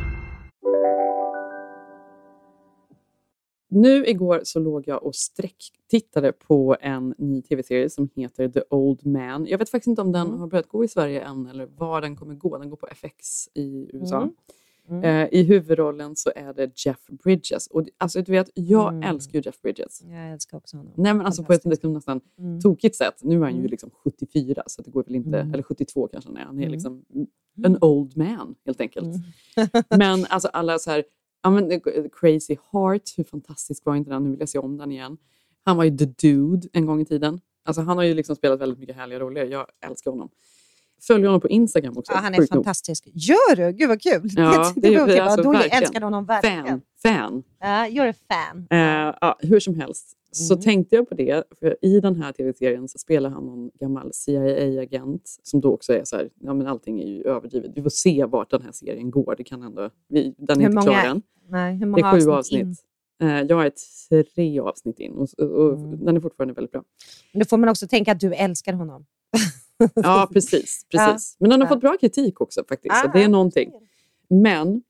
Nu 3.68 4.06
igår 4.06 4.40
så 4.44 4.58
låg 4.60 4.88
jag 4.88 5.02
och 5.02 5.14
sträcktittade 5.14 6.32
på 6.32 6.76
en 6.80 7.14
ny 7.18 7.42
tv-serie 7.42 7.90
som 7.90 8.08
heter 8.16 8.48
The 8.48 8.60
Old 8.70 9.06
Man. 9.06 9.46
Jag 9.46 9.58
vet 9.58 9.70
faktiskt 9.70 9.86
inte 9.88 10.02
om 10.02 10.12
den 10.12 10.26
Mm. 10.26 10.40
har 10.40 10.46
börjat 10.46 10.68
gå 10.68 10.84
i 10.84 10.88
Sverige 10.88 11.20
än 11.20 11.46
eller 11.46 11.66
var 11.66 12.00
den 12.00 12.16
kommer 12.16 12.34
gå. 12.34 12.58
Den 12.58 12.70
går 12.70 12.76
på 12.76 12.86
FX 12.86 13.48
i 13.54 13.90
USA. 13.92 14.16
Mm. 14.16 14.34
Mm. 14.88 15.04
Eh, 15.04 15.28
I 15.32 15.42
huvudrollen 15.42 16.16
så 16.16 16.32
är 16.36 16.52
det 16.52 16.70
Jeff 16.86 17.06
Bridges. 17.24 17.66
Och, 17.66 17.88
alltså, 17.98 18.22
du 18.22 18.32
vet, 18.32 18.50
jag 18.54 18.88
Mm. 18.94 19.02
älskar 19.10 19.38
ju 19.38 19.42
Jeff 19.44 19.60
Bridges. 19.62 20.02
Jag 20.10 20.32
älskar 20.32 20.56
också 20.58 20.76
honom. 20.76 20.92
Nej, 20.96 21.14
men 21.14 21.26
alltså 21.26 21.44
på 21.44 21.52
ett 21.52 21.64
liksom 21.64 21.92
nästan 21.92 22.20
Mm. 22.38 22.60
tokigt 22.60 22.96
sätt. 22.96 23.14
Nu 23.22 23.36
är 23.36 23.40
han 23.40 23.52
ju 23.52 23.58
Mm. 23.58 23.70
liksom 23.70 23.90
74, 24.04 24.62
så 24.66 24.82
det 24.82 24.90
går 24.90 25.04
väl 25.04 25.14
inte, 25.14 25.38
Mm. 25.40 25.54
eller 25.54 25.62
72 25.62 26.08
kanske 26.12 26.30
han 26.30 26.36
är. 26.36 26.44
Han 26.44 26.58
är 26.58 26.62
Mm. 26.62 26.72
liksom 26.72 27.04
en 27.64 27.78
old 27.80 28.16
man 28.16 28.54
helt 28.66 28.80
enkelt. 28.80 29.16
men 29.98 30.26
alltså 30.28 30.48
alla 30.48 30.78
så 30.78 30.90
här, 30.90 31.04
ja, 31.42 31.50
men, 31.50 31.70
eh, 31.70 31.80
Crazy 32.12 32.56
Heart, 32.72 33.02
hur 33.16 33.24
fantastisk 33.24 33.84
var 33.86 33.96
inte 33.96 34.10
den? 34.10 34.24
Nu 34.24 34.30
vill 34.30 34.40
jag 34.40 34.48
se 34.48 34.58
om 34.58 34.76
den 34.76 34.92
igen. 34.92 35.16
Han 35.64 35.76
var 35.76 35.84
ju 35.84 35.96
The 35.98 36.04
Dude 36.06 36.68
en 36.72 36.86
gång 36.86 37.00
i 37.00 37.04
tiden. 37.04 37.40
Alltså 37.64 37.82
han 37.82 37.96
har 37.96 38.04
ju 38.04 38.14
liksom 38.14 38.36
spelat 38.36 38.60
väldigt 38.60 38.78
mycket 38.78 38.96
härliga 38.96 39.18
roller. 39.20 39.44
Jag 39.44 39.66
älskar 39.86 40.10
honom. 40.10 40.28
Följer 41.06 41.26
honom 41.26 41.40
på 41.40 41.48
Instagram 41.48 41.98
också. 41.98 42.12
Ja, 42.12 42.18
han 42.18 42.34
är 42.34 42.38
sjukt 42.38 42.52
nog. 42.54 42.64
fantastisk. 42.64 43.08
Gör 43.14 43.56
du? 43.56 43.72
Gud 43.72 43.88
vad 43.88 44.02
kul! 44.02 44.30
Ja, 44.36 44.72
det, 44.74 44.80
det 44.80 44.94
är- 44.94 45.00
var 45.00 45.06
kul. 45.06 45.20
alltså, 45.20 45.42
då 45.42 45.52
verkligen. 45.52 45.78
älskar 45.82 46.00
honom 46.00 46.24
verkligen. 46.26 46.66
Fan. 46.66 46.80
Fan. 47.02 47.42
Ja, 47.60 47.66
you're 47.86 48.10
a 48.10 48.14
fan. 48.28 48.66
Eh, 48.70 49.14
ja, 49.20 49.38
hur 49.40 49.60
som 49.60 49.74
helst 49.74 50.16
så 50.34 50.54
Mm. 50.54 50.62
tänkte 50.62 50.96
jag 50.96 51.08
på 51.08 51.14
det. 51.14 51.44
För 51.60 51.76
I 51.82 52.00
den 52.00 52.22
här 52.22 52.32
tv-serien 52.32 52.88
så 52.88 52.98
spelar 52.98 53.30
han 53.30 53.46
någon 53.46 53.70
gammal 53.80 54.10
CIA-agent 54.12 55.38
som 55.42 55.60
då 55.60 55.74
också 55.74 55.92
är 55.92 56.04
så 56.04 56.16
här, 56.16 56.28
ja 56.40 56.54
men 56.54 56.66
allting 56.66 57.00
är 57.00 57.06
ju 57.06 57.22
överdrivet. 57.22 57.70
Vi 57.74 57.82
får 57.82 57.90
se 57.90 58.24
vart 58.24 58.50
den 58.50 58.62
här 58.62 58.72
serien 58.72 59.10
går. 59.10 59.34
Det 59.38 59.44
kan 59.44 59.62
ändå, 59.62 59.90
vi, 60.08 60.34
den 60.38 60.60
är 60.60 60.64
Hur 60.64 60.70
inte 60.70 60.82
klar 60.82 61.04
än. 61.04 61.22
Nej, 61.48 61.72
hur 61.72 61.80
Det 61.80 61.86
många 61.86 62.06
är 62.06 62.20
sju 62.20 62.30
avsnitt 62.30 62.62
avsnitt. 62.62 62.78
Eh, 63.22 63.28
jag 63.42 63.66
är 63.66 64.22
tre 64.22 64.60
avsnitt 64.60 64.98
in 64.98 65.12
och, 65.12 65.28
och 65.38 65.78
Mm. 65.78 66.04
den 66.04 66.16
är 66.16 66.20
fortfarande 66.20 66.54
väldigt 66.54 66.72
bra. 66.72 66.82
Men 67.32 67.40
då 67.40 67.44
får 67.46 67.56
man 67.58 67.68
också 67.68 67.86
tänka 67.88 68.12
att 68.12 68.20
du 68.20 68.34
älskar 68.34 68.72
honom. 68.72 69.04
Ja, 69.94 70.28
precis. 70.32 70.86
precis. 70.90 71.36
Men 71.40 71.50
den 71.50 71.60
har 71.60 71.68
fått 71.68 71.80
bra 71.80 71.96
kritik 72.00 72.40
också 72.40 72.64
faktiskt. 72.68 72.94
så 73.02 73.10
det 73.14 73.22
är 73.24 73.28
någonting. 73.28 73.72
Men 74.30 74.82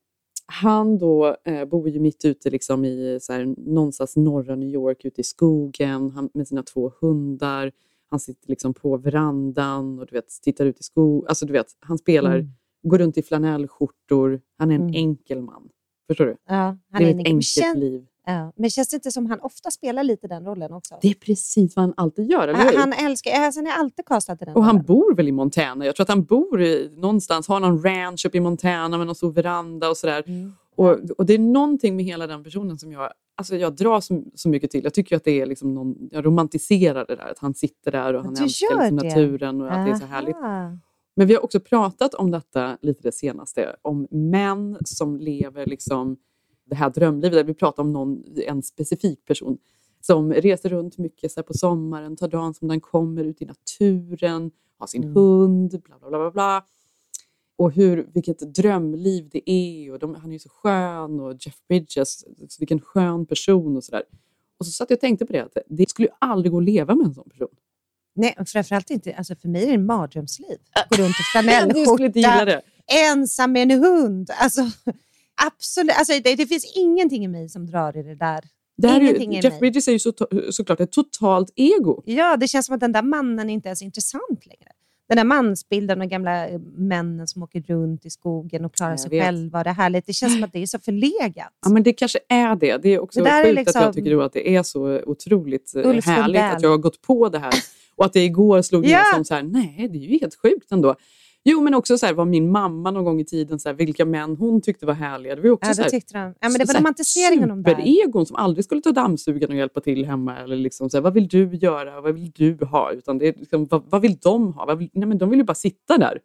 han 0.46 0.98
då 0.98 1.36
eh, 1.44 1.64
bor 1.64 1.88
ju 1.88 2.00
mitt 2.00 2.24
ute 2.24 2.50
liksom 2.50 2.84
i 2.84 3.18
så 3.22 3.32
här, 3.32 3.54
någonstans 3.58 4.16
norra 4.16 4.54
New 4.56 4.68
York, 4.68 5.04
ute 5.04 5.20
i 5.20 5.24
skogen 5.24 6.10
han, 6.10 6.30
med 6.34 6.48
sina 6.48 6.62
två 6.62 6.92
hundar. 7.00 7.72
Han 8.10 8.20
sitter 8.20 8.48
liksom 8.48 8.74
på 8.74 8.96
verandan 8.96 9.98
och 9.98 10.06
du 10.06 10.14
vet, 10.14 10.28
tittar 10.42 10.66
ut 10.66 10.80
i 10.80 10.82
skogen. 10.82 11.28
Alltså, 11.28 11.46
du 11.46 11.52
vet, 11.52 11.66
han 11.80 11.98
spelar, 11.98 12.34
Mm. 12.36 12.48
går 12.82 12.98
runt 12.98 13.18
i 13.18 13.22
flanellskjortor. 13.22 14.40
Han 14.58 14.70
är 14.70 14.74
en 14.74 14.80
Mm. 14.82 14.94
enkel 14.94 15.42
man. 15.42 15.68
Förstår 16.06 16.24
du? 16.26 16.36
Ja, 16.48 16.54
han 16.54 16.78
det 16.90 16.98
är 16.98 17.06
är 17.06 17.10
ett 17.20 17.26
en- 17.26 17.26
enkelt 17.26 17.76
liv. 17.78 18.06
Ja. 18.26 18.52
Men 18.56 18.70
känns 18.70 18.88
det 18.88 18.96
inte 18.96 19.10
som 19.10 19.26
han 19.26 19.40
ofta 19.40 19.70
spelar 19.70 20.04
lite 20.04 20.28
den 20.28 20.44
rollen 20.44 20.72
också? 20.72 20.98
Det 21.02 21.08
är 21.08 21.14
precis 21.14 21.76
vad 21.76 21.82
han 21.82 21.94
alltid 21.96 22.30
gör, 22.30 22.48
eller 22.48 22.58
han, 22.58 22.68
hur? 22.68 22.76
han 22.76 22.92
älskar, 22.92 23.32
alltså, 23.32 23.60
han 23.60 23.66
är 23.66 23.72
alltid 23.72 24.06
castad 24.06 24.36
till 24.36 24.46
den 24.46 24.56
Och 24.56 24.64
han 24.64 24.74
rollen. 24.74 24.86
bor 24.86 25.14
väl 25.14 25.28
i 25.28 25.32
Montana? 25.32 25.86
Jag 25.86 25.96
tror 25.96 26.04
att 26.04 26.08
han 26.08 26.24
bor 26.24 26.62
i, 26.62 26.90
någonstans, 26.96 27.48
har 27.48 27.60
någon 27.60 27.82
ranch 27.82 28.26
uppe 28.26 28.36
i 28.36 28.40
Montana 28.40 28.98
med 28.98 29.06
någon 29.06 29.16
stor 29.16 29.32
veranda 29.32 29.90
och 29.90 29.96
sådär. 29.96 30.22
Mm. 30.26 30.52
Och, 30.76 30.98
och 31.18 31.26
det 31.26 31.34
är 31.34 31.38
någonting 31.38 31.96
med 31.96 32.04
hela 32.04 32.26
den 32.26 32.44
personen 32.44 32.78
som 32.78 32.92
jag, 32.92 33.12
alltså 33.36 33.56
jag 33.56 33.76
drar 33.76 34.00
så, 34.00 34.22
så 34.34 34.48
mycket 34.48 34.70
till. 34.70 34.84
Jag 34.84 34.94
tycker 34.94 35.16
att 35.16 35.24
det 35.24 35.40
är 35.40 35.46
liksom 35.46 35.74
någon, 35.74 36.08
jag 36.10 36.26
romantiserar 36.26 37.04
det 37.08 37.16
där, 37.16 37.30
att 37.30 37.38
han 37.38 37.54
sitter 37.54 37.90
där 37.90 38.14
och 38.14 38.24
han 38.24 38.34
Du 38.34 38.42
älskar 38.42 38.90
liksom 38.90 38.96
naturen 38.96 39.60
och 39.60 39.72
att 39.72 39.86
det 39.86 39.92
är 39.92 39.96
så 39.96 40.06
härligt. 40.06 40.36
Aha. 40.36 40.78
Men 41.16 41.26
vi 41.26 41.34
har 41.34 41.44
också 41.44 41.60
pratat 41.60 42.14
om 42.14 42.30
detta 42.30 42.78
lite 42.80 43.02
det 43.02 43.12
senaste, 43.12 43.76
om 43.82 44.08
män 44.10 44.78
som 44.84 45.16
lever 45.16 45.66
liksom 45.66 46.16
det 46.72 46.76
här 46.76 46.90
drömlivet. 46.90 47.32
Där 47.36 47.44
vi 47.44 47.54
pratar 47.54 47.82
om 47.82 47.92
någon, 47.92 48.24
en 48.46 48.62
specifik 48.62 49.24
person 49.24 49.58
som 50.00 50.32
reser 50.32 50.68
runt 50.68 50.98
mycket 50.98 51.32
så 51.32 51.42
på 51.42 51.54
sommaren, 51.54 52.16
tar 52.16 52.28
dagen 52.28 52.54
som 52.54 52.68
den 52.68 52.80
kommer, 52.80 53.24
ut 53.24 53.42
i 53.42 53.44
naturen, 53.44 54.50
har 54.78 54.86
sin 54.86 55.02
Mm. 55.02 55.14
hund, 55.16 55.70
bla 55.70 55.98
bla 55.98 56.08
bla. 56.08 56.18
bla, 56.18 56.30
bla. 56.30 56.64
Och 57.56 57.72
hur, 57.72 58.06
vilket 58.14 58.54
drömliv 58.54 59.28
det 59.32 59.50
är. 59.50 59.92
Och 59.92 59.98
de, 59.98 60.14
han 60.14 60.30
är 60.30 60.32
ju 60.32 60.38
så 60.38 60.48
skön 60.48 61.20
och 61.20 61.36
Jeff 61.40 61.54
Bridges, 61.68 62.20
så 62.48 62.56
vilken 62.58 62.80
skön 62.80 63.26
person 63.26 63.76
och 63.76 63.84
sådär. 63.84 64.02
Och 64.58 64.66
så 64.66 64.72
satt 64.72 64.90
jag 64.90 64.96
och 64.96 65.00
tänkte 65.00 65.26
på 65.26 65.32
det, 65.32 65.40
att 65.44 65.56
det 65.66 65.90
skulle 65.90 66.08
ju 66.08 66.14
aldrig 66.18 66.52
gå 66.52 66.58
att 66.58 66.64
leva 66.64 66.94
med 66.94 67.06
en 67.06 67.14
sån 67.14 67.28
person. 67.30 67.48
Nej, 68.14 68.36
och 68.40 68.48
framförallt 68.48 68.90
inte, 68.90 69.14
alltså 69.14 69.34
för 69.36 69.48
mig 69.48 69.62
är 69.62 69.66
det 69.68 69.74
en 69.74 69.86
mardrömsliv. 69.86 70.58
Gå 70.90 71.02
runt 71.02 71.10
i 71.10 71.22
flanellskjorta, 71.32 72.60
ensam 73.12 73.52
med 73.52 73.72
en 73.72 73.84
hund. 73.84 74.30
Alltså, 74.40 74.62
absolut, 75.46 75.96
alltså, 75.98 76.12
det, 76.24 76.34
det 76.34 76.46
finns 76.46 76.72
ingenting 76.76 77.24
i 77.24 77.28
mig 77.28 77.48
som 77.48 77.66
drar 77.66 77.96
i 77.96 78.02
det 78.02 78.14
där. 78.14 78.44
Det 78.76 78.88
här 78.88 79.00
är 79.00 79.04
ju, 79.20 79.32
Jeff 79.34 79.44
mig. 79.52 79.60
Bridges 79.60 79.88
är 79.88 79.92
ju 79.92 79.98
så, 79.98 80.12
såklart 80.50 80.80
ett 80.80 80.92
totalt 80.92 81.52
ego. 81.56 82.02
Ja, 82.06 82.36
det 82.36 82.48
känns 82.48 82.66
som 82.66 82.74
att 82.74 82.80
den 82.80 82.92
där 82.92 83.02
mannen 83.02 83.50
inte 83.50 83.68
är 83.70 83.82
intressant 83.82 84.46
längre. 84.46 84.70
Den 85.08 85.16
där 85.16 85.24
mansbilden 85.24 86.00
och 86.00 86.08
gamla 86.08 86.48
eh, 86.48 86.58
männen 86.76 87.26
som 87.26 87.42
åker 87.42 87.60
runt 87.60 88.06
i 88.06 88.10
skogen 88.10 88.64
och 88.64 88.74
klarar 88.74 88.90
Jag 88.92 89.00
sig 89.00 89.10
vet. 89.10 89.24
själva. 89.24 89.62
Det, 89.64 89.70
är 89.70 89.74
härligt. 89.74 90.06
det 90.06 90.12
känns 90.12 90.32
som 90.34 90.44
att 90.44 90.52
det 90.52 90.62
är 90.62 90.66
så 90.66 90.78
förlegat. 90.78 91.48
Ja, 91.64 91.70
men 91.70 91.82
det 91.82 91.92
kanske 91.92 92.18
är 92.28 92.56
det. 92.56 92.76
Det 92.82 92.88
är 92.88 92.98
också 92.98 93.20
Det 93.22 93.30
där 93.30 93.40
är 93.40 93.44
sjukt 93.44 93.58
att 93.58 93.66
liksom- 93.66 93.82
jag 93.82 93.94
tycker 93.94 94.10
då 94.10 94.20
att 94.22 94.32
det 94.32 94.56
är 94.56 94.62
så 94.62 95.00
otroligt 95.06 95.76
eh, 95.76 95.86
Ulf 95.88 96.06
härligt 96.06 96.26
Lundell. 96.26 96.56
att 96.56 96.62
jag 96.62 96.70
har 96.70 96.78
gått 96.78 97.02
på 97.02 97.28
det 97.28 97.38
här. 97.38 97.54
Och 97.96 98.04
att 98.04 98.12
det 98.12 98.24
igår 98.24 98.62
slog 98.62 98.86
Ja. 98.86 98.98
ner 98.98 99.14
som 99.14 99.24
så 99.24 99.34
här, 99.34 99.42
nej 99.42 99.88
det 99.92 99.98
är 99.98 100.10
ju 100.12 100.18
helt 100.18 100.34
sjukt 100.42 100.72
ändå. 100.72 100.94
Jo 101.44 101.60
men 101.60 101.74
också 101.74 101.98
så 101.98 102.06
här, 102.06 102.12
var 102.12 102.24
min 102.24 102.50
mamma 102.50 102.90
någon 102.90 103.04
gång 103.04 103.20
i 103.20 103.24
tiden, 103.24 103.58
så 103.60 103.68
här, 103.68 103.76
vilka 103.76 104.04
män 104.04 104.36
hon 104.36 104.60
tyckte 104.60 104.86
var 104.86 104.94
härliga. 104.94 105.34
Det 105.36 105.42
var 105.42 105.50
också 105.50 105.70
Ja, 105.70 105.74
så 105.74 105.82
här, 105.82 105.88
tyckte 105.88 106.14
de. 106.14 106.34
Ja, 106.40 106.48
men 106.48 106.52
det 106.58 106.64
var 106.64 106.80
romantiseringen 106.80 107.48
de 107.48 107.62
där. 107.62 107.70
Superegon 107.74 108.26
som 108.26 108.36
aldrig 108.36 108.64
skulle 108.64 108.80
ta 108.80 108.92
dammsugaren 108.92 109.50
och 109.50 109.56
hjälpa 109.56 109.80
till 109.80 110.04
hemma. 110.06 110.38
Eller 110.38 110.56
liksom 110.56 110.90
så 110.90 110.96
här, 110.96 111.02
vad 111.02 111.14
vill 111.14 111.28
du 111.28 111.54
göra? 111.56 112.00
Vad 112.00 112.14
vill 112.14 112.30
du 112.34 112.58
ha? 112.64 112.92
Utan 112.92 113.18
det 113.18 113.28
är 113.28 113.34
liksom, 113.38 113.66
vad, 113.70 113.82
vad 113.86 114.02
vill 114.02 114.16
de 114.16 114.52
ha? 114.52 114.66
Vad 114.66 114.78
vill, 114.78 114.90
nej, 114.92 115.08
men 115.08 115.18
de 115.18 115.30
vill 115.30 115.38
ju 115.38 115.44
bara 115.44 115.54
sitta 115.54 115.98
där. 115.98 116.18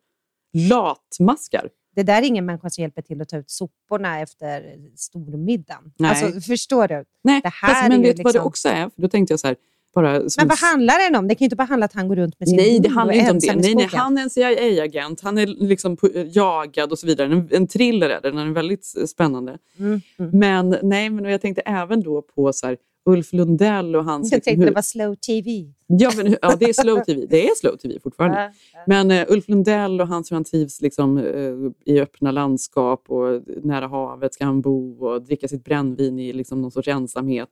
Latmaskar. 0.70 1.70
Det 1.96 2.04
där 2.04 2.22
är 2.22 2.26
ingen 2.26 2.46
människa 2.46 2.70
som 2.70 2.82
hjälper 2.82 3.02
till 3.02 3.22
att 3.22 3.30
ta 3.30 3.38
ut 3.38 3.50
soporna 3.50 4.20
efter 4.20 4.76
stormiddagen. 4.96 5.92
Nej. 5.98 6.10
Alltså, 6.10 6.42
förstår 6.42 6.88
du? 6.88 7.06
Nej, 7.24 7.42
det 7.44 7.50
här 7.50 7.74
fast, 7.74 7.90
men 7.90 8.02
vet 8.02 8.18
du 8.18 8.24
vad 8.24 8.34
det 8.34 8.38
liksom- 8.38 8.48
också 8.48 8.70
är? 8.70 8.90
För 8.90 9.02
då 9.02 9.08
tänkte 9.08 9.32
jag 9.34 9.40
så 9.40 9.48
här, 9.48 9.56
bara 9.96 10.30
som 10.30 10.42
Men 10.42 10.48
vad 10.48 10.60
handlar 10.60 11.10
den 11.10 11.20
om? 11.20 11.28
Det 11.28 11.36
kan 11.36 11.40
ju 11.40 11.46
inte 11.46 11.56
bara 11.56 11.64
handla 11.64 11.86
att 11.86 11.94
han 11.94 12.08
går 12.08 12.16
runt 12.16 12.40
med 12.40 12.50
sin 12.50 12.58
Nej, 12.58 12.80
det 12.80 12.90
handlar 12.90 13.14
inte 13.14 13.32
om 13.32 13.40
det. 13.40 13.56
Nej, 13.62 13.76
nej, 13.76 13.90
han 13.92 14.18
är 14.18 14.22
en 14.22 14.30
CIA-agent, 14.30 15.22
han 15.22 15.38
är 15.38 15.48
liksom 15.48 15.98
jagad 16.32 16.92
och 16.92 17.00
så 17.00 17.08
vidare. 17.08 17.34
En, 17.34 17.50
en 17.52 17.68
thriller 17.68 18.10
är 18.10 18.22
det, 18.22 18.32
den 18.32 18.38
är 18.38 18.54
väldigt 18.54 18.86
spännande. 18.86 19.58
Mm, 19.80 20.02
mm. 20.20 20.32
Men, 20.40 20.78
nej, 20.84 21.10
men 21.10 21.26
jag 21.26 21.42
tänkte 21.42 21.62
även 21.62 22.04
då 22.04 22.22
på 22.22 22.54
så 22.54 22.68
här, 22.68 22.78
Ulf 23.08 23.34
Lundell 23.34 23.96
och 23.96 24.06
hans... 24.06 24.32
Jag 24.32 24.38
liksom 24.38 24.52
tänkte 24.52 24.62
hur- 24.62 24.72
det 24.72 24.76
var 24.76 24.82
slow 24.82 25.16
TV. 25.16 25.74
Ja, 25.88 26.12
men, 26.18 26.38
ja, 26.42 26.56
det 26.60 26.66
är 26.66 26.74
slow 26.74 27.04
tv. 27.04 27.26
Det 27.30 27.48
är 27.48 27.56
slow 27.56 27.76
tv 27.76 28.00
fortfarande. 28.00 28.54
Men 28.88 29.12
uh, 29.12 29.26
Ulf 29.28 29.48
Lundell 29.48 30.02
och 30.02 30.08
hans 30.08 30.32
hur 30.32 30.36
han 30.36 30.44
trivs 30.44 30.82
liksom, 30.82 31.18
eh, 31.18 31.94
i 31.94 32.00
öppna 32.00 32.32
landskap 32.32 33.04
och 33.08 33.42
nära 33.64 33.88
havet 33.88 34.34
ska 34.34 34.46
han 34.46 34.62
bo 34.62 35.06
och 35.06 35.22
dricka 35.22 35.48
sitt 35.48 35.64
brännvin 35.64 36.20
i 36.20 36.34
liksom, 36.34 36.62
någon 36.62 36.72
sorts 36.72 36.88
ensamhet. 36.88 37.50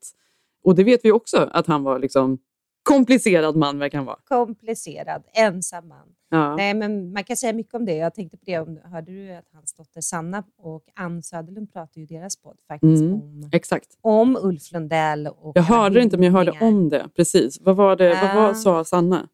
Och 0.66 0.76
det 0.76 0.84
vet 0.84 1.06
vi 1.06 1.12
också 1.12 1.50
att 1.52 1.68
han 1.68 1.84
var 1.84 2.00
liksom 2.00 2.38
komplicerad 2.84 3.56
man 3.56 3.80
verkar 3.80 3.98
han 3.98 4.06
vara. 4.06 4.18
Komplicerad, 4.28 5.24
ensam 5.34 5.88
man. 5.88 6.08
Ja. 6.30 6.56
Nej, 6.56 6.74
men 6.74 7.14
man 7.14 7.24
kan 7.24 7.38
säga 7.38 7.54
mycket 7.54 7.74
om 7.74 7.86
det. 7.86 7.96
Jag 7.96 8.14
tänkte 8.14 8.38
på 8.38 8.44
det, 8.46 8.60
om, 8.60 8.80
hörde 8.84 9.12
du 9.12 9.32
att 9.32 9.46
hans 9.54 9.74
dotter 9.74 10.02
Sanna 10.02 10.44
och 10.58 10.84
Ann 10.96 11.24
Söderlund 11.24 11.74
pratade 11.74 12.00
ju 12.00 12.04
i 12.04 12.06
deras 12.06 12.36
podd 12.36 12.58
faktiskt 12.68 13.02
Mm, 13.02 13.14
om, 13.14 13.50
exakt. 13.52 13.98
om 14.02 14.38
Ulf 14.42 14.72
Lundell. 14.72 15.28
Och 15.28 15.52
Jag 15.58 15.64
hörde 15.64 15.96
det 15.96 16.02
inte, 16.04 16.18
men 16.18 16.26
jag 16.26 16.32
hörde 16.34 16.58
om 16.62 16.90
det. 16.90 17.10
Precis. 17.16 17.58
Vad 17.62 17.76
var 17.76 17.96
det? 17.96 18.10
Vad 18.22 18.36
var, 18.36 18.50
Ah. 18.50 18.54
sa 18.54 18.84
Sanna? 18.84 19.28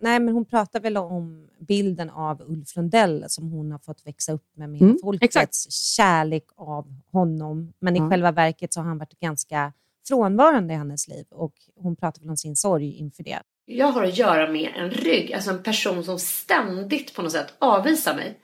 Nej, 0.00 0.20
men 0.20 0.34
hon 0.34 0.44
pratar 0.44 0.80
väl 0.80 0.96
om 0.96 1.48
bilden 1.58 2.10
av 2.10 2.42
Ulf 2.46 2.76
Lundell 2.76 3.24
som 3.28 3.50
hon 3.52 3.72
har 3.72 3.78
fått 3.78 4.06
växa 4.06 4.32
upp 4.32 4.44
med, 4.56 4.70
med 4.70 4.82
Mm, 4.82 4.98
folkets 5.02 5.70
kärlek 5.96 6.44
av 6.56 6.94
honom. 7.12 7.72
Men 7.78 7.96
i 7.96 8.00
själva 8.10 8.32
verket 8.32 8.72
så 8.72 8.80
har 8.80 8.84
han 8.88 8.98
varit 8.98 9.20
ganska 9.20 9.72
frånvarande 10.08 10.74
i 10.74 10.76
hennes 10.76 11.08
liv 11.08 11.26
och 11.30 11.54
hon 11.76 11.96
pratar 11.96 12.20
väl 12.20 12.30
om 12.30 12.36
sin 12.36 12.56
sorg 12.56 12.98
inför 12.98 13.22
det. 13.22 13.38
Jag 13.64 13.86
har 13.86 14.04
att 14.04 14.18
göra 14.18 14.52
med 14.52 14.72
en 14.76 14.90
rygg, 14.90 15.32
alltså 15.32 15.50
en 15.50 15.62
person 15.62 16.04
som 16.04 16.18
ständigt 16.18 17.14
på 17.14 17.22
något 17.22 17.32
sätt 17.32 17.54
avvisar 17.58 18.14
mig. 18.14 18.38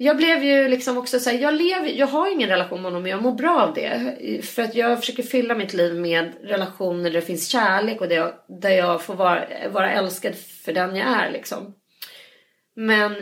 Jag 0.00 0.16
blev 0.16 0.44
ju 0.44 0.68
liksom 0.68 0.98
också 0.98 1.20
så 1.20 1.30
här, 1.30 1.38
jag, 1.38 1.54
lever, 1.54 1.88
jag 1.88 2.06
har 2.06 2.32
ingen 2.32 2.48
relation 2.48 2.82
med 2.82 2.90
honom 2.90 3.02
men 3.02 3.10
jag 3.10 3.22
mår 3.22 3.32
bra 3.32 3.62
av 3.62 3.74
det. 3.74 4.16
För 4.44 4.62
att 4.62 4.74
jag 4.74 5.00
försöker 5.00 5.22
fylla 5.22 5.54
mitt 5.54 5.74
liv 5.74 5.94
med 5.94 6.32
relationer 6.42 7.04
där 7.04 7.10
det 7.10 7.26
finns 7.26 7.48
kärlek 7.48 8.00
och 8.00 8.08
där 8.08 8.16
jag, 8.16 8.32
där 8.48 8.70
jag 8.70 9.02
får 9.02 9.14
vara, 9.14 9.68
vara 9.68 9.92
älskad 9.92 10.34
för 10.34 10.72
den 10.72 10.96
jag 10.96 11.08
är 11.08 11.30
liksom. 11.30 11.74
Men 12.76 13.14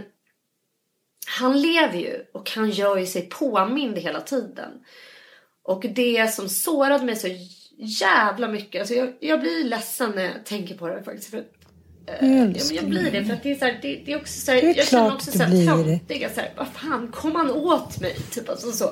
han 1.27 1.61
lever 1.61 1.99
ju 1.99 2.25
och 2.35 2.51
han 2.51 2.71
gör 2.71 2.97
ju 2.97 3.07
sig 3.07 3.29
påmind 3.29 3.99
hela 3.99 4.21
tiden. 4.21 4.71
Och 5.67 5.87
det 5.95 6.35
som 6.35 6.49
sårade 6.49 7.05
mig 7.05 7.17
så 7.17 7.29
jävla 7.79 8.49
mycket. 8.49 8.81
Alltså 8.81 8.95
jag, 8.95 9.13
jag 9.21 9.41
blir 9.41 9.65
ledsen 9.65 10.13
när 10.15 10.23
jag 10.23 10.45
tänker 10.45 10.75
på 10.75 10.89
det 10.89 11.03
faktiskt. 11.03 11.31
För 11.31 11.39
eh, 11.39 11.45
ja, 12.21 12.45
men 12.45 12.75
jag 12.75 12.85
blir 12.85 13.11
det 13.11 13.25
för 13.25 13.33
att 13.33 13.43
det 13.43 13.51
är, 13.51 13.55
så 13.55 13.65
här, 13.65 13.79
det, 13.83 14.03
det 14.07 14.13
är 14.13 14.17
också 14.17 14.41
så 14.41 14.53
här, 14.53 14.59
är 14.59 14.75
jag 14.77 14.87
känner 14.87 15.15
också 15.15 15.33
så 15.33 15.43
här 15.43 15.67
töntiga 15.67 16.31
så 16.31 16.41
här, 16.41 16.53
vad 16.57 16.69
fan 16.69 17.09
kom 17.13 17.35
han 17.35 17.51
åt 17.51 18.01
mig? 18.01 18.17
Typ 18.31 18.49
alltså 18.49 18.73
så. 18.73 18.91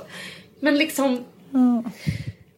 Men 0.61 0.79
liksom 0.79 1.25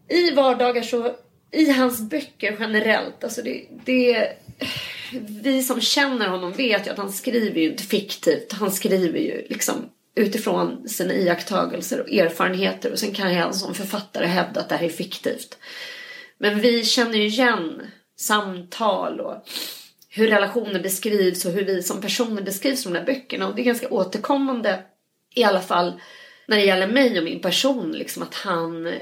i 0.09 0.31
vardagar 0.31 0.83
så, 0.83 1.17
i 1.51 1.71
hans 1.71 2.01
böcker 2.01 2.57
generellt, 2.61 3.25
alltså 3.25 3.43
det, 3.43 3.65
det 3.85 4.33
vi 5.41 5.63
som 5.63 5.81
känner 5.81 6.29
honom 6.29 6.53
vet 6.53 6.87
ju 6.87 6.91
att 6.91 6.99
han 6.99 7.13
skriver 7.13 7.61
ju 7.61 7.71
inte 7.71 7.83
fiktivt. 7.83 8.53
Han 8.53 8.71
skriver 8.71 9.19
ju 9.19 9.47
liksom 9.49 9.75
utifrån 10.17 10.89
sina 10.89 11.15
iakttagelser 11.15 12.01
och 12.01 12.11
erfarenheter 12.11 12.93
och 12.93 12.99
sen 12.99 13.13
kan 13.13 13.35
jag 13.35 13.55
som 13.55 13.75
författare 13.75 14.27
hävda 14.27 14.61
att 14.61 14.69
det 14.69 14.77
här 14.77 14.85
är 14.85 14.89
fiktivt. 14.89 15.59
Men 16.39 16.61
vi 16.61 16.85
känner 16.85 17.19
ju 17.19 17.27
igen 17.27 17.83
samtal 18.17 19.21
och 19.21 19.45
hur 20.09 20.29
relationer 20.29 20.81
beskrivs 20.81 21.45
och 21.45 21.53
hur 21.53 21.65
vi 21.65 21.83
som 21.83 22.01
personer 22.01 22.43
beskrivs 22.43 22.87
i 22.87 22.89
de 22.89 22.99
här 22.99 23.07
böckerna 23.07 23.49
och 23.49 23.55
det 23.55 23.63
är 23.63 23.65
ganska 23.65 23.89
återkommande 23.89 24.83
i 25.35 25.45
alla 25.45 25.61
fall 25.61 26.01
när 26.49 26.57
det 26.57 26.65
gäller 26.65 26.89
mig 26.89 27.19
och 27.19 27.25
min 27.25 27.41
person 27.41 27.93
liksom 27.93 28.23
att 28.23 28.35
han 28.35 28.95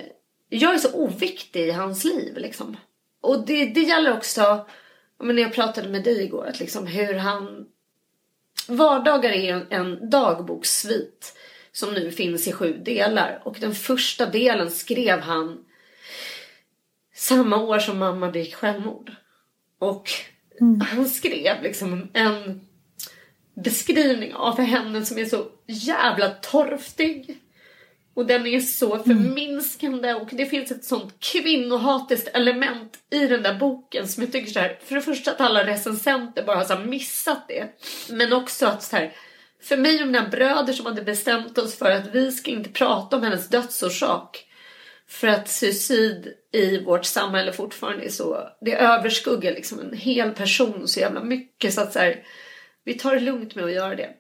jag 0.49 0.75
är 0.75 0.79
så 0.79 0.93
oviktig 0.93 1.61
i 1.61 1.71
hans 1.71 2.05
liv 2.05 2.37
liksom. 2.37 2.77
Och 3.21 3.47
det, 3.47 3.65
det 3.65 3.81
gäller 3.81 4.13
också 4.13 4.67
men 5.23 5.37
när 5.37 5.43
jag 5.43 5.55
pratade 5.55 5.89
med 5.89 6.05
dig 6.05 6.25
igår 6.25 6.47
att 6.47 6.61
liksom 6.61 6.87
hur 6.87 7.15
han 7.15 7.67
Vardagar 8.69 9.31
är 9.31 9.55
en, 9.55 9.67
en 9.71 10.11
dagbokssvit 10.11 11.39
som 11.73 11.95
nu 11.95 12.11
finns 12.11 12.49
i 12.49 12.53
sju 12.53 12.79
delar 12.85 13.43
och 13.45 13.57
den 13.61 13.75
första 13.75 14.27
delen 14.27 14.71
skrev 14.71 15.21
han 15.21 15.65
samma 17.15 17.57
år 17.57 17.79
som 17.79 17.99
mamma 17.99 18.31
begick 18.31 18.55
självmord. 18.55 19.13
Och 19.79 20.11
han 20.91 21.09
skrev 21.09 21.63
liksom 21.63 22.09
en 22.13 22.61
beskrivning 23.55 24.35
av 24.35 24.61
henne 24.61 25.05
som 25.05 25.19
är 25.19 25.25
så 25.25 25.47
jävla 25.67 26.29
torftig. 26.29 27.39
Och 28.15 28.27
den 28.27 28.47
är 28.47 28.61
så 28.61 28.99
förminskande 28.99 30.15
och 30.15 30.29
det 30.33 30.47
finns 30.47 30.71
ett 30.71 30.85
sånt 30.85 31.15
kvinnohatiskt 31.21 32.29
element 32.29 32.99
i 33.11 33.27
den 33.27 33.43
där 33.43 33.55
boken 33.55 34.09
som 34.09 34.23
jag 34.23 34.33
tycker 34.33 34.53
så 34.53 34.59
här, 34.61 34.79
för 34.85 34.95
det 34.95 35.01
första 35.01 35.31
att 35.31 35.41
alla 35.41 35.67
recensenter 35.67 36.45
bara 36.45 36.57
har 36.57 36.65
så 36.65 36.79
missat 36.79 37.49
det. 37.49 37.69
Men 38.11 38.33
också 38.33 38.67
att 38.67 38.83
så 38.83 38.97
här, 38.97 39.13
för 39.63 39.77
mig 39.77 40.01
och 40.01 40.07
mina 40.07 40.29
bröder 40.29 40.73
som 40.73 40.87
hade 40.87 41.03
bestämt 41.03 41.59
oss 41.59 41.79
för 41.79 41.91
att 41.91 42.15
vi 42.15 42.33
ska 42.33 42.51
inte 42.51 42.71
prata 42.71 43.17
om 43.17 43.23
hennes 43.23 43.49
dödsorsak. 43.49 44.47
För 45.09 45.29
att 45.29 45.49
suicid 45.49 46.35
i 46.53 46.85
vårt 46.85 47.05
samhälle 47.05 47.53
fortfarande 47.53 48.05
är 48.05 48.11
så, 48.11 48.49
det 48.61 48.75
överskuggar 48.75 49.53
liksom 49.53 49.81
en 49.81 49.93
hel 49.93 50.31
person 50.31 50.89
så 50.89 51.01
jävla 51.01 51.23
mycket 51.23 51.75
så 51.75 51.81
att 51.81 51.93
så 51.93 51.99
här, 51.99 52.25
vi 52.85 52.95
tar 52.95 53.15
det 53.15 53.21
lugnt 53.21 53.55
med 53.55 53.65
att 53.65 53.73
göra 53.73 53.95
det. 53.95 54.11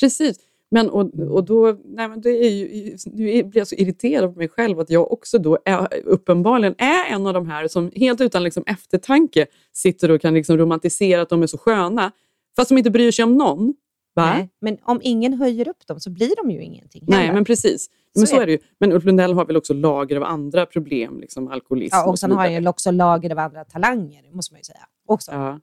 Precis. 0.00 0.38
Men, 0.74 0.90
och, 0.90 1.14
och 1.14 1.44
då, 1.44 1.78
nej, 1.84 2.08
men 2.08 2.20
det 2.20 2.30
är 2.30 2.50
ju, 2.50 2.96
nu 3.04 3.42
blir 3.42 3.60
jag 3.60 3.68
så 3.68 3.74
irriterad 3.74 4.32
på 4.32 4.38
mig 4.38 4.48
själv 4.48 4.80
att 4.80 4.90
jag 4.90 5.12
också 5.12 5.38
då 5.38 5.58
är, 5.64 5.88
uppenbarligen 6.04 6.74
är 6.78 7.14
en 7.14 7.26
av 7.26 7.34
de 7.34 7.46
här 7.46 7.68
som 7.68 7.90
helt 7.94 8.20
utan 8.20 8.42
liksom 8.42 8.62
eftertanke 8.66 9.46
sitter 9.72 10.10
och 10.10 10.20
kan 10.20 10.34
liksom 10.34 10.58
romantisera 10.58 11.22
att 11.22 11.28
de 11.28 11.42
är 11.42 11.46
så 11.46 11.58
sköna, 11.58 12.12
fast 12.56 12.68
de 12.68 12.78
inte 12.78 12.90
bryr 12.90 13.10
sig 13.10 13.22
om 13.22 13.36
någon. 13.36 13.74
Va? 14.14 14.34
Nej, 14.34 14.50
men 14.60 14.78
om 14.82 15.00
ingen 15.02 15.34
höjer 15.34 15.68
upp 15.68 15.86
dem 15.86 16.00
så 16.00 16.10
blir 16.10 16.36
de 16.36 16.50
ju 16.50 16.62
ingenting. 16.62 17.04
Nej, 17.06 17.18
heller. 17.18 17.34
men 17.34 17.44
precis. 17.44 17.90
Men 18.14 18.26
så, 18.26 18.40
är 18.40 18.46
det 18.46 18.52
ju. 18.52 18.58
Men 18.78 18.92
Ulf 18.92 19.04
Lundell 19.04 19.32
har 19.32 19.44
väl 19.46 19.56
också 19.56 19.74
lager 19.74 20.16
av 20.16 20.22
andra 20.22 20.66
problem, 20.66 21.20
liksom 21.20 21.48
alkoholism 21.48 21.96
Ja, 21.96 22.10
och 22.10 22.18
så 22.18 22.20
sen 22.20 22.30
har 22.30 22.38
han 22.38 22.62
ju 22.62 22.68
också 22.68 22.90
lager 22.90 23.30
av 23.30 23.38
andra 23.38 23.64
talanger, 23.64 24.22
måste 24.32 24.54
man 24.54 24.60
ju 24.60 24.64
säga. 24.64 24.86
Också. 25.06 25.32
Ja. 25.32 25.60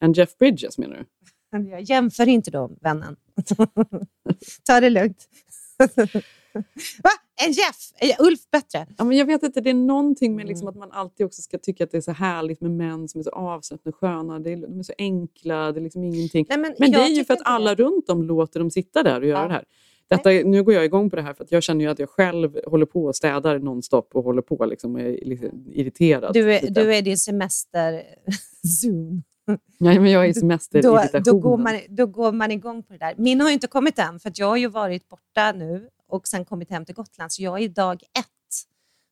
En 0.00 0.12
Jeff 0.12 0.38
Bridges 0.38 0.78
menar 0.78 0.96
du? 0.96 1.04
Jag 1.64 1.82
jämför 1.82 2.28
inte 2.28 2.50
dem, 2.50 2.76
vännen. 2.80 3.16
Ta 4.66 4.80
det 4.80 4.90
lugnt. 4.90 5.28
Va? 7.02 7.10
En 7.46 7.52
Jeff? 7.52 7.76
Är 8.00 8.26
Ulf 8.26 8.40
bättre? 8.52 8.86
Ja, 8.98 9.04
men 9.04 9.16
jag 9.16 9.26
vet 9.26 9.42
inte, 9.42 9.60
det 9.60 9.70
är 9.70 9.74
någonting 9.74 10.32
med 10.36 10.42
Mm. 10.42 10.48
liksom 10.48 10.68
att 10.68 10.76
man 10.76 10.92
alltid 10.92 11.26
också 11.26 11.42
ska 11.42 11.58
tycka 11.58 11.84
att 11.84 11.90
det 11.90 11.96
är 11.96 12.00
så 12.00 12.12
härligt 12.12 12.60
med 12.60 12.70
män 12.70 13.08
som 13.08 13.18
är 13.18 13.22
så 13.22 13.30
avslappnade 13.30 13.94
och 13.94 14.00
sköna. 14.00 14.38
Det 14.38 14.52
är, 14.52 14.56
de 14.56 14.78
är 14.78 14.82
så 14.82 14.92
enkla, 14.98 15.72
det 15.72 15.80
är 15.80 15.82
liksom 15.82 16.04
ingenting. 16.04 16.46
Nej, 16.48 16.58
men 16.58 16.74
men 16.78 16.92
det 16.92 16.98
är 16.98 17.08
ju 17.08 17.24
för 17.24 17.34
att 17.34 17.42
alla 17.44 17.74
runt 17.74 18.06
dem 18.06 18.22
låter 18.22 18.60
dem 18.60 18.70
sitta 18.70 19.02
där 19.02 19.20
och 19.20 19.26
göra 19.26 19.46
det 19.48 19.54
här. 19.54 19.64
Detta, 20.08 20.30
nu 20.30 20.62
går 20.62 20.74
jag 20.74 20.84
igång 20.84 21.10
på 21.10 21.16
det 21.16 21.22
här 21.22 21.34
för 21.34 21.44
att 21.44 21.52
jag 21.52 21.62
känner 21.62 21.84
ju 21.84 21.90
att 21.90 21.98
jag 21.98 22.10
själv 22.10 22.58
håller 22.66 22.86
på 22.86 23.04
och 23.04 23.16
städar 23.16 23.58
nonstop 23.58 24.10
och 24.14 24.24
håller 24.24 24.42
på 24.42 24.66
liksom, 24.66 24.94
och 24.94 25.00
är 25.00 25.18
liksom 25.24 25.64
irriterad. 25.72 26.34
Du 26.34 26.52
är, 26.54 26.62
lite. 26.62 26.82
du 26.82 26.94
är 26.94 27.02
din 27.02 27.16
semester-zoom. 27.16 29.22
Nej, 29.78 29.98
men 29.98 30.10
jag 30.10 30.24
är 30.24 30.28
i 30.76 30.80
Då, 30.82 31.02
då, 31.24 31.38
går 31.38 31.58
man, 31.58 31.80
då 31.88 32.06
går 32.06 32.32
man 32.32 32.50
igång 32.50 32.82
på 32.82 32.92
det 32.92 32.98
där. 32.98 33.14
Min 33.16 33.40
har 33.40 33.48
ju 33.48 33.54
inte 33.54 33.66
kommit 33.66 33.98
än, 33.98 34.20
för 34.20 34.28
att 34.28 34.38
jag 34.38 34.46
har 34.46 34.56
ju 34.56 34.68
varit 34.68 35.08
borta 35.08 35.52
nu 35.52 35.88
och 36.08 36.28
sen 36.28 36.44
kommit 36.44 36.70
hem 36.70 36.84
till 36.84 36.94
Gotland, 36.94 37.32
så 37.32 37.42
jag 37.42 37.62
är 37.62 37.68
dag 37.68 38.02
ett. 38.18 38.26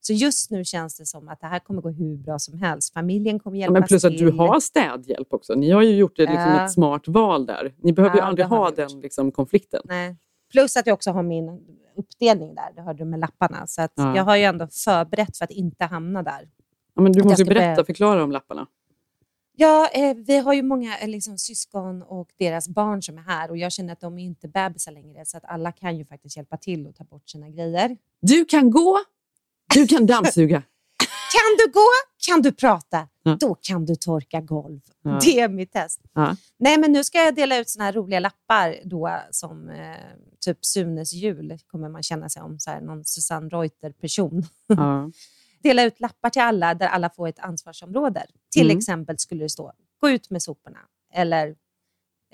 Så 0.00 0.12
just 0.12 0.50
nu 0.50 0.64
känns 0.64 0.96
det 0.98 1.06
som 1.06 1.28
att 1.28 1.40
det 1.40 1.46
här 1.46 1.58
kommer 1.58 1.82
gå 1.82 1.90
hur 1.90 2.16
bra 2.16 2.38
som 2.38 2.58
helst. 2.58 2.92
Familjen 2.92 3.38
kommer 3.38 3.56
Ja, 3.56 3.60
hjälpa 3.60 3.72
men 3.72 3.82
plus 3.82 4.04
att 4.04 4.10
till. 4.16 4.26
du 4.26 4.32
har 4.32 4.60
städhjälp 4.60 5.28
också. 5.32 5.54
Ni 5.54 5.70
har 5.70 5.82
ju 5.82 5.96
gjort 5.96 6.16
det 6.16 6.22
liksom 6.22 6.40
Ja. 6.50 6.64
ett 6.64 6.72
smart 6.72 7.08
val 7.08 7.46
där. 7.46 7.74
Ni 7.82 7.92
behöver 7.92 8.14
ju 8.16 8.20
Ja, 8.20 8.24
aldrig 8.26 8.46
det 8.46 8.48
har 8.50 8.56
ha 8.58 8.70
den 8.70 9.00
liksom, 9.00 9.32
konflikten. 9.32 9.80
Nej. 9.84 10.16
Plus 10.52 10.76
att 10.76 10.86
jag 10.86 10.94
också 10.94 11.10
har 11.10 11.22
min 11.22 11.60
uppdelning 11.96 12.54
där, 12.54 12.72
det 12.76 12.82
hörde 12.82 12.98
du 12.98 13.04
med 13.04 13.20
lapparna. 13.20 13.66
Så 13.66 13.82
att 13.82 13.92
Ja. 13.94 14.16
jag 14.16 14.24
har 14.24 14.36
ju 14.36 14.42
ändå 14.42 14.66
förberett 14.84 15.36
för 15.36 15.44
att 15.44 15.50
inte 15.50 15.84
hamna 15.84 16.22
där. 16.22 16.48
Ja, 16.94 17.02
men 17.02 17.12
du 17.12 17.20
Att 17.20 17.26
måste 17.26 17.42
ju 17.42 17.48
berätta, 17.48 17.74
börja- 17.74 17.84
förklara 17.84 18.24
om 18.24 18.32
lapparna. 18.32 18.66
Ja, 19.56 19.88
eh, 19.92 20.16
vi 20.16 20.38
har 20.38 20.52
ju 20.52 20.62
många 20.62 20.98
eh, 20.98 21.08
liksom, 21.08 21.38
syskon 21.38 22.02
och 22.02 22.28
deras 22.38 22.68
barn 22.68 23.02
som 23.02 23.18
är 23.18 23.22
här 23.22 23.50
och 23.50 23.56
jag 23.56 23.72
känner 23.72 23.92
att 23.92 24.00
de 24.00 24.18
är 24.18 24.24
inte 24.24 24.48
bebisar 24.48 24.92
längre 24.92 25.24
så 25.24 25.36
att 25.36 25.44
alla 25.44 25.72
kan 25.72 25.98
ju 25.98 26.04
faktiskt 26.04 26.36
hjälpa 26.36 26.56
till 26.56 26.86
och 26.86 26.94
ta 26.96 27.04
bort 27.04 27.28
sina 27.28 27.48
grejer. 27.48 27.96
Du 28.20 28.44
kan 28.44 28.70
gå, 28.70 28.98
du 29.74 29.86
kan 29.86 30.06
dammsuga. 30.14 30.62
Kan 31.34 31.56
du 31.66 31.72
gå? 31.72 31.86
Kan 32.26 32.42
du 32.42 32.52
prata? 32.52 33.08
Ja. 33.22 33.36
Då 33.40 33.54
kan 33.54 33.84
du 33.84 33.94
torka 33.96 34.40
golv. 34.40 34.80
Ja. 35.02 35.18
Det 35.24 35.40
är 35.40 35.48
mitt 35.48 35.72
test. 35.72 36.00
Ja. 36.12 36.36
Nej, 36.58 36.78
men 36.78 36.92
nu 36.92 37.04
ska 37.04 37.18
jag 37.18 37.34
dela 37.34 37.58
ut 37.58 37.70
såna 37.70 37.84
här 37.84 37.92
roliga 37.92 38.20
lappar 38.20 38.76
då 38.84 39.20
som 39.30 39.68
eh, 39.68 39.96
typ 40.40 40.64
Sunes 40.64 41.12
jul 41.12 41.58
kommer 41.66 41.88
man 41.88 42.02
känna 42.02 42.28
sig 42.28 42.42
om, 42.42 42.58
så 42.58 42.70
här, 42.70 42.80
någon 42.80 43.04
Susanne 43.04 43.48
Reuter-person. 43.48 44.42
Dela 45.64 45.82
ut 45.84 46.00
lappar 46.00 46.30
till 46.30 46.42
alla 46.42 46.74
där 46.74 46.86
alla 46.86 47.10
får 47.10 47.28
ett 47.28 47.38
ansvarsområde. 47.38 48.26
Till 48.52 48.66
Mm. 48.66 48.78
exempel 48.78 49.18
skulle 49.18 49.44
det 49.44 49.48
stå 49.48 49.72
gå 50.00 50.10
ut 50.10 50.30
med 50.30 50.42
soporna 50.42 50.78
eller 51.14 51.46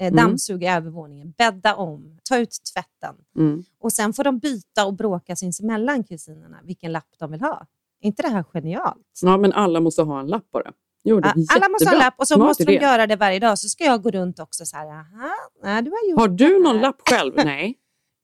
eh, 0.00 0.06
Mm. 0.06 0.16
dammsuga 0.16 0.76
övervåningen, 0.76 1.30
bädda 1.38 1.74
om, 1.74 2.18
ta 2.28 2.36
ut 2.38 2.56
tvätten. 2.74 3.14
Mm. 3.36 3.64
Och 3.80 3.92
sen 3.92 4.12
får 4.12 4.24
de 4.24 4.38
byta 4.38 4.86
och 4.86 4.94
bråka 4.94 5.36
sinsemellan, 5.36 6.04
kusinerna, 6.04 6.60
vilken 6.64 6.92
lapp 6.92 7.08
de 7.18 7.30
vill 7.30 7.40
ha. 7.40 7.66
Är 8.00 8.06
inte 8.06 8.22
det 8.22 8.28
här 8.28 8.42
genialt? 8.42 9.06
Ja, 9.22 9.36
men 9.36 9.52
alla 9.52 9.80
måste 9.80 10.02
ha 10.02 10.20
en 10.20 10.26
lapp 10.26 10.50
bara. 10.50 10.72
Jo, 11.04 11.20
det 11.20 11.32
Ja, 11.36 11.44
alla 11.56 11.68
måste 11.68 11.88
ha 11.88 11.92
en 11.92 11.98
lapp 11.98 12.14
och 12.18 12.28
så 12.28 12.34
Smart 12.34 12.46
måste 12.48 12.64
de 12.64 12.72
idé. 12.72 12.82
göra 12.84 13.06
det 13.06 13.16
varje 13.16 13.38
dag. 13.38 13.58
Så 13.58 13.68
ska 13.68 13.84
jag 13.84 14.02
gå 14.02 14.10
runt 14.10 14.38
också 14.40 14.66
så 14.66 14.76
här, 14.76 14.86
aha, 14.86 15.30
nej, 15.62 15.82
du 15.82 15.90
har 15.90 16.10
gjort 16.10 16.20
Har 16.20 16.28
det 16.28 16.34
du 16.48 16.62
någon 16.62 16.74
här." 16.76 16.82
lapp 16.82 17.00
själv? 17.08 17.32
Nej. 17.44 17.78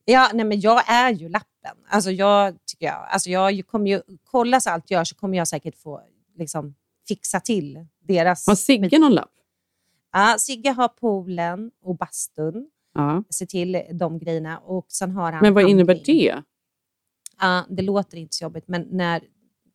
Ja, 0.05 0.29
nej, 0.33 0.45
men 0.45 0.59
jag 0.59 0.89
är 0.89 1.11
ju 1.13 1.29
lappen. 1.29 1.47
Alltså 1.89 2.11
jag 2.11 2.55
tycker 2.65 2.85
jag. 2.85 3.07
Alltså 3.09 3.29
jag 3.29 3.67
kommer 3.67 3.89
ju, 3.89 4.01
kolla 4.23 4.61
så 4.61 4.69
allt 4.69 4.91
gör 4.91 5.03
så 5.03 5.15
kommer 5.15 5.37
jag 5.37 5.47
säkert 5.47 5.77
få 5.77 6.01
liksom, 6.37 6.75
fixa 7.07 7.39
till 7.39 7.85
deras... 7.99 8.47
Har 8.47 8.55
Sigge 8.55 8.99
någon 8.99 9.13
lapp? 9.13 9.31
Ja, 10.11 10.35
Sigge 10.39 10.69
har 10.69 10.87
poolen 10.87 11.71
och 11.83 11.97
bastun. 11.97 12.69
Ja. 12.93 13.23
Se 13.29 13.45
till 13.45 13.81
de 13.93 14.19
grejerna. 14.19 14.57
Och 14.59 14.85
sen 14.89 15.11
har 15.11 15.31
han 15.31 15.41
Men 15.41 15.53
vad 15.53 15.69
innebär 15.69 15.93
handling. 15.93 16.17
det? 16.17 16.43
Ja, 17.39 17.65
det 17.69 17.81
låter 17.81 18.17
inte 18.17 18.35
så 18.35 18.43
jobbigt, 18.43 18.67
men 18.67 18.87
när... 18.91 19.23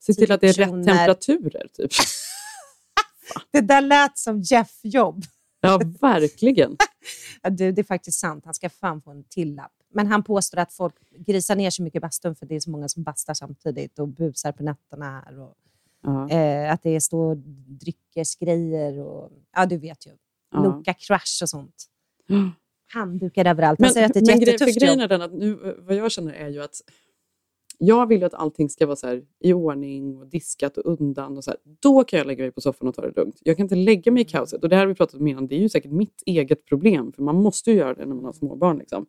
Se 0.00 0.14
till 0.14 0.32
att 0.32 0.40
det 0.40 0.48
är 0.48 0.52
rätt 0.52 0.86
temperaturer, 0.86 1.66
typ. 1.72 1.90
Det 3.50 3.60
där 3.60 3.80
lät 3.80 4.18
som 4.18 4.40
Jeff-jobb. 4.40 5.24
Ja, 5.60 5.80
verkligen. 6.00 6.76
Du, 7.50 7.72
det 7.72 7.80
är 7.80 7.84
faktiskt 7.84 8.18
sant. 8.18 8.44
Han 8.44 8.54
ska 8.54 8.70
fan 8.70 9.02
få 9.02 9.10
en 9.10 9.24
till 9.24 9.54
lapp. 9.54 9.72
Men 9.92 10.06
han 10.06 10.22
påstår 10.22 10.58
att 10.58 10.72
folk 10.72 10.94
grisar 11.10 11.56
ner 11.56 11.70
så 11.70 11.82
mycket 11.82 11.96
i 11.98 12.00
bastun 12.00 12.34
för 12.34 12.46
det 12.46 12.54
är 12.56 12.60
så 12.60 12.70
många 12.70 12.88
som 12.88 13.02
bastar 13.02 13.34
samtidigt 13.34 13.98
och 13.98 14.08
busar 14.08 14.52
på 14.52 14.62
nätterna 14.62 15.04
här. 15.04 15.38
Och, 15.40 15.54
Ja. 16.04 16.30
eh, 16.30 16.72
att 16.72 16.82
det 16.82 17.00
står 17.00 17.34
dryckesgrejer 17.80 18.98
och 18.98 19.32
ja, 19.56 19.66
du 19.66 19.78
vet 19.78 20.06
ju. 20.06 20.10
Ja. 20.52 20.62
Loka 20.62 20.94
crash 20.94 21.42
och 21.42 21.48
sånt. 21.48 21.84
Handdukar 22.92 23.44
överallt. 23.44 23.80
Han 23.80 23.90
säger 23.90 24.06
att 24.06 24.14
det 24.14 24.20
är 24.20 24.34
ett 24.36 24.48
jättetufft 24.48 24.80
grejen 24.80 25.00
är 25.00 25.08
den 25.08 25.22
att 25.22 25.32
nu, 25.32 25.76
vad 25.78 25.96
jag 25.96 26.12
känner 26.12 26.32
är 26.32 26.48
ju 26.48 26.62
att 26.62 26.80
jag 27.78 28.06
vill 28.06 28.20
ju 28.20 28.24
att 28.26 28.34
allting 28.34 28.68
ska 28.68 28.86
vara 28.86 28.96
så 28.96 29.06
här, 29.06 29.22
i 29.40 29.52
ordning 29.52 30.16
och 30.16 30.26
diskat 30.26 30.78
och 30.78 31.00
undan. 31.00 31.36
Och 31.36 31.44
så 31.44 31.50
här. 31.50 31.60
Då 31.80 32.04
kan 32.04 32.18
jag 32.18 32.26
lägga 32.26 32.42
mig 32.44 32.50
på 32.52 32.60
soffan 32.60 32.88
och 32.88 32.94
ta 32.94 33.02
det 33.02 33.16
lugnt. 33.16 33.38
Jag 33.40 33.56
kan 33.56 33.64
inte 33.64 33.74
lägga 33.74 34.12
mig 34.12 34.22
i 34.22 34.24
kaoset. 34.24 34.62
Och 34.62 34.68
det 34.68 34.76
här 34.76 34.82
har 34.82 34.88
vi 34.88 34.94
pratat 34.94 35.20
om 35.20 35.26
innan. 35.26 35.46
Det 35.46 35.54
är 35.54 35.60
ju 35.60 35.68
säkert 35.68 35.90
mitt 35.90 36.22
eget 36.26 36.64
problem. 36.66 37.12
För 37.12 37.22
man 37.22 37.36
måste 37.36 37.70
ju 37.70 37.76
göra 37.76 37.94
det 37.94 38.06
när 38.06 38.14
man 38.14 38.24
har 38.24 38.32
småbarn. 38.32 38.78
Liksom. 38.78 39.06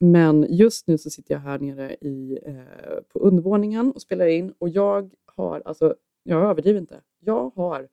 Men 0.00 0.46
just 0.48 0.86
nu 0.86 0.98
så 0.98 1.10
sitter 1.10 1.34
jag 1.34 1.40
här 1.40 1.58
nere 1.58 1.94
i, 1.94 2.38
eh, 2.46 3.02
på 3.12 3.18
undervåningen 3.18 3.92
och 3.92 4.02
spelar 4.02 4.26
in. 4.26 4.54
Och 4.58 4.68
jag 4.68 5.10
har, 5.24 5.62
alltså, 5.64 5.94
jag 6.22 6.50
överdriver 6.50 6.80
inte. 6.80 7.00
Jag 7.20 7.52
har 7.54 7.88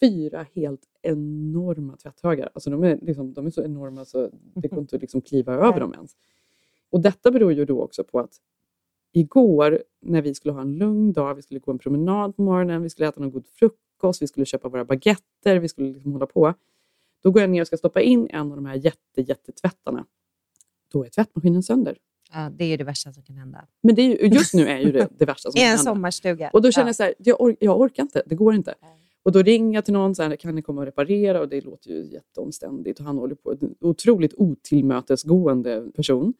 fyra 0.00 0.46
helt 0.54 0.82
enorma 1.02 1.96
tvätthögar. 1.96 2.50
Alltså 2.54 2.70
de, 2.70 2.84
är 2.84 2.98
liksom, 3.02 3.32
de 3.34 3.46
är 3.46 3.50
så 3.50 3.64
enorma 3.64 4.04
så 4.04 4.30
det 4.54 4.68
går 4.68 4.78
inte 4.78 4.96
att 4.96 5.02
liksom 5.02 5.20
kliva 5.20 5.54
över 5.68 5.80
dem 5.80 5.94
ens. 5.94 6.16
Och 6.90 7.00
detta 7.00 7.30
beror 7.30 7.52
ju 7.52 7.64
då 7.64 7.82
också 7.82 8.04
på 8.04 8.20
att 8.20 8.40
igår 9.12 9.82
när 10.00 10.22
vi 10.22 10.34
skulle 10.34 10.52
ha 10.52 10.60
en 10.60 10.78
lugn 10.78 11.12
dag, 11.12 11.34
vi 11.34 11.42
skulle 11.42 11.60
gå 11.60 11.72
en 11.72 11.78
promenad 11.78 12.36
på 12.36 12.42
morgonen, 12.42 12.82
vi 12.82 12.90
skulle 12.90 13.08
äta 13.08 13.20
någon 13.20 13.30
god 13.30 13.46
frukost, 13.46 14.22
vi 14.22 14.26
skulle 14.26 14.46
köpa 14.46 14.68
våra 14.68 14.84
baguetter, 14.84 15.58
vi 15.58 15.68
skulle 15.68 15.88
liksom 15.92 16.12
hålla 16.12 16.26
på. 16.26 16.54
Då 17.22 17.30
går 17.30 17.40
jag 17.42 17.50
ner 17.50 17.60
och 17.60 17.66
ska 17.66 17.76
stoppa 17.76 18.00
in 18.00 18.28
en 18.30 18.50
av 18.50 18.56
de 18.56 18.66
här 18.66 18.74
jätte, 18.74 19.20
jättetvättarna. 19.20 20.06
Då 20.94 21.04
är 21.04 21.08
tvättmaskinen 21.08 21.62
sönder. 21.62 21.96
Ja, 22.32 22.50
det 22.58 22.64
är 22.64 22.68
ju 22.68 22.76
det 22.76 22.84
värsta 22.84 23.12
som 23.12 23.22
kan 23.22 23.36
hända. 23.36 23.64
Men 23.82 23.94
det 23.94 24.02
är 24.02 24.06
ju, 24.22 24.28
just 24.28 24.54
nu 24.54 24.68
är 24.68 24.78
ju 24.78 24.92
det 24.92 25.08
det 25.18 25.24
värsta 25.24 25.50
som 25.50 25.58
I 25.58 25.60
kan 25.60 25.64
en 25.64 25.68
hända. 25.76 25.82
sommarstuga. 25.82 26.50
Och 26.52 26.62
då 26.62 26.70
känner 26.72 26.86
Ja. 26.86 26.88
jag 26.88 26.96
så 26.96 27.02
här, 27.02 27.14
jag, 27.18 27.40
or- 27.40 27.56
jag 27.60 27.80
orkar 27.80 28.02
inte, 28.02 28.22
det 28.26 28.34
går 28.34 28.54
inte. 28.54 28.74
Och 29.22 29.32
då 29.32 29.42
ringer 29.42 29.74
jag 29.74 29.84
till 29.84 29.94
någon, 29.94 30.14
så 30.14 30.22
här, 30.22 30.36
kan 30.36 30.54
ni 30.54 30.62
komma 30.62 30.80
och 30.80 30.84
reparera? 30.86 31.40
Och 31.40 31.48
det 31.48 31.60
låter 31.60 31.90
ju 31.90 32.04
jätteomständigt. 32.12 33.00
Och 33.00 33.06
han 33.06 33.18
håller 33.18 33.34
på, 33.34 33.52
en 33.52 33.74
otroligt 33.80 34.34
otillmötesgående 34.94 35.84
person. 35.96 36.34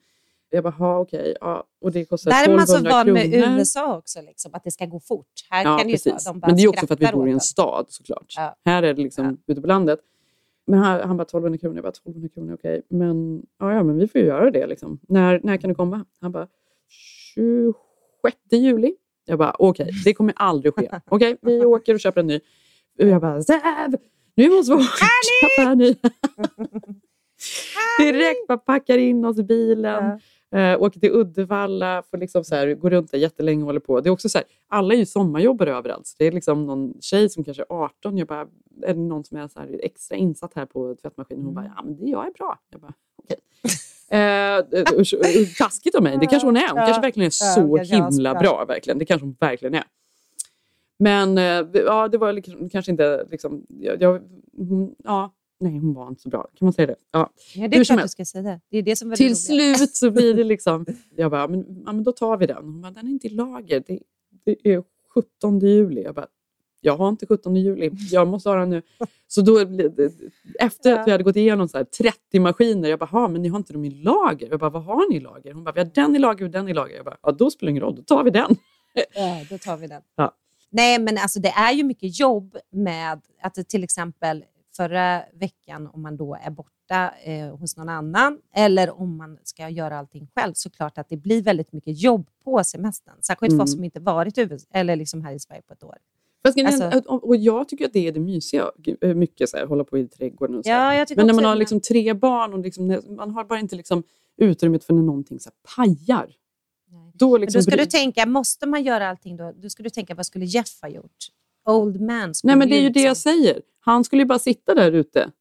Jag 0.49 0.63
bara, 0.63 0.69
ha 0.73 0.99
okej. 0.99 1.35
ja. 1.41 1.63
Och 1.81 1.91
det 1.91 2.05
kostar 2.05 2.31
Där 2.31 2.49
är 2.49 2.55
man 2.55 2.67
så 2.67 2.73
1200 2.75 2.91
van 3.03 3.13
med 3.13 3.33
kronor. 3.43 3.59
USA 3.59 3.97
också, 3.97 4.21
liksom, 4.21 4.51
att 4.53 4.63
det 4.63 4.71
ska 4.71 4.85
gå 4.85 4.99
fort. 4.99 5.27
Här 5.49 5.63
Ja, 5.63 5.77
kan 5.77 5.87
det 5.87 5.91
ju 5.91 5.97
ta, 5.97 6.03
precis. 6.11 6.25
de 6.25 6.39
bara 6.39 6.47
Men 6.47 6.55
det 6.57 6.63
är 6.63 6.67
också 6.67 6.87
för 6.87 6.93
att 6.93 7.01
vi 7.01 7.07
bor 7.13 7.27
i 7.27 7.31
en 7.31 7.35
en. 7.35 7.39
stad 7.39 7.85
såklart. 7.89 8.33
Ja. 8.37 8.55
Här 8.65 8.83
är 8.83 8.93
det 8.93 9.03
liksom 9.03 9.37
ute 9.47 9.61
på 9.61 9.67
landet. 9.67 9.99
Men 10.67 10.79
han, 10.79 11.01
han 11.01 11.17
bara 11.17 11.23
1200 11.23 11.57
kronor. 11.57 11.75
Jag 11.75 11.83
bara 11.83 11.89
1200 11.89 12.29
kronor, 12.33 12.53
okej. 12.53 12.81
Men, 12.89 13.45
ja, 13.59 13.73
ja, 13.73 13.83
men 13.83 13.97
vi 13.97 14.07
får 14.07 14.21
ju 14.21 14.27
göra 14.27 14.51
det. 14.51 14.67
Liksom. 14.67 14.99
När, 15.07 15.39
när 15.43 15.57
kan 15.57 15.69
du 15.69 15.75
komma? 15.75 16.05
Han 16.21 16.31
bara 16.31 16.47
26 17.35 18.37
juli. 18.51 18.95
Jag 19.25 19.39
bara 19.39 19.55
okej, 19.59 19.91
det 20.05 20.13
kommer 20.13 20.33
aldrig 20.37 20.73
ske. 20.75 20.89
Okej, 21.05 21.37
vi 21.41 21.65
åker 21.65 21.93
och 21.93 21.99
köper 21.99 22.21
en 22.21 22.27
ny. 22.27 22.39
Och 22.99 23.07
jag 23.07 23.21
bara 23.21 23.41
Säv! 23.41 23.97
Nu 24.35 24.49
måste 24.49 24.71
vi 24.71 24.75
åka 24.75 24.85
och 24.85 25.57
köpa 25.57 25.71
en 25.71 25.77
ny. 25.77 25.95
Direkt 27.99 28.47
bara 28.47 28.57
packar 28.57 28.97
in 28.97 29.25
oss 29.25 29.39
i 29.39 29.43
bilen. 29.43 30.19
Eh, 30.55 30.81
åker 30.81 30.99
till 30.99 31.11
Uddevalla, 31.11 32.03
får 32.11 32.17
liksom 32.17 32.43
så 32.43 32.55
här, 32.55 32.73
gå 32.73 32.89
runt 32.89 33.11
där 33.11 33.17
jättelänge 33.17 33.61
och 33.61 33.65
håller 33.65 33.79
på. 33.79 34.01
Det 34.01 34.09
är 34.09 34.11
också 34.11 34.29
så 34.29 34.37
här, 34.37 34.47
alla 34.67 34.93
är 34.93 34.97
ju 34.97 35.05
sommarjobbare 35.05 35.75
överallt. 35.75 36.07
Så 36.07 36.15
det 36.19 36.25
är 36.25 36.31
liksom 36.31 36.65
någon 36.65 36.93
tjej 37.01 37.29
som 37.29 37.43
kanske 37.43 37.63
är 37.63 37.73
18, 37.83 38.17
jag 38.17 38.27
bara, 38.27 38.47
är 38.81 38.93
det 38.93 38.99
någon 38.99 39.23
som 39.23 39.37
är 39.37 39.47
så 39.47 39.59
här 39.59 39.79
extra 39.83 40.17
insatt 40.17 40.53
här 40.53 40.65
på 40.65 40.95
tvättmaskinen? 40.95 41.45
Hon 41.45 41.53
bara, 41.53 41.71
ja 41.75 41.83
men 41.83 41.97
det 41.97 42.05
jag 42.05 42.27
är 42.27 42.31
bra. 42.31 42.59
Jag 42.69 42.81
bara, 42.81 42.93
okej. 43.23 43.37
Eh, 44.09 44.65
taskigt 45.57 45.95
av 45.95 46.03
mig. 46.03 46.17
Det 46.17 46.25
kanske 46.25 46.47
hon 46.47 46.57
är. 46.57 46.67
Hon 46.67 46.77
kanske 46.77 47.01
verkligen 47.01 47.25
är 47.25 47.29
så 47.29 47.77
himla 47.77 48.33
bra. 48.33 48.65
Verkligen. 48.67 48.99
Det 48.99 49.05
kanske 49.05 49.25
hon 49.25 49.35
verkligen 49.39 49.73
är. 49.73 49.83
Men 50.97 51.37
eh, 51.37 51.81
ja, 51.85 52.07
det 52.07 52.17
var 52.17 52.33
liksom, 52.33 52.69
kanske 52.69 52.91
inte... 52.91 53.27
Liksom, 53.31 53.65
jag, 53.67 54.01
jag, 54.01 54.21
ja, 55.03 55.33
nej, 55.59 55.77
hon 55.77 55.93
var 55.93 56.07
inte 56.07 56.21
så 56.21 56.29
bra. 56.29 56.47
Kan 56.55 56.65
man 56.65 56.73
säga 56.73 56.87
det? 56.87 56.95
Ja. 57.11 57.29
Ja, 57.55 57.67
det 57.67 57.77
är 57.77 57.83
klart 57.83 58.01
du 58.01 58.07
ska 58.07 58.25
säga 58.25 58.41
det. 58.41 58.59
Det 58.69 58.77
är 58.77 58.81
det 58.81 58.95
som 58.95 59.15
Till 59.15 59.29
det 59.29 59.35
slut 59.35 59.95
så 59.95 60.11
blir 60.11 60.33
det 60.33 60.43
liksom... 60.53 60.85
Jag 61.15 61.31
bara, 61.31 61.47
men, 61.47 61.83
ja, 61.85 61.93
men 61.93 62.03
då 62.03 62.11
tar 62.11 62.37
vi 62.37 62.45
den. 62.45 62.63
Hon 62.63 62.81
bara, 62.81 62.91
den 62.91 63.07
är 63.07 63.11
inte 63.11 63.27
i 63.27 63.29
lager. 63.29 63.83
Det, 63.87 63.99
det 64.63 64.73
är 64.73 64.83
17 65.13 65.59
juli. 65.59 66.03
Jag 66.03 66.15
bara, 66.15 66.27
jag 66.85 66.97
har 66.97 67.09
inte 67.09 67.25
17 67.27 67.55
juli. 67.55 67.91
Jag 68.11 68.27
måste 68.27 68.49
ha 68.49 68.55
den 68.55 68.69
nu. 68.69 68.81
Så 69.27 69.41
då, 69.41 69.59
efter 70.59 70.93
att 70.99 71.07
vi 71.07 71.11
hade 71.11 71.23
gått 71.23 71.35
igenom 71.35 71.67
så 71.67 71.77
här 71.77 71.83
30 71.85 72.39
maskiner, 72.39 72.89
jag 72.89 72.99
bara, 72.99 73.05
"Ha, 73.05 73.27
men 73.27 73.41
ni 73.41 73.47
har 73.49 73.57
inte 73.57 73.73
dem 73.73 73.85
i 73.85 73.89
lager? 73.89 74.47
Jag 74.51 74.59
bara, 74.59 74.69
vad 74.69 74.83
har 74.83 75.09
ni 75.09 75.15
i 75.15 75.19
lager? 75.19 75.53
Hon 75.53 75.63
bara, 75.63 75.71
vi 75.71 75.79
har 75.79 75.91
den 75.95 76.15
i 76.15 76.19
lager 76.19 76.45
och 76.45 76.51
den 76.51 76.69
i 76.69 76.73
lager. 76.73 76.95
Jag 76.95 77.05
bara, 77.05 77.17
ja, 77.21 77.31
då 77.31 77.49
spelar 77.51 77.67
det 77.67 77.71
ingen 77.71 77.83
roll, 77.83 77.95
då 77.95 78.01
tar 78.01 78.23
vi 78.23 78.29
den. 78.31 78.55
Ja, 79.15 79.45
då 79.49 79.57
tar 79.57 79.77
vi 79.77 79.87
den. 79.87 80.01
Ja. 80.15 80.31
Nej, 80.69 80.99
men 80.99 81.17
alltså 81.17 81.39
det 81.39 81.49
är 81.49 81.73
ju 81.73 81.83
mycket 81.83 82.19
jobb 82.19 82.57
med 82.71 83.21
att 83.41 83.67
till 83.69 83.83
exempel 83.83 84.43
förra 84.77 85.21
veckan 85.33 85.89
om 85.93 86.01
man 86.01 86.17
då 86.17 86.37
är 86.41 86.51
borta 86.51 87.11
eh, 87.23 87.57
hos 87.57 87.77
någon 87.77 87.89
annan 87.89 88.39
eller 88.55 88.99
om 89.01 89.17
man 89.17 89.37
ska 89.43 89.69
göra 89.69 89.97
allting 89.99 90.27
själv 90.35 90.53
så 90.53 90.69
klart 90.69 90.97
att 90.97 91.09
det 91.09 91.17
blir 91.17 91.41
väldigt 91.43 91.73
mycket 91.73 92.01
jobb 92.01 92.27
på 92.43 92.63
semestern. 92.63 93.13
Särskilt 93.21 93.51
för 93.51 93.55
Mm. 93.55 93.63
oss 93.63 93.73
som 93.73 93.83
inte 93.83 93.99
varit 93.99 94.37
eller 94.73 94.95
liksom 94.95 95.21
här 95.25 95.33
i 95.33 95.39
Sverige 95.39 95.61
på 95.61 95.73
ett 95.73 95.83
år. 95.83 95.97
Fast, 96.45 96.57
Alltså- 96.57 97.11
och 97.11 97.35
jag 97.35 97.69
tycker 97.69 97.85
att 97.85 97.93
det 97.93 98.07
är 98.07 98.11
det 98.11 98.19
mysiga, 98.19 98.71
eh, 99.01 99.13
mycket 99.15 99.49
så 99.49 99.57
här, 99.57 99.65
hålla 99.65 99.83
på 99.83 99.97
i 99.97 100.07
trädgården. 100.07 100.55
Och 100.57 100.65
så. 100.65 100.69
Ja, 100.71 101.05
men 101.15 101.27
när 101.27 101.33
man 101.33 101.45
har 101.45 101.55
liksom 101.55 101.81
tre 101.81 102.13
barn 102.13 102.53
och 102.53 102.59
liksom, 102.59 103.01
man 103.17 103.31
har 103.31 103.43
bara 103.43 103.59
inte 103.59 103.75
liksom 103.75 104.03
utrymmet 104.37 104.83
för 104.83 104.93
när 104.93 105.01
någonting 105.01 105.39
så 105.39 105.49
här 105.49 105.75
pajar. 105.75 106.29
Då, 107.13 107.37
liksom 107.37 107.59
då 107.59 107.63
ska 107.63 107.75
du 107.75 107.85
tänka, 107.85 108.25
måste 108.25 108.65
man 108.65 108.83
göra 108.83 109.09
allting 109.09 109.37
då? 109.37 109.53
Då 109.61 109.69
ska 109.69 109.83
du 109.83 109.89
tänka, 109.89 110.15
vad 110.15 110.25
skulle 110.25 110.45
Jeff 110.45 110.81
ha 110.81 110.89
gjort? 110.89 111.15
Old 111.65 112.01
man 112.01 112.33
Nej, 112.43 112.55
men 112.55 112.69
det 112.69 112.75
är 112.75 112.81
ju 112.81 112.89
det 112.89 112.99
jag 113.01 113.09
liksom- 113.11 113.31
säger. 113.31 113.61
Han 113.79 114.03
skulle 114.03 114.21
ju 114.21 114.25
bara 114.25 114.39
sitta 114.39 114.73
där 114.73 114.91
ute. 114.91 115.31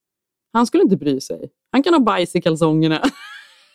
Han 0.52 0.66
skulle 0.66 0.82
inte 0.82 0.96
bry 0.96 1.20
sig. 1.20 1.50
Han 1.70 1.82
kan 1.82 1.94
ha 1.94 2.00
bajs 2.00 2.36
i 2.36 2.40
kalsongerna. 2.40 3.02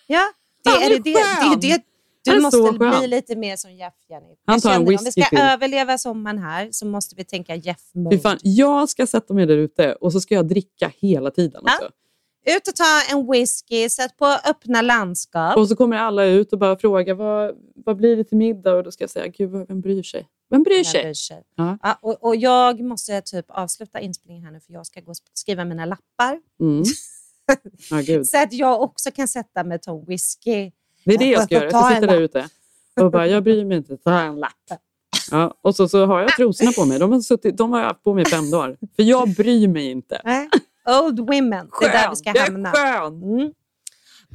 Ja, 0.07 0.21
det 0.63 0.69
är 0.69 0.85
är 0.85 0.89
det, 0.89 1.13
det, 1.61 1.67
det, 1.67 1.83
du 2.31 2.45
är 2.47 2.51
så 2.51 2.61
måste 2.61 2.99
bli 2.99 3.07
lite 3.07 3.35
mer 3.35 3.55
som 3.55 3.71
Jeff, 3.71 3.93
Jenny. 4.09 4.35
Han 4.45 4.61
tar 4.61 4.69
en 4.69 4.73
känner, 4.73 4.79
om 4.79 4.85
vi 4.85 4.91
whisky 5.05 5.21
ska 5.21 5.29
till. 5.29 5.39
överleva 5.39 5.97
sommaren 5.97 6.37
här 6.37 6.69
så 6.71 6.85
måste 6.85 7.15
vi 7.15 7.25
tänka 7.25 7.55
Jeff-mode. 7.55 8.37
Jag 8.41 8.89
ska 8.89 9.07
sätta 9.07 9.33
mig 9.33 9.45
där 9.45 9.57
ute 9.57 9.93
och 9.93 10.11
så 10.11 10.21
ska 10.21 10.35
jag 10.35 10.47
dricka 10.47 10.91
hela 10.95 11.31
tiden. 11.31 11.61
Också. 11.63 11.89
Ut 12.45 12.67
och 12.67 12.75
ta 12.75 13.01
en 13.11 13.31
whisky, 13.31 13.89
sätt 13.89 14.17
på 14.17 14.25
öppna 14.25 14.81
landskap. 14.81 15.57
Och 15.57 15.67
så 15.67 15.75
kommer 15.75 15.97
alla 15.97 16.25
ut 16.25 16.53
och 16.53 16.59
bara 16.59 16.77
frågar 16.77 17.13
vad, 17.13 17.55
vad 17.75 17.97
blir 17.97 18.17
det 18.17 18.23
till 18.23 18.37
middag? 18.37 18.75
Och 18.75 18.83
då 18.83 18.91
ska 18.91 19.03
jag 19.03 19.09
säga, 19.09 19.27
gud, 19.27 19.51
vem 19.67 19.81
bryr 19.81 20.03
sig? 20.03 20.27
Vem 20.49 20.63
bryr 20.63 20.83
sig? 20.83 21.03
bryr 21.03 21.13
sig? 21.13 21.43
Ja. 21.55 21.77
Ja, 21.83 21.97
och, 22.01 22.23
och 22.23 22.35
jag 22.35 22.81
måste 22.81 23.21
typ 23.21 23.45
avsluta 23.49 23.99
inspelningen 23.99 24.43
här 24.45 24.51
nu 24.51 24.59
för 24.59 24.73
jag 24.73 24.85
ska 24.85 25.01
gå 25.01 25.11
och 25.11 25.17
skriva 25.33 25.65
mina 25.65 25.85
lappar. 25.85 26.39
Mm. 26.61 26.83
Ja, 27.89 27.97
gud. 28.01 28.27
Så 28.27 28.43
att 28.43 28.53
jag 28.53 28.81
också 28.81 29.11
kan 29.11 29.27
sätta 29.27 29.63
mig 29.63 29.75
och 29.75 29.81
ta 29.81 29.99
whisky. 30.07 30.71
Det 31.09 31.13
är 31.15 31.17
det 31.17 31.29
jag 31.31 31.43
ska 31.43 31.55
göra. 31.55 31.63
Jag 31.71 31.85
ska 31.85 31.95
sitta 31.95 32.07
där 32.07 32.21
ute 32.21 32.47
och 33.01 33.11
bara, 33.11 33.27
jag 33.27 33.43
bryr 33.43 33.65
mig 33.65 33.77
inte, 33.77 33.97
ta 33.97 34.19
en 34.19 34.35
lapp. 34.39 34.51
Ja, 35.31 35.53
och 35.61 35.75
så, 35.75 35.87
så 35.89 36.05
har 36.05 36.19
jag 36.21 36.29
trosorna 36.29 36.71
på 36.77 36.85
mig. 36.85 36.99
De 36.99 37.11
har, 37.11 37.19
suttit, 37.19 37.57
de 37.57 37.71
har 37.71 37.79
jag 37.79 37.87
haft 37.87 38.03
på 38.03 38.13
mig 38.13 38.25
fem 38.25 38.51
dagar. 38.51 38.77
För 38.95 39.03
jag 39.03 39.29
bryr 39.35 39.67
mig 39.67 39.91
inte. 39.91 40.21
Nej. 40.25 40.49
Old 41.03 41.19
women, 41.19 41.69
det 41.79 41.85
är 41.85 41.91
där 41.91 42.09
vi 42.09 42.15
ska 42.15 42.33
Skön, 42.33 42.35
jag 42.35 42.47
är 42.47 42.51
hamna. 42.51 42.71
skön. 42.71 43.23
Mm. 43.23 43.53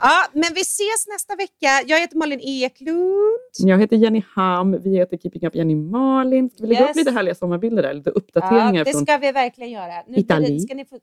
Ja, 0.01 0.25
men 0.33 0.45
vi 0.55 0.61
ses 0.61 1.07
nästa 1.13 1.37
vecka. 1.37 1.83
Jag 1.87 2.01
heter 2.01 2.17
Malin 2.17 2.41
Eklund. 2.43 3.39
Jag 3.59 3.79
heter 3.79 3.97
Jenny 3.97 4.23
Ham, 4.35 4.83
vi 4.83 4.97
heter 4.99 5.17
Keeping 5.17 5.47
Up 5.47 5.55
Jenny 5.55 5.75
Malin. 5.75 6.51
Ska 6.51 6.63
vi 6.63 6.69
lägga 6.69 6.81
Yes. 6.81 6.91
upp 6.91 6.97
lite 6.97 7.11
härliga 7.11 7.35
sommarbilder 7.35 7.83
där? 7.83 7.95
Lite 7.95 8.11
uppdateringar 8.11 8.75
Ja, 8.75 8.85
det 8.85 8.93
ska 9.07 9.19
vi 9.19 9.33
verkligen 9.33 9.71
göra. 9.71 10.03
Nu 10.09 10.17
Itali. 10.19 10.47
blir 10.47 10.55
det- 10.55 10.61
Ska 10.61 10.75
ni 10.75 10.85
få 10.85 10.99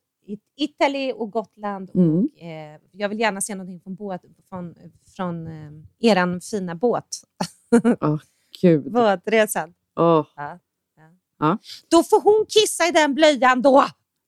Italy 0.55 1.11
och 1.11 1.31
Gotland. 1.31 1.91
Mm. 1.95 2.17
Och, 2.19 2.41
eh, 2.41 2.79
jag 2.91 3.09
vill 3.09 3.19
gärna 3.19 3.41
se 3.41 3.55
någonting 3.55 3.79
från, 3.79 3.95
båt, 3.95 4.21
från, 4.49 4.75
från 5.15 5.47
eh, 5.47 5.71
eran 6.11 6.41
fina 6.41 6.75
båt. 6.75 7.23
Åh, 8.01 8.19
gud. 8.61 8.91
Båtresan. 8.91 9.73
Åh. 9.95 10.25
Ja. 10.35 10.59
Ja. 11.39 11.57
Då 11.87 12.03
får 12.03 12.21
hon 12.21 12.45
kissa 12.49 12.87
i 12.87 12.91
den 12.91 13.13
blöjan 13.13 13.61
då. 13.61 13.85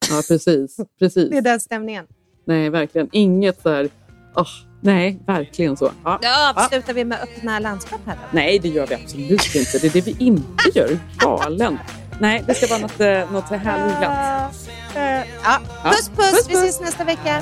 ja, 0.09 0.21
precis. 0.27 0.77
precis. 0.99 1.29
Det 1.29 1.37
är 1.37 1.41
den 1.41 1.59
stämningen. 1.59 2.07
Nej, 2.45 2.69
verkligen. 2.69 3.09
Inget 3.11 3.65
här... 3.65 3.89
åh, 4.35 4.47
nej, 4.81 5.19
verkligen 5.27 5.77
så. 5.77 5.91
Ja. 6.03 6.19
Då 6.21 6.61
avslutar 6.61 6.93
vi 6.93 7.05
med 7.05 7.21
öppna 7.21 7.59
landskap 7.59 8.01
här. 8.05 8.15
Då. 8.15 8.21
Nej, 8.31 8.59
det 8.59 8.69
gör 8.69 8.87
vi 8.87 8.95
absolut 8.95 9.55
inte. 9.55 9.77
Det 9.81 9.87
är 9.87 9.93
det 9.93 10.01
vi 10.01 10.25
inte 10.25 10.69
gör. 10.75 10.99
Galen. 11.17 11.77
Nej, 12.19 12.43
det 12.47 12.53
ska 12.55 12.67
vara 12.67 12.79
något, 12.79 12.99
eh, 12.99 13.31
något 13.31 13.49
härligt 13.49 13.99
glatt. 13.99 14.53
Eh, 14.95 15.27
ja. 15.43 15.59
Puss, 15.83 16.09
puss, 16.09 16.31
Puss, 16.31 16.47
Vi 16.49 16.53
puss. 16.53 16.63
ses 16.63 16.81
nästa 16.81 17.03
vecka. 17.03 17.41